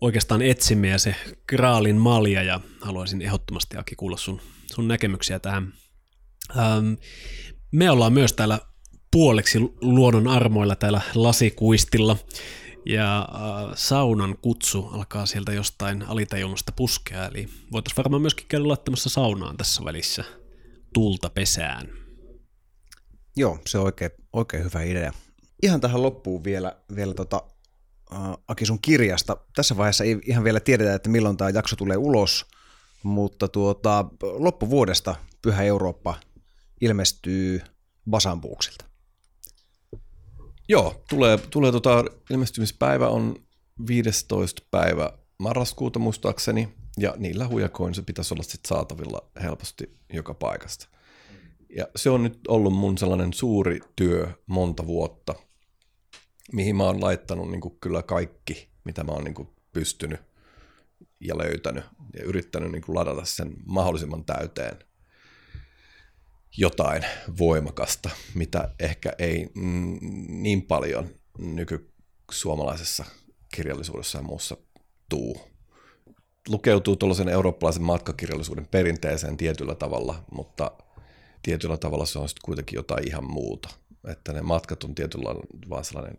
[0.00, 1.14] oikeastaan etsimme ja se
[1.46, 4.40] kraalin malja, ja haluaisin ehdottomasti Aki kuulla sun,
[4.74, 5.72] sun näkemyksiä tähän.
[6.58, 6.92] Ähm,
[7.72, 8.60] me ollaan myös täällä
[9.10, 12.16] puoleksi luonnon armoilla täällä lasikuistilla,
[12.86, 19.10] ja äh, saunan kutsu alkaa sieltä jostain alitajunnasta puskea, eli voitaisiin varmaan myöskin käydä laittamassa
[19.10, 20.24] saunaan tässä välissä
[20.92, 21.88] tulta pesään.
[23.36, 25.12] Joo, se on oikein, oikein hyvä idea.
[25.62, 27.42] Ihan tähän loppuun vielä, vielä tota,
[28.12, 29.36] äh, Aki sun kirjasta.
[29.56, 32.46] Tässä vaiheessa ei ihan vielä tiedetä, että milloin tämä jakso tulee ulos,
[33.02, 36.14] mutta tuota, loppuvuodesta Pyhä Eurooppa
[36.80, 37.60] ilmestyy
[38.10, 38.93] Basambuuksilta.
[40.68, 43.36] Joo, tulee, tulee tota, ilmestymispäivä on
[43.86, 44.62] 15.
[44.70, 46.68] päivä marraskuuta muistaakseni,
[46.98, 50.88] ja niillä hujakoin se pitäisi olla sit saatavilla helposti joka paikasta.
[51.76, 55.34] Ja se on nyt ollut mun sellainen suuri työ monta vuotta,
[56.52, 60.20] mihin mä oon laittanut niin kuin kyllä kaikki, mitä mä oon niin kuin pystynyt
[61.20, 61.84] ja löytänyt
[62.14, 64.78] ja yrittänyt niin kuin ladata sen mahdollisimman täyteen
[66.56, 67.02] jotain
[67.38, 69.50] voimakasta, mitä ehkä ei
[70.28, 71.08] niin paljon
[71.38, 73.04] nykysuomalaisessa
[73.54, 74.56] kirjallisuudessa ja muussa
[75.08, 75.40] tuu.
[76.48, 80.72] Lukeutuu tuollaisen eurooppalaisen matkakirjallisuuden perinteeseen tietyllä tavalla, mutta
[81.42, 83.68] tietyllä tavalla se on sitten kuitenkin jotain ihan muuta.
[84.08, 85.28] Että ne matkat on tietyllä
[85.70, 86.18] vaan sellainen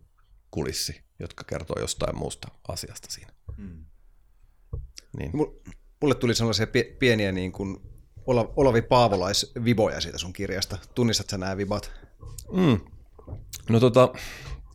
[0.51, 3.33] kulissi, jotka kertoo jostain muusta asiasta siinä.
[3.57, 3.85] Mm.
[5.17, 5.31] Niin.
[6.01, 6.67] Mulle tuli sellaisia
[6.99, 7.94] pieniä niin kuin
[8.27, 10.77] Olavi Paavolais-viboja siitä sun kirjasta.
[10.95, 11.91] Tunnistat sä nämä vibat?
[12.51, 12.79] Mm.
[13.69, 14.13] No tota,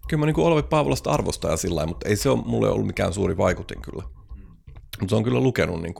[0.08, 3.36] kyllä mä niin Olavi Paavolasta arvostaa sillä mutta ei se ole mulle ollut mikään suuri
[3.36, 4.02] vaikutin kyllä.
[5.00, 5.94] Mutta on kyllä lukenut niin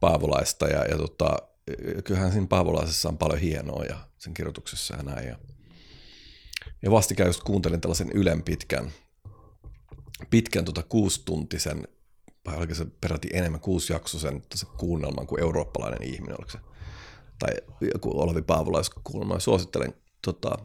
[0.00, 1.36] Paavolaista ja, ja tota,
[2.04, 5.28] kyllähän siinä Paavolaisessa on paljon hienoa ja sen kirjoituksessa ja näin.
[5.28, 5.36] Ja,
[6.82, 8.90] ja vastikään just kuuntelin tällaisen Ylen pitkän,
[10.30, 11.88] pitkän tota kuustuntisen,
[12.46, 14.42] vai oliko se peräti enemmän kuusijaksoisen
[14.76, 16.58] kuunnelman kuin eurooppalainen ihminen, oliko se,
[17.38, 17.50] tai
[17.94, 19.40] joku Olavi Paavolais kuunnelma.
[19.40, 19.94] Suosittelen
[20.24, 20.58] tota,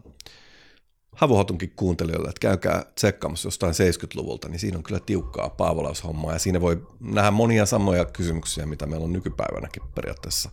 [1.16, 6.34] Havuhatunkin kuuntelijoille, että käykää tsekkaamassa jostain 70-luvulta, niin siinä on kyllä tiukkaa paavolaushommaa.
[6.34, 10.50] Ja siinä voi nähdä monia samoja kysymyksiä, mitä meillä on nykypäivänäkin periaatteessa,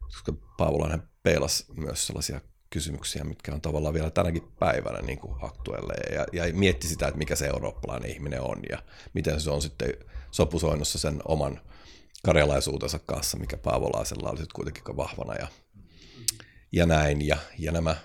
[0.00, 2.40] koska Paavolainen peilasi myös sellaisia
[2.70, 7.18] kysymyksiä, mitkä on tavallaan vielä tänäkin päivänä niin kuin aktuelle ja, ja mietti sitä, että
[7.18, 8.78] mikä se eurooppalainen ihminen on ja
[9.12, 9.92] miten se on sitten
[10.34, 11.60] sopusoinnussa sen oman
[12.24, 15.48] karjalaisuutensa kanssa, mikä Paavolaisella oli kuitenkin vahvana ja,
[16.72, 17.26] ja näin.
[17.26, 17.96] Ja, ja nämä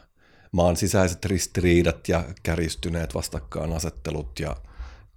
[0.51, 4.55] maan sisäiset ristiriidat ja kärjistyneet vastakkainasettelut ja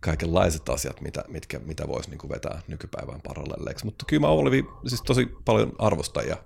[0.01, 3.85] kaikenlaiset asiat, mitä, mitkä, mitä voisi niin vetää nykypäivään parallelleiksi.
[3.85, 6.37] Mutta kyllä mä olin siis tosi paljon arvostajia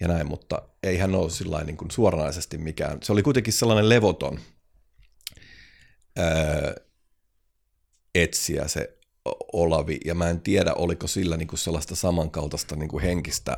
[0.00, 2.98] ja näin, mutta ei hän ole sillä niin kuin suoranaisesti mikään.
[3.02, 4.40] Se oli kuitenkin sellainen levoton
[6.16, 6.74] ää,
[8.14, 8.96] etsiä se
[9.52, 13.56] Olavi, ja mä en tiedä, oliko sillä niin kuin sellaista samankaltaista niin kuin henkistä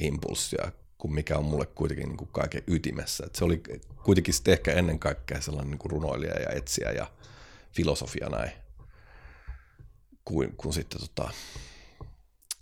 [0.00, 3.26] impulssia kuin mikä on mulle kuitenkin niin kuin kaiken ytimessä.
[3.26, 3.62] Et se oli
[4.04, 7.06] kuitenkin sitten ehkä ennen kaikkea sellainen niin kuin runoilija ja etsiä ja
[7.72, 8.52] filosofia näin,
[10.24, 11.30] kuin, kuin sitten tota,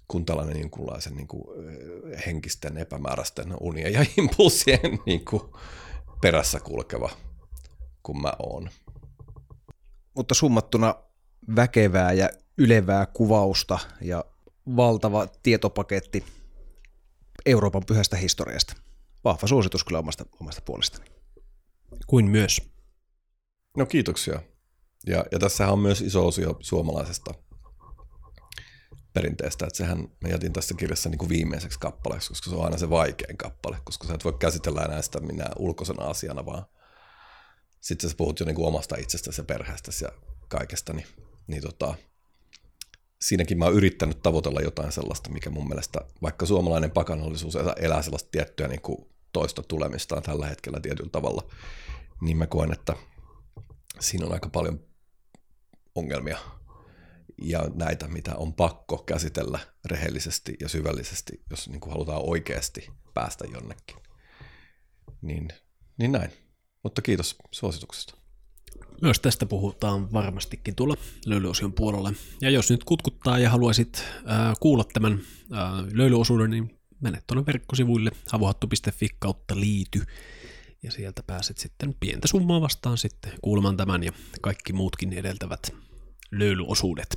[0.09, 1.45] kun tällainen jonkunlaisen niin kuin,
[2.27, 5.43] henkisten epämääräisten unien ja impulssien niin kuin,
[6.21, 7.11] perässä kulkeva
[8.03, 8.71] kuin mä oon.
[10.15, 10.95] Mutta summattuna
[11.57, 14.25] väkevää ja ylevää kuvausta ja
[14.77, 16.25] valtava tietopaketti
[17.47, 18.75] Euroopan pyhästä historiasta.
[19.25, 21.05] Vahva suositus kyllä omasta, omasta puolestani.
[22.07, 22.63] Kuin myös.
[23.77, 24.43] No kiitoksia.
[25.07, 27.35] Ja, ja tässähän on myös iso osio suomalaisesta
[29.13, 32.79] perinteestä, että sehän me jätin tässä kirjassa niin kuin viimeiseksi kappaleeksi, koska se on aina
[32.79, 36.67] se vaikein kappale, koska sä et voi käsitellä enää sitä minä ulkoisena asiana, vaan
[37.81, 40.11] sitten sä puhut jo niin kuin omasta itsestäsi ja perheestäsi ja
[40.49, 41.07] kaikesta, niin,
[41.51, 41.95] niin tota,
[43.21, 48.29] siinäkin mä oon yrittänyt tavoitella jotain sellaista, mikä mun mielestä, vaikka suomalainen pakanallisuus elää sellaista
[48.31, 51.51] tiettyä niin kuin toista tulemistaan tällä hetkellä tietyllä tavalla,
[52.21, 52.97] niin mä koen, että
[54.01, 54.85] siinä on aika paljon
[55.95, 56.39] ongelmia
[57.43, 63.45] ja näitä, mitä on pakko käsitellä rehellisesti ja syvällisesti, jos niin kuin halutaan oikeasti päästä
[63.53, 63.97] jonnekin.
[65.23, 65.49] Niin,
[65.99, 66.31] niin näin.
[66.83, 68.20] Mutta kiitos suosituksesta.
[69.01, 70.95] Myös tästä puhutaan varmastikin tuolla
[71.27, 72.13] löylyosion puolella.
[72.41, 78.11] Ja jos nyt kutkuttaa ja haluaisit äh, kuulla tämän äh, löylyosuuden, niin mene tuonne verkkosivuille
[78.33, 80.03] havuhattu.fi kautta liity.
[80.83, 85.75] Ja sieltä pääset sitten pientä summaa vastaan sitten kuulemaan tämän ja kaikki muutkin edeltävät
[86.31, 87.17] löylyosuudet.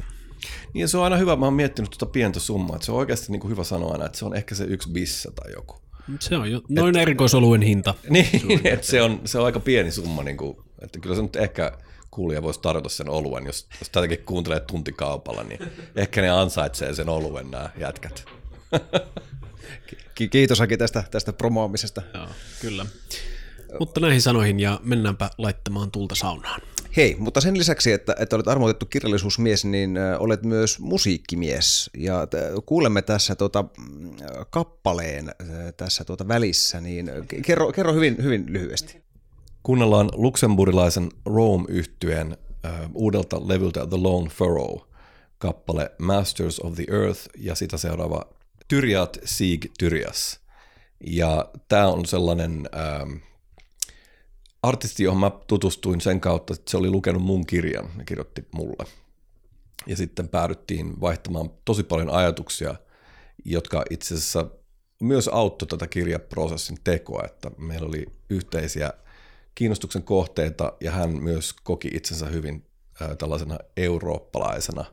[0.73, 3.31] Niin se on aina hyvä, mä oon miettinyt tuota pientä summaa, että se on oikeasti
[3.31, 5.76] niin kuin hyvä sanoa aina, että se on ehkä se yksi bissa tai joku.
[6.19, 7.93] Se on jo noin et, erikoisoluen hinta.
[8.10, 11.35] Niin, että se on, se on aika pieni summa, niin kuin, että kyllä se nyt
[11.35, 11.77] ehkä
[12.11, 15.60] kuulija voisi tarjota sen oluen, jos, jos tätäkin kuuntelee tuntikaupalla, niin
[15.95, 18.26] ehkä ne ansaitsee sen oluen nämä jätkät.
[20.31, 22.01] Kiitos Aki tästä, tästä promoamisesta.
[22.14, 22.27] Joo,
[22.61, 22.85] kyllä.
[23.80, 26.61] Mutta näihin sanoihin ja mennäänpä laittamaan tulta saunaan.
[26.97, 31.89] Hei, mutta sen lisäksi, että, että olet armoitettu kirjallisuusmies, niin olet myös musiikkimies.
[31.97, 32.27] Ja
[32.65, 33.65] kuulemme tässä tuota,
[34.49, 35.31] kappaleen
[35.77, 37.11] tässä tuota välissä, niin
[37.45, 39.02] kerro, kerro hyvin, hyvin lyhyesti.
[39.64, 44.77] Kuunnellaan luksemburilaisen rome yhtyeen uh, uudelta levyltä The Lone Furrow
[45.38, 48.26] kappale Masters of the Earth ja sitä seuraava
[48.68, 50.40] Tyriat Sieg Tyrias.
[51.07, 53.19] Ja tämä on sellainen uh,
[54.64, 58.85] artisti, johon mä tutustuin sen kautta, että se oli lukenut mun kirjan ja kirjoitti mulle.
[59.88, 62.76] Ja sitten päädyttiin vaihtamaan tosi paljon ajatuksia,
[63.45, 64.45] jotka itse asiassa
[65.02, 68.94] myös auttoi tätä kirjaprosessin tekoa, että meillä oli yhteisiä
[69.55, 72.65] kiinnostuksen kohteita ja hän myös koki itsensä hyvin
[73.17, 74.85] tällaisena eurooppalaisena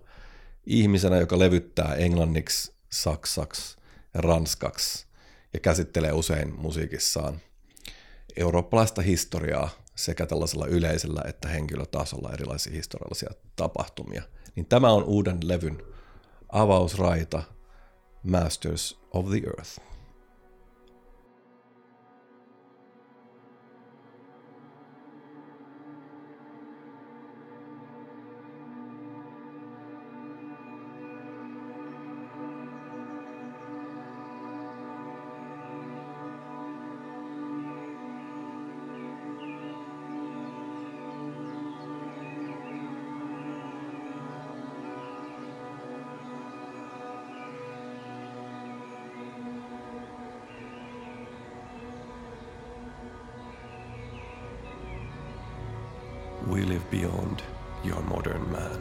[0.66, 3.76] ihmisenä, joka levyttää englanniksi, saksaksi
[4.14, 5.06] ja ranskaksi
[5.54, 7.40] ja käsittelee usein musiikissaan
[8.36, 14.22] eurooppalaista historiaa sekä tällaisella yleisellä että henkilötasolla erilaisia historiallisia tapahtumia.
[14.54, 15.82] Niin tämä on uuden levyn
[16.48, 17.42] avausraita
[18.22, 19.89] Masters of the Earth.
[56.46, 57.42] We live beyond
[57.84, 58.80] your modern man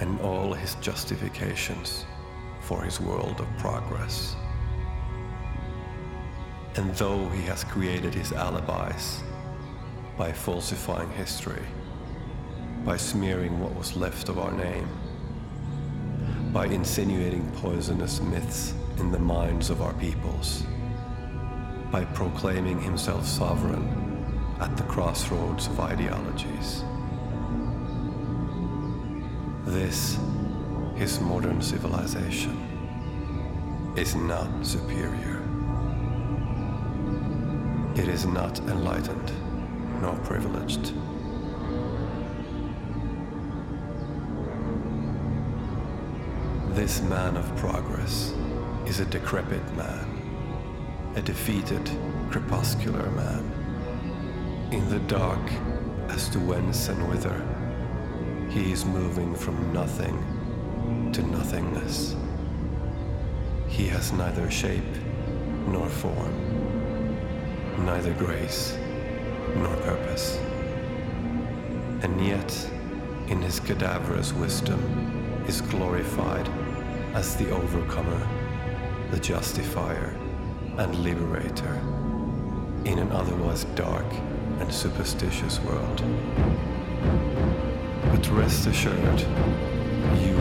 [0.00, 2.04] and all his justifications
[2.60, 4.34] for his world of progress.
[6.76, 9.22] And though he has created his alibis
[10.16, 11.62] by falsifying history,
[12.84, 14.88] by smearing what was left of our name,
[16.52, 20.64] by insinuating poisonous myths in the minds of our peoples,
[21.90, 24.09] by proclaiming himself sovereign
[24.60, 26.84] at the crossroads of ideologies.
[29.64, 30.18] This,
[30.96, 32.56] his modern civilization,
[33.96, 35.42] is not superior.
[37.96, 39.32] It is not enlightened
[40.00, 40.92] nor privileged.
[46.74, 48.32] This man of progress
[48.86, 51.90] is a decrepit man, a defeated,
[52.30, 53.59] crepuscular man,
[54.72, 55.50] in the dark
[56.08, 57.44] as to whence and whither
[58.50, 62.16] he is moving from nothing to nothingness.
[63.68, 64.94] He has neither shape
[65.66, 66.34] nor form,
[67.84, 68.76] neither grace
[69.56, 70.36] nor purpose.
[72.02, 72.70] And yet,
[73.28, 76.48] in his cadaverous wisdom, is glorified
[77.14, 78.28] as the overcomer,
[79.10, 80.16] the justifier,
[80.78, 81.74] and liberator
[82.84, 84.06] in an otherwise dark
[84.60, 86.02] and superstitious world.
[88.10, 89.20] But rest assured,
[90.20, 90.36] you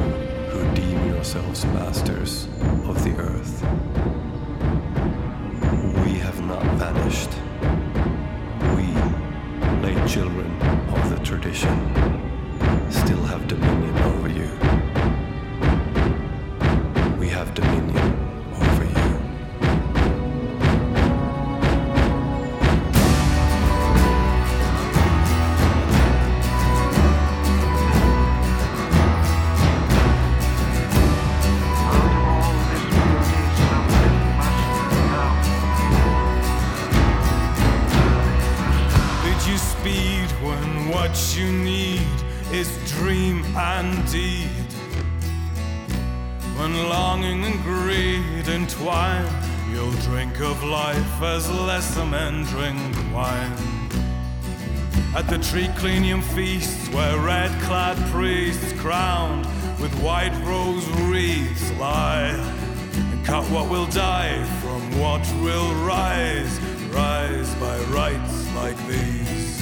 [0.51, 2.47] who deem yourselves masters
[2.85, 3.61] of the earth,
[6.03, 7.31] we have not vanished.
[8.75, 8.85] We,
[9.81, 10.51] late children
[10.89, 11.77] of the tradition,
[12.91, 13.88] still have dominion
[63.23, 66.59] cut what will die from what will rise,
[66.91, 69.61] rise by rights like these.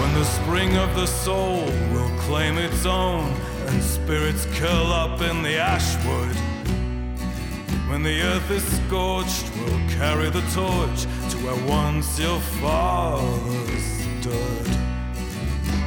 [0.00, 3.43] When the spring of the soul will claim its own
[4.04, 6.36] spirits curl up in the ashwood.
[7.88, 11.00] When the earth is scorched, we'll carry the torch
[11.30, 14.66] to where once your father stood.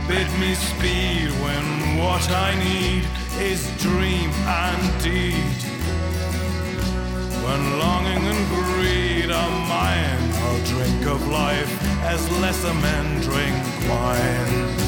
[0.08, 1.66] Bid me speed when
[2.02, 3.06] what I need
[3.40, 4.32] is dream
[4.66, 5.60] and deed.
[7.46, 11.72] When longing and greed are mine, I'll drink of life
[12.02, 13.56] as lesser men drink
[13.88, 14.87] wine.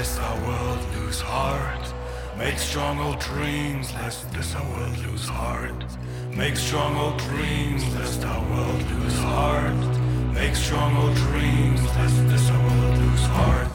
[0.00, 1.84] lest our world lose heart.
[2.38, 5.84] Make strong old dreams, lest this our world lose heart.
[6.34, 9.84] Make strong old dreams, lest our world lose heart.
[10.32, 13.74] Make strong old dreams, lest this our world lose heart.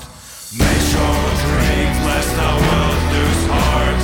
[0.61, 4.01] Make strong old dreams, lest our world lose heart.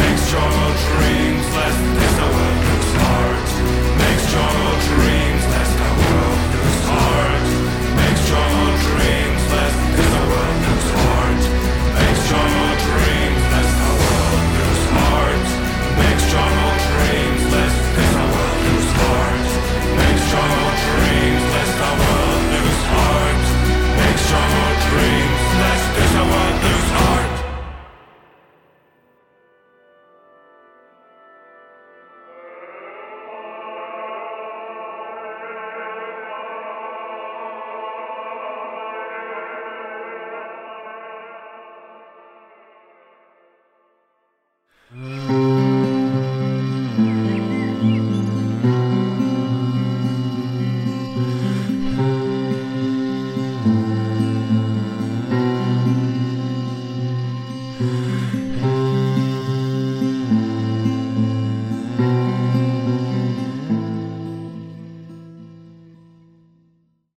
[0.00, 3.48] Make strong old dreams, lest this our world lose heart.
[4.02, 6.13] Make strong old dreams, lest our world